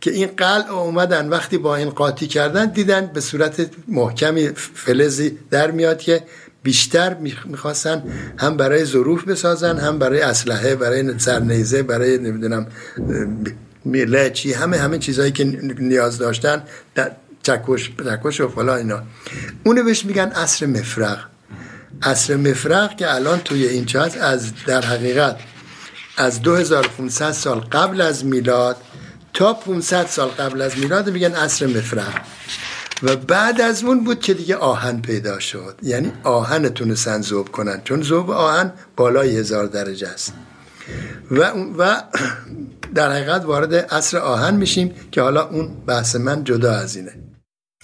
که 0.00 0.10
این 0.10 0.28
قل 0.36 0.62
اومدن 0.70 1.28
وقتی 1.28 1.58
با 1.58 1.76
این 1.76 1.90
قاطی 1.90 2.26
کردن 2.26 2.66
دیدن 2.66 3.10
به 3.14 3.20
صورت 3.20 3.70
محکمی 3.88 4.48
فلزی 4.74 5.38
در 5.50 5.70
میاد 5.70 5.98
که 5.98 6.22
بیشتر 6.62 7.16
می‌خواستن 7.44 8.02
هم 8.38 8.56
برای 8.56 8.84
ظروف 8.84 9.24
بسازن 9.24 9.78
هم 9.78 9.98
برای 9.98 10.20
اسلحه 10.20 10.74
برای 10.74 11.18
سرنیزه 11.18 11.82
برای 11.82 12.18
نمی‌دونم 12.18 12.66
میلچی 13.86 14.52
همه 14.52 14.78
همه 14.78 14.98
چیزهایی 14.98 15.32
که 15.32 15.44
نیاز 15.78 16.18
داشتن 16.18 16.62
در 16.94 17.12
چکش 17.42 17.90
چکش 18.04 18.40
و 18.40 18.48
فلا 18.48 18.76
اینا. 18.76 19.02
اونو 19.64 19.84
بهش 19.84 20.04
میگن 20.04 20.28
عصر 20.28 20.66
مفرق 20.66 21.18
عصر 22.02 22.36
مفرق 22.36 22.96
که 22.96 23.14
الان 23.14 23.38
توی 23.38 23.66
این 23.66 23.84
چاز 23.84 24.16
از 24.16 24.52
در 24.66 24.84
حقیقت 24.84 25.36
از 26.16 26.42
2500 26.42 27.32
سال 27.32 27.60
قبل 27.60 28.00
از 28.00 28.24
میلاد 28.24 28.76
تا 29.34 29.54
500 29.54 30.06
سال 30.06 30.28
قبل 30.28 30.62
از 30.62 30.78
میلاد 30.78 31.10
میگن 31.10 31.34
عصر 31.34 31.66
مفرق 31.66 32.20
و 33.02 33.16
بعد 33.16 33.60
از 33.60 33.84
اون 33.84 34.04
بود 34.04 34.20
که 34.20 34.34
دیگه 34.34 34.56
آهن 34.56 35.00
پیدا 35.00 35.38
شد. 35.38 35.78
یعنی 35.82 36.12
آهن 36.22 36.68
تونستن 36.68 37.22
زوب 37.22 37.48
کنن. 37.48 37.80
چون 37.84 38.02
زوب 38.02 38.30
آهن 38.30 38.72
بالای 38.96 39.36
هزار 39.36 39.66
درجه 39.66 40.08
است. 40.08 40.32
و, 41.30 41.50
و 41.78 42.02
در 42.94 43.10
حقیقت 43.10 43.44
وارد 43.44 43.74
عصر 43.74 44.18
آهن 44.18 44.54
میشیم 44.56 44.90
که 45.12 45.22
حالا 45.22 45.48
اون 45.48 45.68
بحث 45.86 46.16
من 46.16 46.44
جدا 46.44 46.72
از 46.72 46.96
اینه 46.96 47.12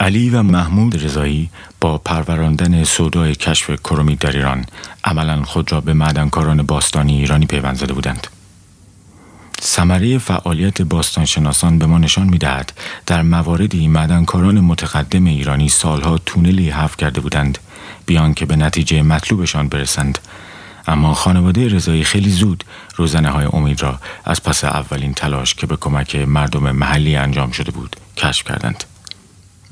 علی 0.00 0.30
و 0.30 0.42
محمود 0.42 1.04
رضایی 1.04 1.50
با 1.80 1.98
پروراندن 1.98 2.84
سودای 2.84 3.34
کشف 3.34 3.70
کرومی 3.70 4.16
در 4.16 4.36
ایران 4.36 4.64
عملا 5.04 5.42
خود 5.42 5.72
را 5.72 5.80
به 5.80 5.92
معدنکاران 5.92 6.62
باستانی 6.62 7.18
ایرانی 7.18 7.46
پیوند 7.46 7.76
زده 7.76 7.92
بودند. 7.92 8.26
ثمره 9.62 10.18
فعالیت 10.18 10.82
باستانشناسان 10.82 11.78
به 11.78 11.86
ما 11.86 11.98
نشان 11.98 12.28
می‌دهد 12.28 12.72
در 13.06 13.22
مواردی 13.22 13.88
معدنکاران 13.88 14.60
متقدم 14.60 15.24
ایرانی 15.24 15.68
سالها 15.68 16.18
تونلی 16.18 16.70
حفر 16.70 16.96
کرده 16.96 17.20
بودند 17.20 17.58
بیان 18.06 18.34
که 18.34 18.46
به 18.46 18.56
نتیجه 18.56 19.02
مطلوبشان 19.02 19.68
برسند 19.68 20.18
اما 20.86 21.14
خانواده 21.14 21.68
رضایی 21.68 22.04
خیلی 22.04 22.30
زود 22.30 22.64
روزنه 22.96 23.30
های 23.30 23.46
امید 23.52 23.82
را 23.82 23.98
از 24.24 24.42
پس 24.42 24.64
اولین 24.64 25.14
تلاش 25.14 25.54
که 25.54 25.66
به 25.66 25.76
کمک 25.76 26.16
مردم 26.16 26.70
محلی 26.70 27.16
انجام 27.16 27.50
شده 27.50 27.70
بود 27.70 27.96
کشف 28.16 28.44
کردند. 28.44 28.84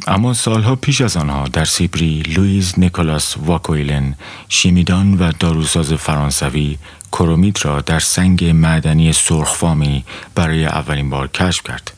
اما 0.06 0.34
سالها 0.34 0.76
پیش 0.76 1.00
از 1.00 1.16
آنها 1.16 1.44
در 1.44 1.64
سیبری 1.64 2.22
لویز 2.22 2.74
نیکولاس 2.76 3.36
واکویلن 3.36 4.14
شیمیدان 4.48 5.14
و 5.14 5.32
داروساز 5.32 5.92
فرانسوی 5.92 6.78
کرومیت 7.12 7.64
را 7.66 7.80
در 7.80 7.98
سنگ 7.98 8.44
معدنی 8.44 9.12
سرخفامی 9.12 10.04
برای 10.34 10.66
اولین 10.66 11.10
بار 11.10 11.28
کشف 11.28 11.62
کرد. 11.64 11.92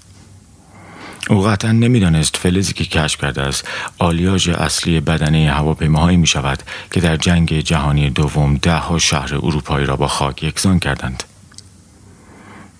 او 1.33 1.43
قطعا 1.43 1.73
نمی‌دانست 1.73 2.37
فلزی 2.37 2.73
که 2.73 2.85
کشف 2.85 3.21
کرده 3.21 3.43
است 3.43 3.69
آلیاژ 3.99 4.49
اصلی 4.49 5.01
بدنه 5.01 5.51
هواپیماهایی 5.51 6.17
می 6.17 6.27
شود 6.27 6.63
که 6.91 7.01
در 7.01 7.17
جنگ 7.17 7.61
جهانی 7.61 8.11
دوم 8.11 8.57
ده 8.57 8.77
ها 8.77 8.99
شهر 8.99 9.35
اروپایی 9.35 9.87
را 9.87 9.97
با 9.97 10.09
خاک 10.09 10.43
یکسان 10.43 10.79
کردند. 10.79 11.23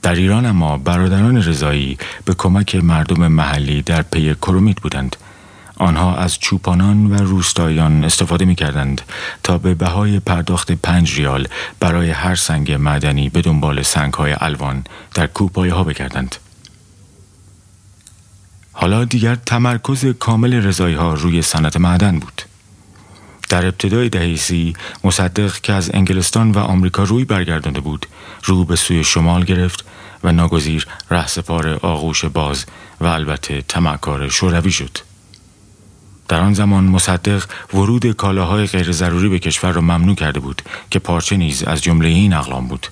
در 0.03 0.15
ایران 0.15 0.47
اما 0.47 0.79
برادران 0.79 1.37
رضایی 1.37 1.99
به 2.25 2.35
کمک 2.35 2.75
مردم 2.75 3.29
محلی 3.29 3.83
در 3.83 4.03
پی 4.03 4.35
کرومیت 4.35 4.81
بودند 4.81 5.17
آنها 5.77 6.17
از 6.17 6.39
چوپانان 6.39 7.07
و 7.07 7.15
روستایان 7.15 8.05
استفاده 8.05 8.45
می 8.45 8.55
کردند 8.55 9.03
تا 9.43 9.59
به 9.59 9.75
بهای 9.75 10.21
پرداخت 10.21 10.73
پنج 10.73 11.19
ریال 11.19 11.49
برای 11.81 12.11
هر 12.11 12.35
سنگ 12.35 12.73
معدنی 12.73 13.29
به 13.29 13.43
دنبال 13.43 13.83
سنگ 13.83 14.15
های 14.15 14.35
الوان 14.41 14.85
در 15.15 15.27
کوپایه 15.27 15.75
ها 15.75 15.85
بگردند. 15.85 16.37
حالا 18.73 19.05
دیگر 19.05 19.35
تمرکز 19.35 20.07
کامل 20.07 20.55
رضایی 20.55 20.95
ها 20.95 21.15
روی 21.15 21.43
صنعت 21.43 21.77
معدن 21.77 22.19
بود. 22.19 22.43
در 23.49 23.67
ابتدای 23.67 24.09
دهه 24.09 24.37
سی 24.37 24.75
مصدق 25.05 25.61
که 25.61 25.73
از 25.73 25.91
انگلستان 25.95 26.51
و 26.51 26.59
آمریکا 26.59 27.03
روی 27.03 27.25
برگردانده 27.25 27.81
بود 27.81 28.07
رو 28.45 28.65
به 28.65 28.77
سوی 28.77 29.05
شمال 29.05 29.45
گرفت 29.45 29.85
و 30.25 30.33
ناگزیر 30.33 30.87
رهسپار 31.11 31.69
آغوش 31.69 32.25
باز 32.25 32.65
و 33.01 33.07
البته 33.07 33.63
تمکار 33.69 34.29
شوروی 34.29 34.71
شد 34.73 34.99
در 36.29 36.41
آن 36.41 36.55
زمان 36.55 36.85
مصدق 36.85 37.45
ورود 37.75 38.13
کالاهای 38.13 38.67
غیر 38.67 38.93
ضروری 38.93 39.29
به 39.29 39.39
کشور 39.39 39.73
را 39.73 39.81
ممنوع 39.81 40.15
کرده 40.15 40.41
بود 40.41 40.63
که 40.91 40.99
پارچه 40.99 41.37
نیز 41.37 41.63
از 41.63 41.83
جمله 41.83 42.09
این 42.09 42.33
اقلام 42.33 42.69
بود 42.69 42.87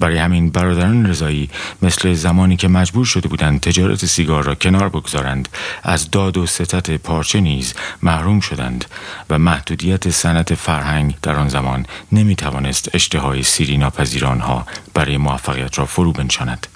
برای 0.00 0.18
همین 0.18 0.50
برادران 0.50 1.06
رضایی 1.06 1.50
مثل 1.82 2.14
زمانی 2.14 2.56
که 2.56 2.68
مجبور 2.68 3.04
شده 3.04 3.28
بودند 3.28 3.60
تجارت 3.60 4.06
سیگار 4.06 4.44
را 4.44 4.54
کنار 4.54 4.88
بگذارند 4.88 5.48
از 5.82 6.10
داد 6.10 6.36
و 6.36 6.46
ستت 6.46 6.90
پارچه 6.90 7.40
نیز 7.40 7.74
محروم 8.02 8.40
شدند 8.40 8.84
و 9.30 9.38
محدودیت 9.38 10.10
صنعت 10.10 10.54
فرهنگ 10.54 11.14
در 11.22 11.36
آن 11.36 11.48
زمان 11.48 11.86
نمی 12.12 12.36
توانست 12.36 12.94
اشتهای 12.94 13.42
سیری 13.42 13.76
ناپذیر 13.76 14.26
آنها 14.26 14.66
برای 14.94 15.16
موفقیت 15.16 15.78
را 15.78 15.86
فرو 15.86 16.12
بنشاند. 16.12 16.66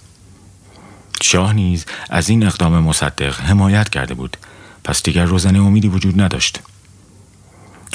شاه 1.22 1.52
نیز 1.52 1.86
از 2.10 2.28
این 2.28 2.46
اقدام 2.46 2.78
مصدق 2.78 3.40
حمایت 3.40 3.88
کرده 3.88 4.14
بود 4.14 4.36
پس 4.84 5.02
دیگر 5.02 5.24
روزنه 5.24 5.60
امیدی 5.60 5.88
وجود 5.88 6.20
نداشت. 6.20 6.60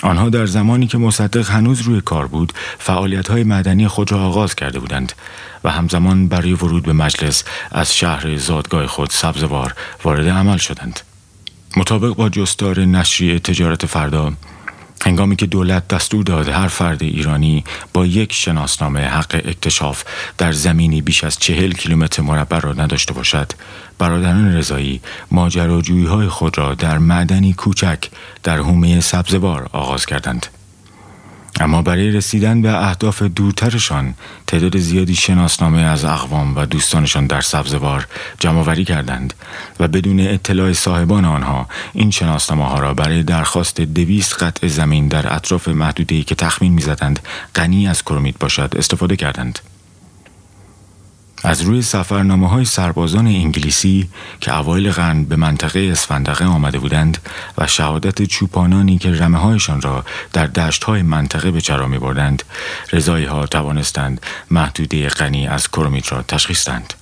آنها 0.04 0.30
در 0.30 0.46
زمانی 0.46 0.88
که 0.88 0.98
مصدق 0.98 1.50
هنوز 1.50 1.82
روی 1.82 2.02
کار 2.02 2.28
بود 2.28 2.54
فعالیت 2.80 3.28
های 3.28 3.44
مدنی 3.44 3.88
خود 3.88 4.12
را 4.12 4.20
آغاز 4.20 4.56
کرده 4.56 4.80
بودند 4.80 5.14
و 5.64 5.72
همزمان 5.72 6.28
برای 6.28 6.54
ورود 6.54 6.84
به 6.84 6.94
مجلس 6.94 7.44
از 7.72 7.96
شهر 7.96 8.38
زادگاه 8.38 8.88
خود 8.88 9.10
سبزوار 9.10 9.74
وارد 10.04 10.28
عمل 10.28 10.58
شدند. 10.58 11.00
مطابق 11.78 12.16
با 12.16 12.30
جستار 12.30 12.80
نشریه 12.80 13.40
تجارت 13.40 13.86
فردا 13.86 14.34
هنگامی 15.02 15.36
که 15.36 15.46
دولت 15.46 15.88
دستور 15.88 16.24
داد 16.24 16.50
هر 16.50 16.68
فرد 16.68 17.04
ایرانی 17.04 17.64
با 17.94 18.06
یک 18.06 18.34
شناسنامه 18.34 19.00
حق 19.00 19.42
اکتشاف 19.46 20.04
در 20.38 20.52
زمینی 20.52 21.02
بیش 21.02 21.24
از 21.24 21.40
چهل 21.40 21.72
کیلومتر 21.72 22.22
مربع 22.22 22.60
را 22.60 22.74
نداشته 22.74 23.14
باشد 23.14 23.52
برادران 24.00 24.56
رضایی 24.56 25.02
ماجراجویی 25.32 26.06
های 26.06 26.28
خود 26.28 26.58
را 26.58 26.74
در 26.74 26.98
معدنی 26.98 27.54
کوچک 27.54 28.00
در 28.44 28.58
حومه 28.58 29.00
سبزوار 29.00 29.70
آغاز 29.72 30.06
کردند. 30.06 30.46
اما 31.60 31.82
برای 31.82 32.12
رسیدن 32.12 32.62
به 32.62 32.88
اهداف 32.88 33.22
دورترشان 33.22 34.14
تعداد 34.48 34.78
زیادی 34.78 35.16
شناسنامه 35.16 35.82
از 35.82 36.06
اقوام 36.06 36.58
و 36.58 36.66
دوستانشان 36.66 37.28
در 37.28 37.42
سبزوار 37.42 38.08
جمعوری 38.40 38.86
کردند 38.86 39.34
و 39.80 39.88
بدون 39.88 40.20
اطلاع 40.20 40.74
صاحبان 40.74 41.26
آنها 41.26 41.68
این 41.94 42.12
شناسنامه 42.12 42.66
ها 42.66 42.80
را 42.80 42.94
برای 42.94 43.24
درخواست 43.24 43.82
دویست 43.82 44.44
قطع 44.44 44.68
زمین 44.68 45.08
در 45.08 45.36
اطراف 45.36 45.68
محدوده‌ای 45.68 46.24
که 46.24 46.36
تخمین 46.36 46.74
می‌زدند 46.74 47.20
غنی 47.56 47.88
از 47.88 48.04
کرومیت 48.04 48.40
باشد 48.40 48.74
استفاده 48.78 49.16
کردند. 49.16 49.60
از 51.44 51.62
روی 51.62 51.82
سفرنامه 51.82 52.50
های 52.50 52.66
سربازان 52.66 53.28
انگلیسی 53.28 54.10
که 54.42 54.58
اوایل 54.58 54.92
قرن 54.92 55.24
به 55.24 55.36
منطقه 55.36 55.90
اسفندقه 55.92 56.46
آمده 56.46 56.80
بودند 56.80 57.18
و 57.58 57.68
شهادت 57.68 58.24
چوپانانی 58.24 58.98
که 58.98 59.12
رمه 59.12 59.38
هایشان 59.38 59.82
را 59.82 60.06
در 60.34 60.48
دشت 60.48 60.84
های 60.84 61.02
منطقه 61.02 61.52
به 61.52 61.62
چرا 61.62 61.88
می 61.88 62.00
بردند 62.00 62.44
رضایی 62.92 63.26
ها 63.26 63.46
توانستند 63.46 64.22
محدوده 64.52 65.08
غنی 65.08 65.48
از 65.48 65.68
کرومیت 65.68 66.12
را 66.12 66.22
تشخیص 66.22 66.68
دهند. 66.68 66.94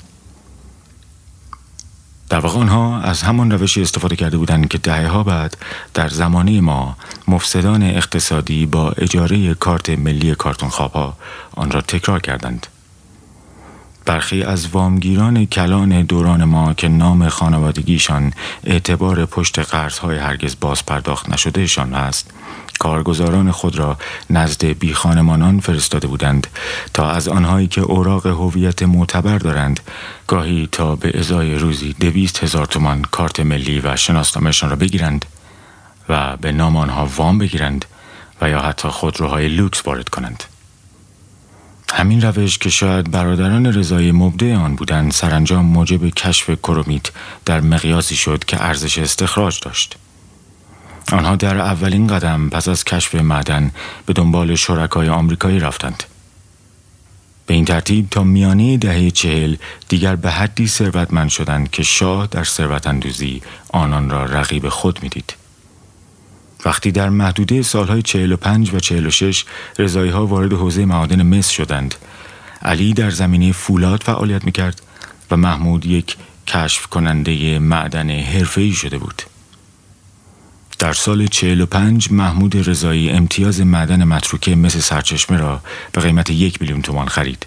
در 2.29 2.39
واقع 2.39 2.59
آنها 2.59 2.99
از 2.99 3.21
همان 3.21 3.51
روشی 3.51 3.81
استفاده 3.81 4.15
کرده 4.15 4.37
بودند 4.37 4.67
که 4.67 4.77
دهه 4.77 5.07
ها 5.07 5.23
بعد 5.23 5.57
در 5.93 6.09
زمانه 6.09 6.61
ما 6.61 6.97
مفسدان 7.27 7.83
اقتصادی 7.83 8.65
با 8.65 8.91
اجاره 8.91 9.53
کارت 9.53 9.89
ملی 9.89 10.35
کارتون 10.35 10.69
خواب 10.69 11.17
آن 11.55 11.71
را 11.71 11.81
تکرار 11.81 12.19
کردند. 12.19 12.67
برخی 14.05 14.43
از 14.43 14.67
وامگیران 14.67 15.45
کلان 15.45 16.01
دوران 16.01 16.43
ما 16.43 16.73
که 16.73 16.87
نام 16.87 17.29
خانوادگیشان 17.29 18.33
اعتبار 18.63 19.25
پشت 19.25 19.59
قرضهای 19.59 20.17
هرگز 20.17 20.55
باز 20.61 20.85
پرداخت 20.85 21.29
نشدهشان 21.29 21.93
است. 21.93 22.31
کارگزاران 22.79 23.51
خود 23.51 23.75
را 23.75 23.97
نزد 24.29 24.65
بی 24.65 24.93
خانمانان 24.93 25.59
فرستاده 25.59 26.07
بودند 26.07 26.47
تا 26.93 27.11
از 27.11 27.27
آنهایی 27.27 27.67
که 27.67 27.81
اوراق 27.81 28.25
هویت 28.25 28.83
معتبر 28.83 29.37
دارند 29.37 29.79
گاهی 30.27 30.69
تا 30.71 30.95
به 30.95 31.19
ازای 31.19 31.55
روزی 31.55 31.95
دویست 31.99 32.43
هزار 32.43 32.65
تومان 32.65 33.01
کارت 33.01 33.39
ملی 33.39 33.79
و 33.79 33.95
شناسنامهشان 33.95 34.69
را 34.69 34.75
بگیرند 34.75 35.25
و 36.09 36.37
به 36.37 36.51
نام 36.51 36.77
آنها 36.77 37.09
وام 37.17 37.37
بگیرند 37.37 37.85
و 38.41 38.49
یا 38.49 38.59
حتی 38.59 38.87
خودروهای 38.87 39.47
لوکس 39.47 39.87
وارد 39.87 40.09
کنند. 40.09 40.43
همین 41.91 42.21
روش 42.21 42.57
که 42.57 42.69
شاید 42.69 43.11
برادران 43.11 43.65
رضای 43.65 44.11
مبدع 44.11 44.55
آن 44.55 44.75
بودند 44.75 45.11
سرانجام 45.11 45.65
موجب 45.65 46.09
کشف 46.09 46.49
کرومیت 46.49 47.05
در 47.45 47.61
مقیاسی 47.61 48.15
شد 48.15 48.45
که 48.45 48.63
ارزش 48.63 48.97
استخراج 48.97 49.59
داشت 49.61 49.95
آنها 51.11 51.35
در 51.35 51.57
اولین 51.57 52.07
قدم 52.07 52.49
پس 52.49 52.67
از 52.67 52.83
کشف 52.83 53.15
معدن 53.15 53.71
به 54.05 54.13
دنبال 54.13 54.55
شرکای 54.55 55.09
آمریکایی 55.09 55.59
رفتند 55.59 56.03
به 57.45 57.53
این 57.53 57.65
ترتیب 57.65 58.09
تا 58.09 58.23
میانه 58.23 58.77
دهه 58.77 59.11
چهل 59.11 59.55
دیگر 59.89 60.15
به 60.15 60.31
حدی 60.31 60.67
ثروتمند 60.67 61.29
شدند 61.29 61.71
که 61.71 61.83
شاه 61.83 62.27
در 62.27 62.43
ثروت 62.43 62.87
آنان 63.69 64.09
را 64.09 64.25
رقیب 64.25 64.69
خود 64.69 65.03
می‌دید. 65.03 65.42
وقتی 66.65 66.91
در 66.91 67.09
محدوده 67.09 67.61
سالهای 67.61 68.01
45 68.01 68.73
و 68.73 68.79
46 68.79 69.45
رضایی 69.79 70.11
ها 70.11 70.27
وارد 70.27 70.53
حوزه 70.53 70.85
معادن 70.85 71.23
مصر 71.23 71.53
شدند 71.53 71.95
علی 72.61 72.93
در 72.93 73.09
زمینه 73.09 73.51
فولاد 73.51 74.03
فعالیت 74.03 74.45
می‌کرد 74.45 74.81
و 75.31 75.37
محمود 75.37 75.85
یک 75.85 76.15
کشف 76.47 76.87
کننده 76.87 77.59
معدن 77.59 78.09
حرفه‌ای 78.09 78.71
شده 78.71 78.97
بود. 78.97 79.21
در 80.79 80.93
سال 80.93 81.27
45 81.27 82.11
محمود 82.11 82.69
رضایی 82.69 83.09
امتیاز 83.09 83.61
معدن 83.61 84.03
متروکه 84.03 84.55
مثل 84.55 84.79
سرچشمه 84.79 85.37
را 85.37 85.61
به 85.91 86.01
قیمت 86.01 86.29
یک 86.29 86.61
میلیون 86.61 86.81
تومان 86.81 87.07
خرید. 87.07 87.45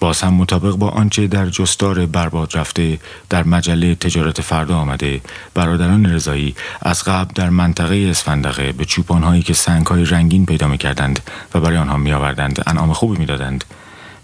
باز 0.00 0.22
هم 0.22 0.34
مطابق 0.34 0.76
با 0.76 0.88
آنچه 0.88 1.26
در 1.26 1.46
جستار 1.46 2.06
برباد 2.06 2.56
رفته 2.56 2.98
در 3.28 3.44
مجله 3.44 3.94
تجارت 3.94 4.40
فردا 4.40 4.76
آمده. 4.76 5.20
برادران 5.54 6.06
رضایی 6.06 6.54
از 6.82 7.04
قبل 7.04 7.32
در 7.34 7.50
منطقه 7.50 8.06
اسفندقه 8.10 8.72
به 8.72 8.84
چوپانهایی 8.84 9.42
که 9.42 9.54
سنگهای 9.54 10.04
رنگین 10.04 10.46
پیدا 10.46 10.68
می 10.68 10.78
کردند 10.78 11.20
و 11.54 11.60
برای 11.60 11.76
آنها 11.76 11.96
می 11.96 12.12
آوردند 12.12 12.62
انعام 12.66 12.92
خوبی 12.92 13.18
می 13.18 13.26
دادند 13.26 13.64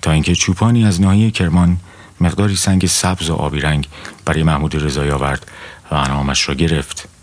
تا 0.02 0.12
اینکه 0.12 0.34
چوپانی 0.34 0.84
از 0.84 1.00
ناحیه 1.00 1.30
کرمان 1.30 1.76
مقداری 2.20 2.56
سنگ 2.56 2.86
سبز 2.86 3.30
و 3.30 3.34
آبی 3.34 3.60
رنگ 3.60 3.88
برای 4.24 4.42
محمود 4.42 4.84
رضایی 4.84 5.10
آورد 5.10 5.46
و 5.90 5.94
انعامش 5.94 6.48
را 6.48 6.54
گرفت. 6.54 7.15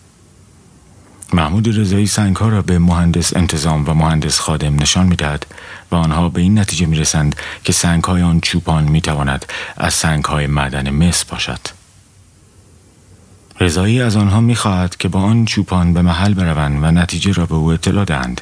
محمود 1.34 1.80
رضایی 1.80 2.08
سنگ 2.08 2.36
ها 2.36 2.50
را 2.50 2.62
به 2.62 2.80
مهندس 2.80 3.36
انتظام 3.36 3.90
و 3.90 3.94
مهندس 3.94 4.40
خادم 4.40 4.76
نشان 4.76 5.08
می‌دهد 5.08 5.46
و 5.92 5.96
آنها 5.96 6.30
به 6.30 6.42
این 6.42 6.60
نتیجه 6.60 6.86
می 6.86 6.98
رسند 6.98 7.36
که 7.64 7.74
سنگ 7.74 8.04
های 8.04 8.22
آن 8.22 8.40
چوپان 8.40 8.84
می 8.84 9.02
تواند 9.02 9.46
از 9.78 9.94
سنگ 9.94 10.26
های 10.26 10.48
معدن 10.48 10.90
مس 10.90 11.26
باشد. 11.26 11.60
رضایی 13.60 14.02
از 14.02 14.16
آنها 14.16 14.42
می 14.42 14.56
خواهد 14.56 14.98
که 14.98 15.08
با 15.08 15.22
آن 15.22 15.46
چوپان 15.46 15.94
به 15.94 16.02
محل 16.02 16.34
بروند 16.34 16.84
و 16.84 16.92
نتیجه 16.92 17.34
را 17.34 17.46
به 17.46 17.56
او 17.56 17.72
اطلاع 17.72 18.06
دهند. 18.06 18.42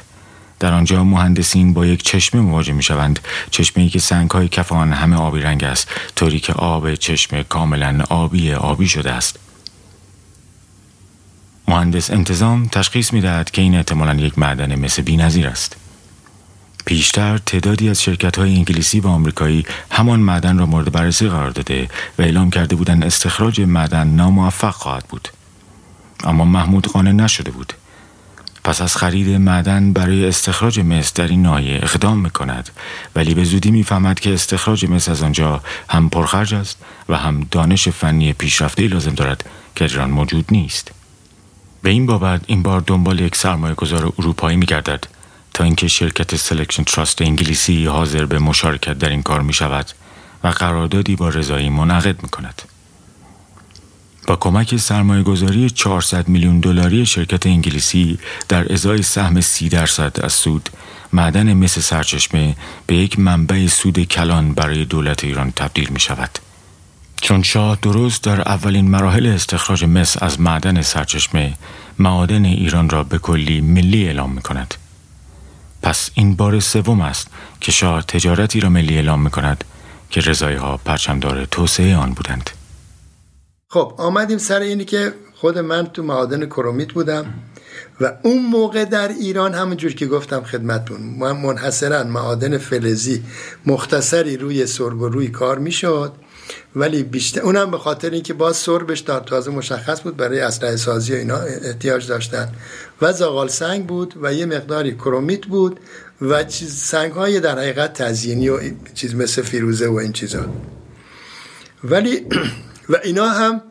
در 0.60 0.72
آنجا 0.72 1.04
مهندسین 1.04 1.72
با 1.72 1.86
یک 1.86 2.02
چشمه 2.02 2.40
مواجه 2.40 2.72
می 2.72 2.82
شوند 2.82 3.18
چشمه 3.50 3.82
ای 3.82 3.88
که 3.88 3.98
سنگ 3.98 4.30
های 4.30 4.48
کف 4.48 4.72
آن 4.72 4.92
همه 4.92 5.16
آبی 5.16 5.40
رنگ 5.40 5.64
است 5.64 5.88
طوری 6.16 6.40
که 6.40 6.52
آب 6.52 6.94
چشمه 6.94 7.44
کاملا 7.44 8.04
آبی 8.10 8.52
آبی 8.52 8.88
شده 8.88 9.12
است 9.12 9.38
مهندس 11.68 12.10
انتظام 12.10 12.66
تشخیص 12.66 13.12
می‌دهد 13.12 13.50
که 13.50 13.62
این 13.62 13.74
احتمالا 13.74 14.14
یک 14.14 14.38
معدن 14.38 14.78
مثل 14.78 15.02
بینظیر 15.02 15.46
است. 15.46 15.76
پیشتر 16.84 17.38
تعدادی 17.38 17.88
از 17.88 18.02
شرکت 18.02 18.38
های 18.38 18.54
انگلیسی 18.54 19.00
و 19.00 19.08
آمریکایی 19.08 19.66
همان 19.90 20.20
معدن 20.20 20.58
را 20.58 20.66
مورد 20.66 20.92
بررسی 20.92 21.28
قرار 21.28 21.50
داده 21.50 21.88
و 22.18 22.22
اعلام 22.22 22.50
کرده 22.50 22.76
بودند 22.76 23.04
استخراج 23.04 23.60
معدن 23.60 24.06
ناموفق 24.06 24.74
خواهد 24.74 25.04
بود. 25.08 25.28
اما 26.24 26.44
محمود 26.44 26.86
قانع 26.86 27.12
نشده 27.12 27.50
بود. 27.50 27.72
پس 28.64 28.80
از 28.80 28.96
خرید 28.96 29.28
معدن 29.28 29.92
برای 29.92 30.28
استخراج 30.28 30.80
مس 30.80 31.12
در 31.12 31.28
این 31.28 31.42
ناحیه 31.42 31.80
اقدام 31.82 32.18
می 32.18 32.30
کند 32.30 32.70
ولی 33.14 33.34
به 33.34 33.44
زودی 33.44 33.70
می‌فهمد 33.70 34.20
که 34.20 34.34
استخراج 34.34 34.86
مس 34.86 35.08
از 35.08 35.22
آنجا 35.22 35.62
هم 35.88 36.08
پرخرج 36.08 36.54
است 36.54 36.78
و 37.08 37.16
هم 37.16 37.46
دانش 37.50 37.88
فنی 37.88 38.32
پیشرفته 38.32 38.88
لازم 38.88 39.14
دارد 39.14 39.44
که 39.76 39.84
ایران 39.84 40.10
موجود 40.10 40.44
نیست. 40.50 40.90
به 41.82 41.90
این 41.90 42.06
بابت 42.06 42.40
این 42.46 42.62
بار 42.62 42.80
دنبال 42.80 43.20
یک 43.20 43.36
سرمایه 43.36 43.74
گذار 43.74 44.12
اروپایی 44.18 44.56
می 44.56 44.66
گردد 44.66 45.04
تا 45.54 45.64
اینکه 45.64 45.88
شرکت 45.88 46.36
سلکشن 46.36 46.84
تراست 46.84 47.22
انگلیسی 47.22 47.86
حاضر 47.86 48.24
به 48.24 48.38
مشارکت 48.38 48.98
در 48.98 49.08
این 49.08 49.22
کار 49.22 49.42
می 49.42 49.52
شود 49.52 49.86
و 50.44 50.48
قراردادی 50.48 51.16
با 51.16 51.28
رضایی 51.28 51.68
منعقد 51.68 52.22
می 52.22 52.28
کند. 52.28 52.62
با 54.26 54.36
کمک 54.36 54.76
سرمایه 54.76 55.22
گذاری 55.22 55.70
400 55.70 56.28
میلیون 56.28 56.60
دلاری 56.60 57.06
شرکت 57.06 57.46
انگلیسی 57.46 58.18
در 58.48 58.72
ازای 58.72 59.02
سهم 59.02 59.40
30 59.40 59.68
درصد 59.68 60.20
از 60.22 60.32
سود 60.32 60.68
معدن 61.12 61.52
مس 61.52 61.78
سرچشمه 61.78 62.56
به 62.86 62.96
یک 62.96 63.18
منبع 63.18 63.66
سود 63.66 64.04
کلان 64.04 64.54
برای 64.54 64.84
دولت 64.84 65.24
ایران 65.24 65.50
تبدیل 65.50 65.88
می 65.88 66.00
شود. 66.00 66.38
چون 67.22 67.42
شاه 67.42 67.78
درست 67.82 68.24
در 68.24 68.40
اولین 68.40 68.90
مراحل 68.90 69.26
استخراج 69.26 69.84
مس 69.84 70.22
از 70.22 70.40
معدن 70.40 70.82
سرچشمه 70.82 71.54
معادن 71.98 72.44
ایران 72.44 72.90
را 72.90 73.04
به 73.04 73.18
کلی 73.18 73.60
ملی 73.60 74.06
اعلام 74.06 74.32
می 74.32 74.42
کند. 74.42 74.74
پس 75.82 76.10
این 76.14 76.34
بار 76.34 76.60
سوم 76.60 77.00
است 77.00 77.28
که 77.60 77.72
شاه 77.72 78.02
تجارتی 78.02 78.60
را 78.60 78.68
ملی 78.68 78.94
اعلام 78.94 79.22
می 79.22 79.30
کند 79.30 79.64
که 80.10 80.20
رضایی 80.20 80.56
ها 80.56 80.76
پرچمدار 80.76 81.44
توسعه 81.44 81.96
آن 81.96 82.12
بودند. 82.12 82.50
خب 83.68 83.94
آمدیم 83.98 84.38
سر 84.38 84.60
اینی 84.60 84.84
که 84.84 85.12
خود 85.34 85.58
من 85.58 85.86
تو 85.86 86.02
معادن 86.02 86.46
کرومیت 86.46 86.92
بودم 86.92 87.34
و 88.00 88.12
اون 88.22 88.46
موقع 88.46 88.84
در 88.84 89.08
ایران 89.08 89.54
همونجور 89.54 89.92
که 89.92 90.06
گفتم 90.06 90.42
خدمتون 90.42 91.00
من 91.00 91.36
منحصرا 91.36 92.04
معادن 92.04 92.58
فلزی 92.58 93.22
مختصری 93.66 94.36
روی 94.36 94.66
سرب 94.66 95.00
و 95.00 95.08
روی 95.08 95.28
کار 95.28 95.58
می‌شد 95.58 96.12
ولی 96.76 97.02
بیشتر 97.02 97.40
اونم 97.40 97.70
به 97.70 97.78
خاطر 97.78 98.10
اینکه 98.10 98.34
باز 98.34 98.56
سربش 98.56 99.00
تا 99.00 99.20
تازه 99.20 99.50
مشخص 99.50 100.02
بود 100.02 100.16
برای 100.16 100.40
اسلحه 100.40 100.76
سازی 100.76 101.12
و 101.12 101.16
اینا 101.16 101.36
احتیاج 101.38 102.08
داشتن. 102.08 102.48
و 103.02 103.12
زاغال 103.12 103.48
سنگ 103.48 103.86
بود 103.86 104.14
و 104.22 104.34
یه 104.34 104.46
مقداری 104.46 104.94
کرومیت 104.94 105.46
بود 105.46 105.80
و 106.20 106.44
چیز 106.44 106.76
سنگ 106.76 107.12
های 107.12 107.40
در 107.40 107.58
حقیقت 107.58 107.92
تزیینی 107.92 108.48
و 108.48 108.60
چیز 108.94 109.14
مثل 109.14 109.42
فیروزه 109.42 109.88
و 109.88 109.94
این 109.94 110.12
چیزا. 110.12 110.46
ولی 111.84 112.26
و 112.88 112.96
اینا 113.04 113.28
هم 113.28 113.62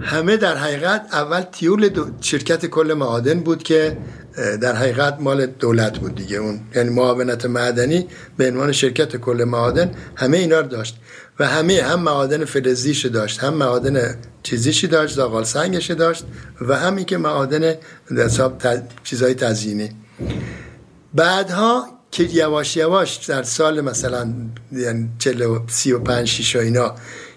همه 0.00 0.36
در 0.36 0.56
حقیقت 0.56 1.08
اول 1.12 1.40
تیول 1.40 1.90
شرکت 2.20 2.66
کل 2.66 2.92
معادن 2.92 3.40
بود 3.40 3.62
که 3.62 3.98
در 4.36 4.76
حقیقت 4.76 5.16
مال 5.20 5.46
دولت 5.46 5.98
بود 5.98 6.14
دیگه. 6.14 6.36
اون 6.36 6.60
یعنی 6.74 6.90
معاونت 6.90 7.46
معدنی 7.46 8.06
به 8.36 8.50
عنوان 8.50 8.72
شرکت 8.72 9.16
کل 9.16 9.44
معادن 9.44 9.90
همه 10.16 10.38
اینا 10.38 10.60
رو 10.60 10.66
داشت 10.66 10.96
و 11.38 11.48
همه 11.48 11.82
هم 11.82 12.00
معادن 12.02 12.44
فلزیش 12.44 13.06
داشت 13.06 13.40
هم 13.40 13.54
معادن 13.54 14.14
چیزیشی 14.42 14.86
داشت 14.86 15.16
زاغال 15.16 15.44
سنگش 15.44 15.90
داشت 15.90 16.24
و 16.60 16.76
هم 16.78 17.04
که 17.04 17.16
معادن 17.16 17.74
حساب 18.16 18.62
چیزای 19.04 19.34
تزیینی. 19.34 19.90
بعدها 21.14 21.86
که 22.10 22.22
یواش 22.22 22.76
یواش 22.76 23.16
در 23.16 23.42
سال 23.42 23.80
مثلا 23.80 24.34
یعنی 24.72 25.08
35 25.68 26.28
6 26.28 26.56
اینا 26.56 26.94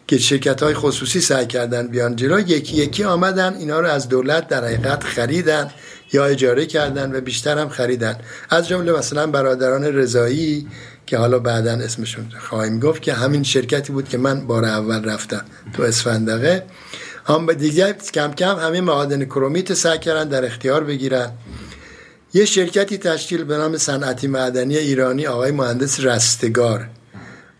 که 0.07 0.17
شرکت 0.17 0.63
های 0.63 0.73
خصوصی 0.73 1.21
سعی 1.21 1.45
کردن 1.45 1.87
بیان 1.87 2.15
جلو 2.15 2.39
یکی 2.39 2.75
یکی 2.75 3.03
آمدن 3.03 3.53
اینا 3.53 3.79
رو 3.79 3.87
از 3.87 4.09
دولت 4.09 4.47
در 4.47 4.65
حقیقت 4.65 5.03
خریدن. 5.03 5.71
یا 6.13 6.25
اجاره 6.25 6.65
کردن 6.65 7.15
و 7.15 7.21
بیشتر 7.21 7.57
هم 7.57 7.69
خریدن. 7.69 8.17
از 8.49 8.67
جمله 8.67 8.91
مثلا 8.91 9.27
برادران 9.27 9.83
رضایی 9.83 10.67
که 11.05 11.17
حالا 11.17 11.39
بعدا 11.39 11.71
اسمشون 11.71 12.25
خواهیم 12.39 12.79
گفت 12.79 13.01
که 13.01 13.13
همین 13.13 13.43
شرکتی 13.43 13.93
بود 13.93 14.09
که 14.09 14.17
من 14.17 14.47
بار 14.47 14.65
اول 14.65 15.03
رفتم 15.03 15.45
تو 15.73 15.83
اسفندقه. 15.83 16.63
هم 17.25 17.45
به 17.45 17.53
دیگه 17.53 17.93
کم 17.93 18.31
کم 18.31 18.55
همه 18.55 18.81
معادن 18.81 19.25
کرومیت 19.25 19.73
سعی 19.73 19.99
کردن 19.99 20.29
در 20.29 20.45
اختیار 20.45 20.83
بگیرن. 20.83 21.31
یه 22.33 22.45
شرکتی 22.45 22.97
تشکیل 22.97 23.43
به 23.43 23.57
نام 23.57 23.77
صنعتی 23.77 24.27
معدنی 24.27 24.77
ایرانی 24.77 25.27
آقای 25.27 25.51
مهندس 25.51 25.99
رستگار. 25.99 26.89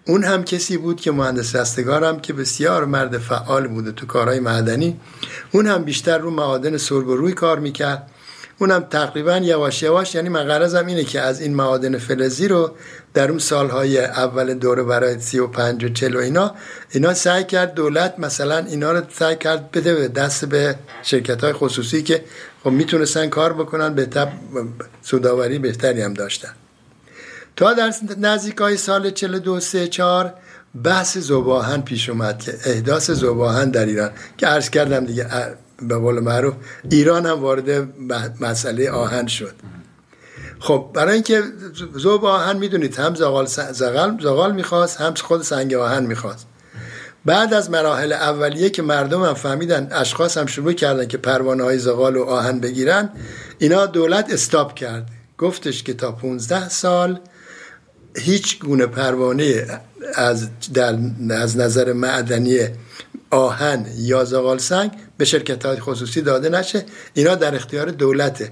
اون 0.08 0.24
هم 0.24 0.44
کسی 0.44 0.78
بود 0.78 1.02
که 1.02 1.12
مهندس 1.12 1.56
رستگار 1.56 2.04
هم 2.04 2.20
که 2.20 2.34
بسیار 2.34 2.86
مرد 2.86 3.18
فعال 3.18 3.68
بوده 3.68 3.92
تو 3.92 4.06
کارهای 4.06 4.40
معدنی. 4.40 5.00
اون 5.52 5.68
هم 5.68 5.84
بیشتر 5.84 6.18
رو 6.18 6.32
معادن 6.32 6.78
سرب 6.78 7.10
روی 7.10 7.34
کار 7.34 7.60
می‌کرد. 7.60 8.12
اونم 8.60 8.80
تقریبا 8.80 9.38
یواش 9.38 9.84
یواش 9.84 10.16
یعنی 10.16 10.30
من 10.30 10.52
اینه 10.88 11.04
که 11.04 11.22
از 11.22 11.42
این 11.42 11.54
معادن 11.54 11.98
فلزی 11.98 12.48
رو 12.48 12.72
در 13.14 13.30
اون 13.30 13.40
سالهای 13.40 14.06
اول 14.06 14.54
دوره 14.54 14.84
برای 14.84 15.20
35 15.20 15.84
و 15.84 15.90
40 15.90 16.16
و 16.16 16.20
اینا 16.20 16.56
اینا 16.92 17.14
سعی 17.14 17.44
کرد 17.44 17.74
دولت 17.74 18.20
مثلا 18.20 18.58
اینا 18.58 18.92
رو 18.92 19.02
سعی 19.14 19.36
کرد 19.36 19.72
بده 19.72 19.96
به 19.96 20.08
دست 20.08 20.46
به 20.46 20.76
شرکت 21.04 21.44
های 21.44 21.54
خصوصی 21.54 22.04
که 22.04 22.24
خب 22.64 22.70
می‌تونستن 22.70 23.30
کار 23.30 23.54
بکنن 23.54 23.94
به 23.94 24.06
تب 24.06 24.30
سوداوری 25.02 25.60
بهتری 25.60 26.02
هم 26.02 26.14
داشتن. 26.14 26.50
تا 27.56 27.74
در 27.74 27.94
نزدیک 28.18 28.58
های 28.58 28.78
سال 28.78 29.12
42 29.12 29.60
3 29.60 29.88
4 29.88 30.34
بحث 30.84 31.18
زباهن 31.18 31.82
پیش 31.82 32.10
اومد 32.10 32.40
که 32.40 32.54
احداث 32.66 33.12
زباهن 33.12 33.70
در 33.70 33.86
ایران 33.86 34.12
که 34.38 34.48
عرض 34.48 34.70
کردم 34.70 35.06
دیگه 35.06 35.28
به 35.82 35.96
قول 35.96 36.20
معروف 36.20 36.54
ایران 36.92 37.26
هم 37.26 37.42
وارد 37.42 37.90
مسئله 38.42 38.92
آهن 38.92 39.28
شد. 39.28 39.54
خب 40.60 40.92
برای 40.94 41.14
اینکه 41.14 41.44
زوب 41.96 42.26
آهن 42.26 42.58
می‌دونید 42.58 42.96
هم 42.96 43.16
زغال, 43.16 43.46
زغال, 43.46 44.20
زغال 44.22 44.54
می‌خواست 44.54 45.02
هم 45.02 45.14
خود 45.14 45.42
سنگ 45.42 45.74
آهن 45.74 46.06
می‌خواست. 46.06 46.48
بعد 47.26 47.54
از 47.54 47.70
مراحل 47.70 48.14
اولیه 48.14 48.70
که 48.70 48.82
مردم 48.82 49.24
هم 49.24 49.34
فهمیدن 49.34 49.88
اشخاص 49.92 50.38
هم 50.38 50.46
شروع 50.46 50.74
کردن 50.74 51.08
که 51.08 51.18
پروانه 51.18 51.64
های 51.64 51.80
زغال 51.80 52.16
و 52.16 52.24
آهن 52.24 52.60
بگیرن 52.60 53.10
اینا 53.60 53.86
دولت 53.86 54.34
استاب 54.34 54.76
کرد. 54.76 55.10
گفتش 55.38 55.84
که 55.84 55.94
تا 55.94 56.12
15 56.12 56.70
سال 56.70 57.20
هیچ 58.18 58.60
گونه 58.60 58.86
پروانه 58.86 59.66
از, 60.16 60.50
در 60.74 60.98
از 61.30 61.58
نظر 61.58 61.94
معدنی 61.94 62.60
آهن 63.30 63.86
یا 63.98 64.24
زغال 64.24 64.58
سنگ 64.58 64.92
به 65.18 65.26
شرکت 65.26 65.66
های 65.66 65.80
خصوصی 65.80 66.22
داده 66.22 66.50
نشه. 66.50 66.86
اینا 67.14 67.36
در 67.36 67.56
اختیار 67.56 67.92
دولته. 67.92 68.52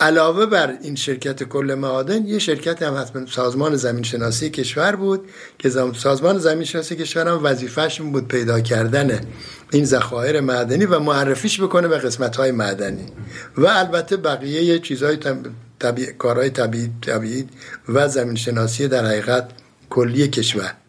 علاوه 0.00 0.46
بر 0.46 0.74
این 0.82 0.94
شرکت 0.94 1.42
کل 1.42 1.74
معادن 1.74 2.26
یه 2.26 2.38
شرکت 2.38 2.82
هم 2.82 3.00
حتما 3.00 3.26
سازمان 3.26 3.76
زمین 3.76 4.02
شناسی 4.02 4.50
کشور 4.50 4.96
بود 4.96 5.20
که 5.58 5.70
سازمان 5.98 6.38
زمین 6.38 6.64
شناسی 6.64 6.96
کشور 6.96 7.28
هم 7.28 7.40
وظیفهش 7.44 8.00
بود 8.00 8.28
پیدا 8.28 8.60
کردن 8.60 9.20
این 9.72 9.84
ذخایر 9.84 10.40
معدنی 10.40 10.86
و 10.86 10.98
معرفیش 10.98 11.60
بکنه 11.60 11.88
به 11.88 11.98
قسمت 11.98 12.36
های 12.36 12.52
معدنی. 12.52 13.06
و 13.56 13.66
البته 13.66 14.16
بقیه 14.16 14.78
چیزهای 14.78 15.16
طبیع... 15.82 16.12
کارهای 16.12 16.50
طبیعی 16.50 16.90
طبیعی 17.06 17.48
و 17.88 18.08
زمین 18.08 18.34
شناسی 18.34 18.88
در 18.88 19.04
حقیقت 19.04 19.50
کلی 19.90 20.28
کشور. 20.28 20.81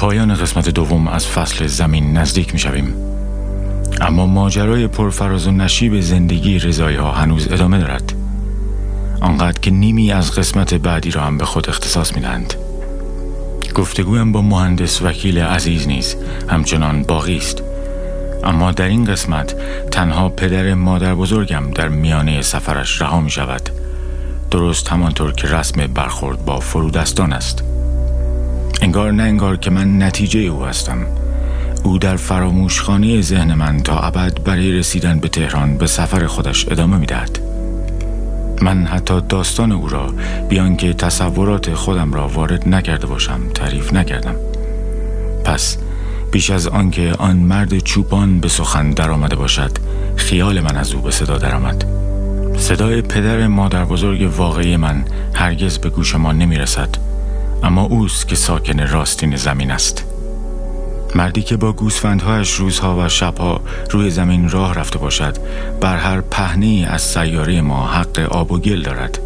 پایان 0.00 0.34
قسمت 0.34 0.68
دوم 0.68 1.08
از 1.08 1.26
فصل 1.26 1.66
زمین 1.66 2.16
نزدیک 2.16 2.52
می 2.52 2.58
شویم. 2.58 2.94
اما 4.00 4.26
ماجرای 4.26 4.86
پرفراز 4.86 5.46
و 5.46 5.50
نشیب 5.50 6.00
زندگی 6.00 6.58
رضایی 6.58 6.96
ها 6.96 7.12
هنوز 7.12 7.52
ادامه 7.52 7.78
دارد 7.78 8.12
آنقدر 9.20 9.60
که 9.60 9.70
نیمی 9.70 10.12
از 10.12 10.32
قسمت 10.32 10.74
بعدی 10.74 11.10
را 11.10 11.22
هم 11.22 11.38
به 11.38 11.44
خود 11.44 11.68
اختصاص 11.68 12.14
می 12.14 12.20
دهند. 12.20 12.54
گفتگویم 13.74 14.32
با 14.32 14.42
مهندس 14.42 15.02
وکیل 15.02 15.38
عزیز 15.38 15.88
نیز 15.88 16.16
همچنان 16.48 17.02
باقی 17.02 17.36
است 17.36 17.62
اما 18.44 18.72
در 18.72 18.88
این 18.88 19.04
قسمت 19.04 19.54
تنها 19.90 20.28
پدر 20.28 20.74
مادر 20.74 21.14
بزرگم 21.14 21.70
در 21.74 21.88
میانه 21.88 22.42
سفرش 22.42 23.00
رها 23.00 23.20
می 23.20 23.30
شود 23.30 23.70
درست 24.50 24.88
همانطور 24.88 25.32
که 25.32 25.48
رسم 25.48 25.86
برخورد 25.86 26.44
با 26.44 26.60
فرودستان 26.60 27.32
است 27.32 27.69
انگار 28.82 29.12
نه 29.12 29.22
انگار 29.22 29.56
که 29.56 29.70
من 29.70 30.02
نتیجه 30.02 30.40
او 30.40 30.64
هستم. 30.64 30.98
او 31.84 31.98
در 31.98 32.16
فراموشخانه 32.16 33.20
ذهن 33.20 33.54
من 33.54 33.80
تا 33.80 34.00
ابد 34.00 34.42
برای 34.44 34.72
رسیدن 34.72 35.18
به 35.18 35.28
تهران 35.28 35.78
به 35.78 35.86
سفر 35.86 36.26
خودش 36.26 36.68
ادامه 36.68 36.96
می‌دهد. 36.96 37.38
من 38.62 38.86
حتی 38.86 39.20
داستان 39.28 39.72
او 39.72 39.88
را 39.88 40.14
بیان 40.48 40.76
که 40.76 40.92
تصورات 40.92 41.74
خودم 41.74 42.12
را 42.12 42.28
وارد 42.28 42.68
نکرده 42.68 43.06
باشم 43.06 43.40
تعریف 43.54 43.92
نکردم. 43.92 44.34
پس 45.44 45.76
بیش 46.32 46.50
از 46.50 46.66
آنکه 46.66 47.12
آن 47.18 47.36
مرد 47.36 47.78
چوپان 47.78 48.40
به 48.40 48.48
سخن 48.48 48.90
درآمده 48.90 49.36
باشد 49.36 49.70
خیال 50.16 50.60
من 50.60 50.76
از 50.76 50.92
او 50.92 51.02
به 51.02 51.10
صدا 51.10 51.38
درآمد. 51.38 51.84
صدای 52.56 53.02
پدر 53.02 53.46
مادر 53.46 53.84
بزرگ 53.84 54.30
واقعی 54.36 54.76
من 54.76 55.04
هرگز 55.34 55.78
به 55.78 55.90
گوش 55.90 56.14
ما 56.14 56.32
نمی 56.32 56.56
رسد 56.56 57.09
اما 57.62 57.82
اوست 57.82 58.28
که 58.28 58.36
ساکن 58.36 58.86
راستین 58.86 59.36
زمین 59.36 59.70
است. 59.70 60.04
مردی 61.14 61.42
که 61.42 61.56
با 61.56 61.72
گوسفندهایش 61.72 62.54
روزها 62.54 62.96
و 63.04 63.08
شبها 63.08 63.60
روی 63.90 64.10
زمین 64.10 64.48
راه 64.48 64.74
رفته 64.74 64.98
باشد 64.98 65.36
بر 65.80 65.96
هر 65.96 66.20
پهنی 66.20 66.84
از 66.84 67.02
سیاره 67.02 67.60
ما 67.60 67.86
حق 67.86 68.18
آب 68.18 68.52
و 68.52 68.58
گل 68.58 68.82
دارد. 68.82 69.18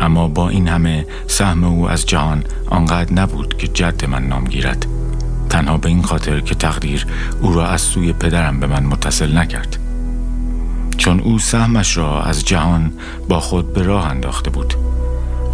اما 0.00 0.28
با 0.28 0.48
این 0.48 0.68
همه 0.68 1.06
سهم 1.26 1.64
او 1.64 1.88
از 1.88 2.06
جهان 2.06 2.44
آنقدر 2.66 3.12
نبود 3.12 3.56
که 3.58 3.68
جد 3.68 4.04
من 4.04 4.22
نام 4.22 4.44
گیرد. 4.44 4.86
تنها 5.50 5.76
به 5.76 5.88
این 5.88 6.02
خاطر 6.02 6.40
که 6.40 6.54
تقدیر 6.54 7.06
او 7.40 7.52
را 7.52 7.66
از 7.66 7.80
سوی 7.80 8.12
پدرم 8.12 8.60
به 8.60 8.66
من 8.66 8.82
متصل 8.82 9.38
نکرد. 9.38 9.78
چون 10.96 11.20
او 11.20 11.38
سهمش 11.38 11.96
را 11.96 12.22
از 12.22 12.44
جهان 12.44 12.92
با 13.28 13.40
خود 13.40 13.72
به 13.72 13.82
راه 13.82 14.06
انداخته 14.06 14.50
بود. 14.50 14.74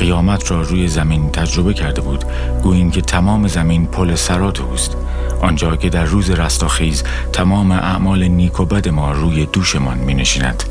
قیامت 0.00 0.50
را 0.50 0.62
روی 0.62 0.88
زمین 0.88 1.30
تجربه 1.30 1.74
کرده 1.74 2.00
بود 2.00 2.24
گویین 2.62 2.90
که 2.90 3.00
تمام 3.00 3.48
زمین 3.48 3.86
پل 3.86 4.14
سرات 4.14 4.60
اوست. 4.60 4.96
آنجا 5.42 5.76
که 5.76 5.88
در 5.88 6.04
روز 6.04 6.30
رستاخیز 6.30 7.04
تمام 7.32 7.72
اعمال 7.72 8.24
نیک 8.24 8.60
و 8.60 8.64
بد 8.64 8.88
ما 8.88 9.12
روی 9.12 9.46
دوشمان 9.46 9.98
می 9.98 10.14
نشیند. 10.14 10.62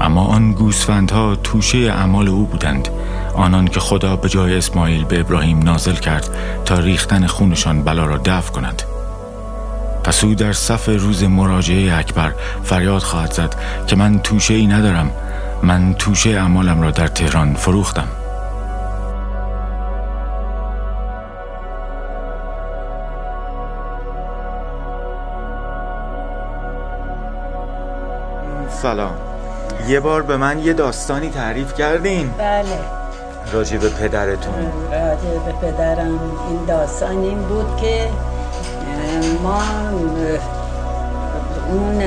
اما 0.00 0.24
آن 0.24 0.52
گوسفندها 0.52 1.36
توشه 1.36 1.78
اعمال 1.78 2.28
او 2.28 2.46
بودند. 2.46 2.88
آنان 3.34 3.68
که 3.68 3.80
خدا 3.80 4.16
به 4.16 4.28
جای 4.28 4.54
اسماعیل 4.54 5.04
به 5.04 5.20
ابراهیم 5.20 5.58
نازل 5.58 5.94
کرد 5.94 6.30
تا 6.64 6.78
ریختن 6.78 7.26
خونشان 7.26 7.82
بلا 7.82 8.06
را 8.06 8.20
دفع 8.24 8.52
کند. 8.52 8.82
پس 10.04 10.24
او 10.24 10.34
در 10.34 10.52
صف 10.52 10.88
روز 10.88 11.24
مراجعه 11.24 11.98
اکبر 11.98 12.32
فریاد 12.64 13.02
خواهد 13.02 13.32
زد 13.32 13.54
که 13.86 13.96
من 13.96 14.18
توشه 14.18 14.54
ای 14.54 14.66
ندارم. 14.66 15.10
من 15.62 15.94
توشه 15.94 16.30
اعمالم 16.30 16.82
را 16.82 16.90
در 16.90 17.06
تهران 17.06 17.54
فروختم. 17.54 18.08
سلام. 28.68 29.14
یه 29.88 30.00
بار 30.00 30.22
به 30.22 30.36
من 30.36 30.58
یه 30.58 30.72
داستانی 30.72 31.30
تعریف 31.30 31.74
کردین. 31.74 32.30
بله. 32.38 32.64
راجع 33.52 33.78
به 33.78 33.88
پدرتون. 33.88 34.54
راجع 34.92 35.38
به 35.46 35.52
پدرم 35.52 36.20
این 36.48 36.64
داستان 36.66 37.18
این 37.18 37.42
بود 37.42 37.76
که 37.76 38.08
ما 39.42 39.62
اون 41.70 42.02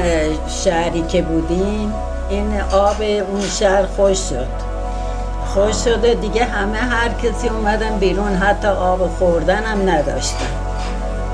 شهری 0.47 1.01
که 1.01 1.21
بودیم 1.21 1.93
این 2.33 2.61
آب 2.71 3.01
اون 3.01 3.41
شهر 3.41 3.85
خوش 3.85 4.17
شد. 4.17 4.47
خوش 5.53 5.75
شده 5.75 6.13
دیگه 6.13 6.43
همه 6.43 6.77
هر 6.77 7.09
کسی 7.09 7.49
اومدن 7.49 7.97
بیرون 7.99 8.35
حتی 8.35 8.67
آب 8.67 9.07
خوردن 9.19 9.63
هم 9.63 9.89
نداشتن. 9.89 10.45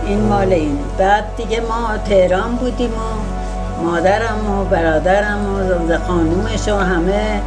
این 0.05 0.21
مال 0.21 0.53
این. 0.53 0.79
بعد 0.97 1.23
دیگه 1.37 1.59
ما 1.59 1.97
تهران 2.09 2.55
بودیم 2.55 2.91
و 2.91 3.83
مادرم 3.83 4.59
و 4.59 4.63
برادرم 4.63 5.55
و 5.89 5.97
خانومش 6.07 6.67
و 6.67 6.77
همه 6.77 7.41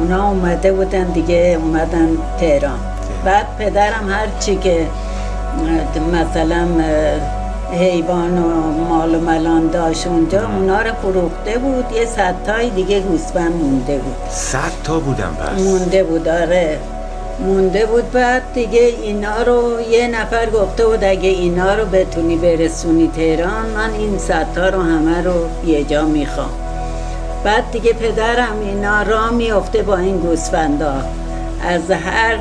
اونا 0.00 0.28
اومده 0.28 0.72
بودن 0.72 1.04
دیگه 1.04 1.58
اومدن 1.62 2.08
تهران. 2.40 2.78
بعد 3.24 3.46
پدرم 3.58 4.08
هر 4.10 4.26
چی 4.40 4.56
که 4.56 4.86
مثلا 6.12 6.66
حیوان 7.74 8.38
و 8.38 8.70
مال 8.88 9.14
و 9.14 9.20
ملان 9.20 9.68
داشت 9.68 10.06
اونجا 10.06 10.48
اونا 10.48 10.82
رو 10.82 10.92
فروخته 11.02 11.58
بود. 11.58 11.84
یه 11.96 12.06
صد 12.06 12.34
تای 12.46 12.70
دیگه 12.70 13.00
گوسفند 13.00 13.52
مونده 13.54 13.98
بود. 13.98 14.16
صد 14.30 14.72
تا 14.84 14.98
بودم 14.98 15.36
پس؟ 15.40 15.62
مونده 15.62 16.04
بود 16.04 16.28
آره. 16.28 16.78
مونده 17.40 17.86
بود 17.86 18.12
بعد 18.12 18.42
دیگه 18.54 18.80
اینا 18.80 19.42
رو 19.42 19.80
یه 19.90 20.08
نفر 20.08 20.50
گفته 20.50 20.86
بود 20.86 21.04
اگه 21.04 21.28
اینا 21.28 21.74
رو 21.74 21.84
بتونی 21.84 22.36
برسونی 22.36 23.10
تهران 23.16 23.66
من 23.74 23.90
این 23.90 24.18
صد 24.18 24.46
تا 24.54 24.68
رو 24.68 24.82
همه 24.82 25.22
رو 25.22 25.34
یه 25.66 25.84
جا 25.84 26.04
می‌خوام. 26.04 26.50
بعد 27.44 27.70
دیگه 27.72 27.92
پدرم 27.92 28.60
اینا 28.62 29.02
را 29.02 29.30
میفته 29.30 29.82
با 29.82 29.96
این 29.96 30.16
گوسفندا. 30.16 30.94
از 31.68 31.90
هر 31.90 32.36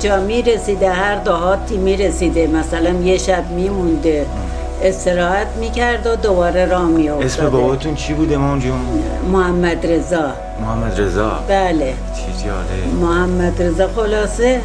جا 0.00 0.20
می‌رسیده 0.20 0.90
هر 0.90 1.14
دهاتی 1.14 1.76
می‌رسیده. 1.76 2.46
مثلا 2.46 2.90
یه 2.90 3.18
شب 3.18 3.50
میمونده 3.50 4.26
استراحت 4.82 5.46
می‌کرد 5.60 6.06
و 6.06 6.16
دوباره 6.16 6.66
را 6.66 6.82
میافتاده. 6.82 7.26
اسم 7.26 7.50
باباتون 7.50 7.94
چی 7.94 8.14
بوده 8.14 8.36
مام 8.36 8.58
جون؟ 8.58 8.80
محمد 9.32 9.86
رضا. 9.86 10.32
محمد 10.60 11.00
رضا؟ 11.00 11.30
بله. 11.48 11.94
چی 12.16 12.44
جاله؟ 12.44 12.94
محمد 13.00 13.62
رضا 13.62 13.88
خلاصه 13.96 14.60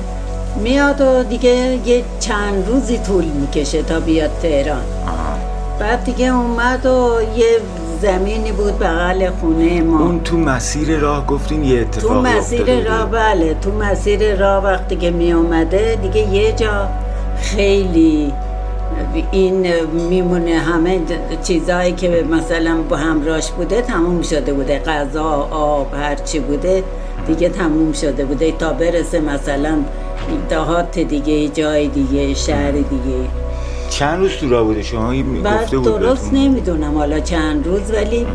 میاد 0.55 1.01
و 1.01 1.23
دیگه 1.23 1.80
یه 1.86 2.03
چند 2.19 2.67
روزی 2.67 2.97
طول 2.97 3.25
می‌کشه 3.25 3.84
تا 3.84 3.99
بیاد 3.99 4.32
تهران. 4.41 4.84
آها. 5.05 5.38
بعد 5.80 6.03
دیگه 6.03 6.34
اومد 6.34 6.86
و 6.86 7.17
یه 7.36 7.47
زمینی 8.02 8.52
بود 8.52 8.80
بغل 8.80 9.30
خونه 9.30 9.82
ما. 9.82 10.00
اون 10.00 10.24
تو 10.24 10.38
مسیر 10.38 10.97
راه 10.97 11.26
گفتین 11.28 11.64
یه 11.64 11.84
تو 11.84 11.88
اتفاقی 11.89 12.30
افتاده 12.30 12.64
مسیر. 12.64 12.89
راه 12.89 13.06
بله. 13.06 13.54
تو 13.62 13.72
مسیر 13.72 14.36
راه 14.36 14.64
وقتی 14.64 14.95
که 14.95 15.12
می 15.12 15.32
اومده 15.32 16.00
دیگه 16.02 16.34
یه 16.34 16.52
جا 16.52 16.88
خیلی 17.41 18.34
این 19.32 19.68
میمونه 20.10 20.58
همه 20.60 21.00
چیزهایی 21.43 21.91
که 21.91 22.26
مثلا 22.32 22.82
با 22.89 22.97
همراش 22.97 23.52
بوده 23.52 23.82
تموم 23.82 24.22
شده 24.22 24.54
بوده. 24.54 24.80
غذا 24.80 25.47
آب 25.52 25.93
هر 25.93 26.16
چی 26.16 26.39
بوده 26.39 26.84
دیگه 27.28 27.50
تموم 27.50 27.93
شده 27.93 28.26
بوده. 28.26 28.52
تا 28.52 28.74
برسه 28.74 29.20
مثلا 29.20 29.78
دهات 30.50 31.00
دیگه 31.00 31.47
جای 31.47 31.88
دیگه 31.88 32.34
شهر 32.34 32.72
دیگه. 32.72 33.30
چند 33.90 34.20
روز 34.20 34.32
تو 34.32 34.50
راه 34.50 34.64
بوده؟ 34.64 34.84
شما 34.84 35.14
گفته 35.44 35.78
بود 35.78 36.00
درست؟ 36.00 36.34
نمی‌دونم 36.34 36.98
حالا 36.98 37.20
چند 37.20 37.68
روز 37.68 37.92
ولی 37.92 38.28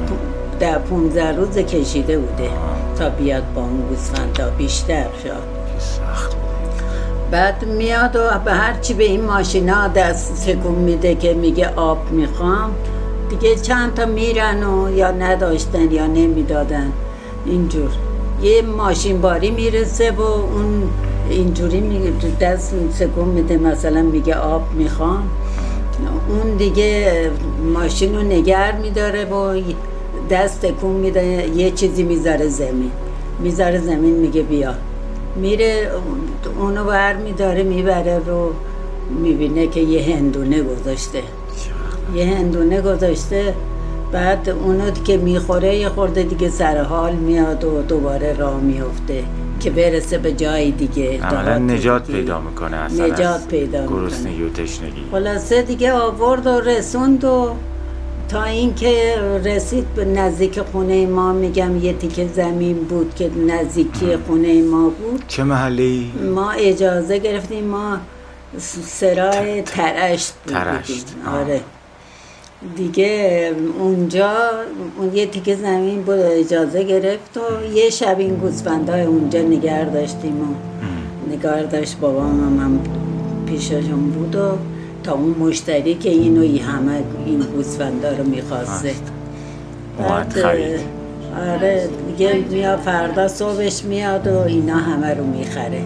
در 0.60 0.78
15 0.78 1.36
روز 1.36 1.58
کشیده 1.58 2.18
بوده. 2.18 2.50
تا 2.98 3.08
بیاد 3.08 3.42
با 3.54 3.60
اون 3.60 3.80
گوسفندا 3.88 4.50
بیشتر 4.50 5.06
شد 5.22 5.78
سخت 5.78 6.36
بعد 7.30 7.64
میاد 7.64 8.16
و 8.16 8.38
به 8.44 8.52
هر 8.52 8.80
چی 8.80 8.94
به 8.94 9.04
این 9.04 9.24
ماشینا 9.24 9.88
دست 9.88 10.46
تکون 10.46 10.74
میده 10.74 11.14
که 11.14 11.34
میگه 11.34 11.68
آب 11.76 12.10
می‌خوام. 12.10 12.70
دیگه 13.30 13.56
چند 13.56 13.94
تا 13.94 14.06
میرن 14.06 14.64
و 14.64 14.96
یا 14.96 15.10
نداشتن 15.10 15.90
یا 15.92 16.06
نمی‌دادن. 16.06 16.92
اینجور. 17.46 17.90
یه 18.42 18.62
ماشین 18.62 19.20
باری 19.20 19.50
می‌رسه 19.50 20.10
و 20.10 20.22
اون 20.22 20.82
اینجوری 21.30 21.80
میگه 21.80 22.12
دست 22.40 22.74
تکون 22.98 23.28
میده 23.28 23.56
مثلا 23.56 24.02
میگه 24.02 24.34
آب 24.34 24.62
می‌خوام. 24.72 25.28
اون 26.28 26.56
دیگه 26.56 27.30
ماشین 27.74 28.14
رو 28.14 28.22
نگر 28.22 28.72
میداره 28.72 29.24
و 29.24 29.62
دست 30.30 30.66
تکون 30.66 30.90
میده 30.90 31.48
یه 31.56 31.70
چیزی 31.70 32.02
می‌ذاره 32.02 32.48
زمین. 32.48 32.90
می‌ذاره 33.38 33.78
زمین 33.78 34.14
میگه 34.14 34.42
بیا. 34.42 34.74
میره 35.36 35.90
اونو 36.58 36.84
بر 36.84 37.16
میداره 37.16 37.62
می‌بره 37.62 38.18
رو 38.26 38.52
می‌بینه 39.22 39.66
که 39.66 39.80
یه 39.80 40.16
هندونه 40.16 40.62
گذاشته. 40.62 41.22
یه 42.14 42.26
هندونه 42.26 42.80
گذاشته 42.80 43.54
بعد 44.12 44.48
اونو 44.48 44.90
که 44.90 45.16
می‌خوره 45.16 45.76
یه 45.76 45.88
خورده 45.88 46.22
دیگه 46.22 46.48
سر 46.50 46.82
حال 46.82 47.12
میاد 47.12 47.64
و 47.64 47.82
دوباره 47.82 48.36
راه 48.36 48.60
میفته 48.60 49.24
که 49.60 49.70
برسه 49.70 50.18
به 50.18 50.32
جای 50.32 50.70
دیگه 50.70 51.22
عملا 51.22 51.58
نجات 51.58 52.06
دیگه. 52.06 52.18
پیدا 52.18 52.40
می‌کنه 52.40 52.76
اصلا 52.76 53.06
نجات 53.06 53.48
پیدا 53.48 53.82
می‌کنه. 53.82 54.00
گرسنگی 54.00 54.42
و 54.42 54.50
تشنگی 54.50 55.04
خلاصه 55.10 55.62
دیگه 55.62 55.92
آورد 55.92 56.46
و 56.46 56.60
رسوند 56.60 57.24
و 57.24 57.54
تا 58.28 58.42
اینکه 58.42 59.14
رسید 59.44 59.94
به 59.94 60.04
نزدیک 60.04 60.60
خونه 60.60 61.06
ما 61.06 61.32
میگم 61.32 61.76
یه 61.76 61.92
تیکه 61.92 62.26
زمین 62.26 62.76
بود 62.76 63.14
که 63.14 63.30
نزدیکی 63.46 64.16
خونه 64.16 64.62
ما 64.62 64.88
بود 64.88 65.24
چه 65.28 65.44
محله 65.44 65.82
ای؟ 65.82 66.10
ما 66.34 66.50
اجازه 66.50 67.18
گرفتیم 67.18 67.64
ما 67.64 67.98
سرای 68.86 69.62
ترشت 69.62 70.32
ترشت،. 70.46 71.06
آره 71.26 71.60
دیگه 72.76 73.52
اونجا 73.78 74.32
اون 74.98 75.16
یه 75.16 75.26
تیکه 75.26 75.54
زمین 75.54 76.02
بود 76.02 76.18
اجازه 76.18 76.82
گرفت 76.82 77.36
و 77.36 77.74
یه 77.74 77.90
شب 77.90 78.18
این 78.18 78.34
گوسفندهای 78.34 79.02
اونجا 79.02 79.42
نگر 79.42 79.84
داشتیم 79.84 80.40
و 80.40 80.54
نگار 81.32 81.62
داشت 81.62 81.98
بابام 81.98 82.58
هم 82.58 82.80
پیششون 83.46 84.10
بود 84.10 84.36
و 84.36 84.50
تا 85.04 85.12
اون 85.12 85.34
مشتری 85.40 85.94
که 85.94 86.10
اینو 86.10 86.40
ای 86.40 86.58
همه 86.58 87.02
این 87.26 87.38
گوسفندا 87.38 88.16
رو 88.16 88.24
می‌خواسته. 88.24 88.94
خرید. 90.28 90.80
آره 91.48 91.88
دیگه 92.08 92.44
میاد 92.50 92.78
فردا 92.78 93.28
صبحش 93.28 93.84
میاد 93.84 94.26
و 94.26 94.38
اینا 94.38 94.76
همه 94.76 95.14
رو 95.14 95.24
می‌خره. 95.24 95.82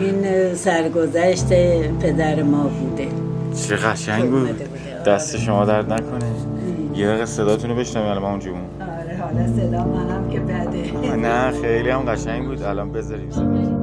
این 0.00 0.54
سرگذشت 0.54 1.48
پدر 2.00 2.42
ما 2.42 2.62
بوده. 2.62 3.08
چه 3.68 3.76
قشنگ 3.76 4.30
بود. 4.30 4.60
دست 5.06 5.36
شما 5.36 5.64
درد 5.64 5.92
نکنه. 5.92 6.30
یه 6.94 7.06
دقیقه 7.06 7.26
صداتون 7.26 7.70
رو 7.70 7.76
بشنویم 7.76 8.08
الان 8.08 8.48
اون 8.50 8.60
آره 8.80 9.18
حالا 9.20 9.46
صدا 9.46 9.84
منم 9.84 10.28
که 10.30 10.40
بده. 10.40 11.16
نه 11.16 11.50
خیلی 11.62 11.90
هم 11.90 12.00
قشنگ 12.00 12.46
بود. 12.46 12.62
الان 12.62 12.92
بذاریم 12.92 13.30
صداتون. 13.30 13.79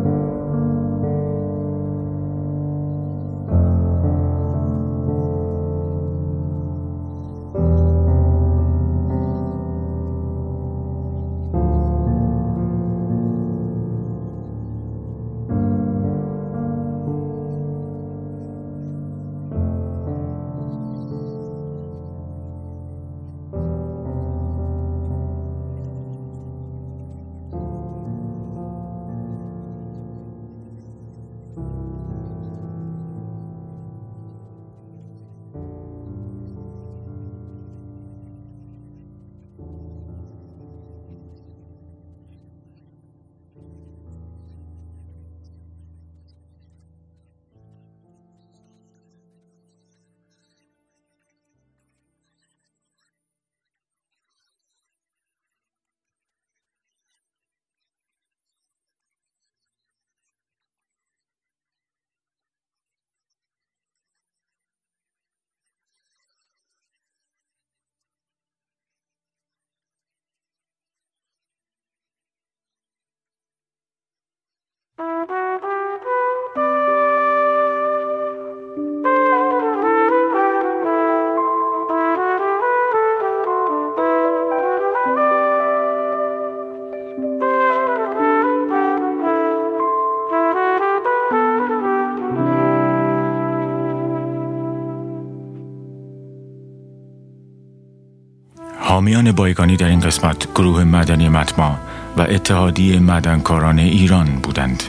حامیان 98.79 99.31
بایگانی 99.31 99.77
در 99.77 99.87
این 99.87 99.99
قسمت 99.99 100.53
گروه 100.55 100.83
مدنی 100.83 101.29
متما 101.29 101.77
و 102.17 102.21
اتحادیه 102.21 102.99
مدنکاران 102.99 103.79
ایران 103.79 104.25
بودند. 104.25 104.83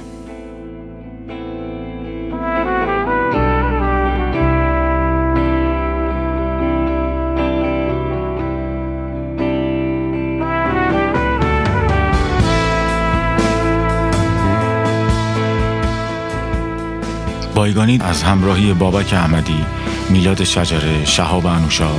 بایگانی 17.55 17.99
از 18.03 18.23
همراهی 18.23 18.75
بابک 18.75 19.13
احمدی، 19.13 19.65
میلاد 20.11 20.45
شجره، 20.45 21.05
شهاب 21.05 21.47
انوشا، 21.47 21.91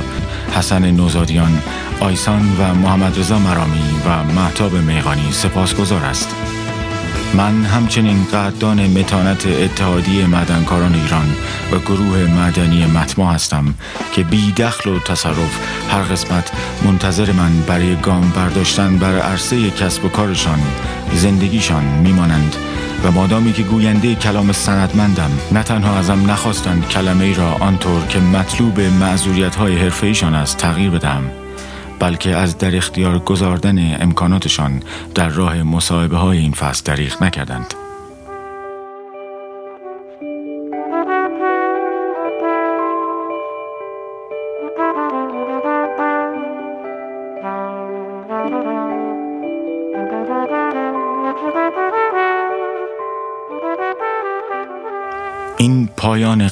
حسن 0.54 0.90
نوزادیان، 0.90 1.62
آیسان 2.00 2.56
و 2.58 2.74
محمد 2.74 3.18
رضا 3.18 3.38
مرامی 3.38 4.00
و 4.06 4.24
محتاب 4.24 4.74
میغانی 4.74 5.32
سپاسگزار 5.32 6.04
است. 6.04 6.28
من 7.34 7.64
همچنین 7.64 8.24
قدردان 8.24 8.86
متانت 8.86 9.46
اتحادیه 9.46 10.26
معدنکاران 10.26 10.94
ایران 10.94 11.34
و 11.72 11.78
گروه 11.78 12.18
معدنی 12.18 12.86
متما 12.86 13.32
هستم 13.32 13.74
که 14.12 14.22
بی 14.22 14.52
دخل 14.52 14.90
و 14.90 14.98
تصرف 14.98 15.58
هر 15.90 16.02
قسمت 16.02 16.52
منتظر 16.84 17.32
من 17.32 17.60
برای 17.60 17.96
گام 17.96 18.30
برداشتن 18.30 18.98
بر 18.98 19.18
عرصه 19.18 19.70
کسب 19.70 20.04
و 20.04 20.08
کارشان 20.08 20.60
زندگیشان 21.14 21.84
میمانند 21.84 22.56
و 23.04 23.10
مادامی 23.10 23.52
که 23.52 23.62
گوینده 23.62 24.14
کلام 24.14 24.52
سندمندم 24.52 25.30
نه 25.52 25.62
تنها 25.62 25.98
ازم 25.98 26.30
نخواستند 26.30 26.88
کلمه 26.88 27.24
ای 27.24 27.34
را 27.34 27.52
آنطور 27.52 28.06
که 28.06 28.18
مطلوب 28.18 28.80
معذوریت 28.80 29.54
های 29.54 29.76
حرفه 29.76 30.26
است 30.26 30.56
تغییر 30.56 30.90
بدم 30.90 31.22
بلکه 31.98 32.36
از 32.36 32.58
در 32.58 32.76
اختیار 32.76 33.18
گذاردن 33.18 34.02
امکاناتشان 34.02 34.82
در 35.14 35.28
راه 35.28 35.62
مصاحبه 35.62 36.16
های 36.16 36.38
این 36.38 36.52
فصل 36.52 36.82
دریغ 36.84 37.22
نکردند. 37.22 37.74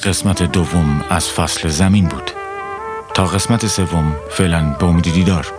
قسمت 0.03 0.43
دوم 0.43 1.05
از 1.09 1.29
فصل 1.29 1.67
زمین 1.67 2.05
بود. 2.05 2.31
تا 3.13 3.25
قسمت 3.25 3.67
سوم 3.67 4.15
فعلا 4.29 4.75
به 4.79 4.85
امید 4.85 5.13
دیدار. 5.13 5.58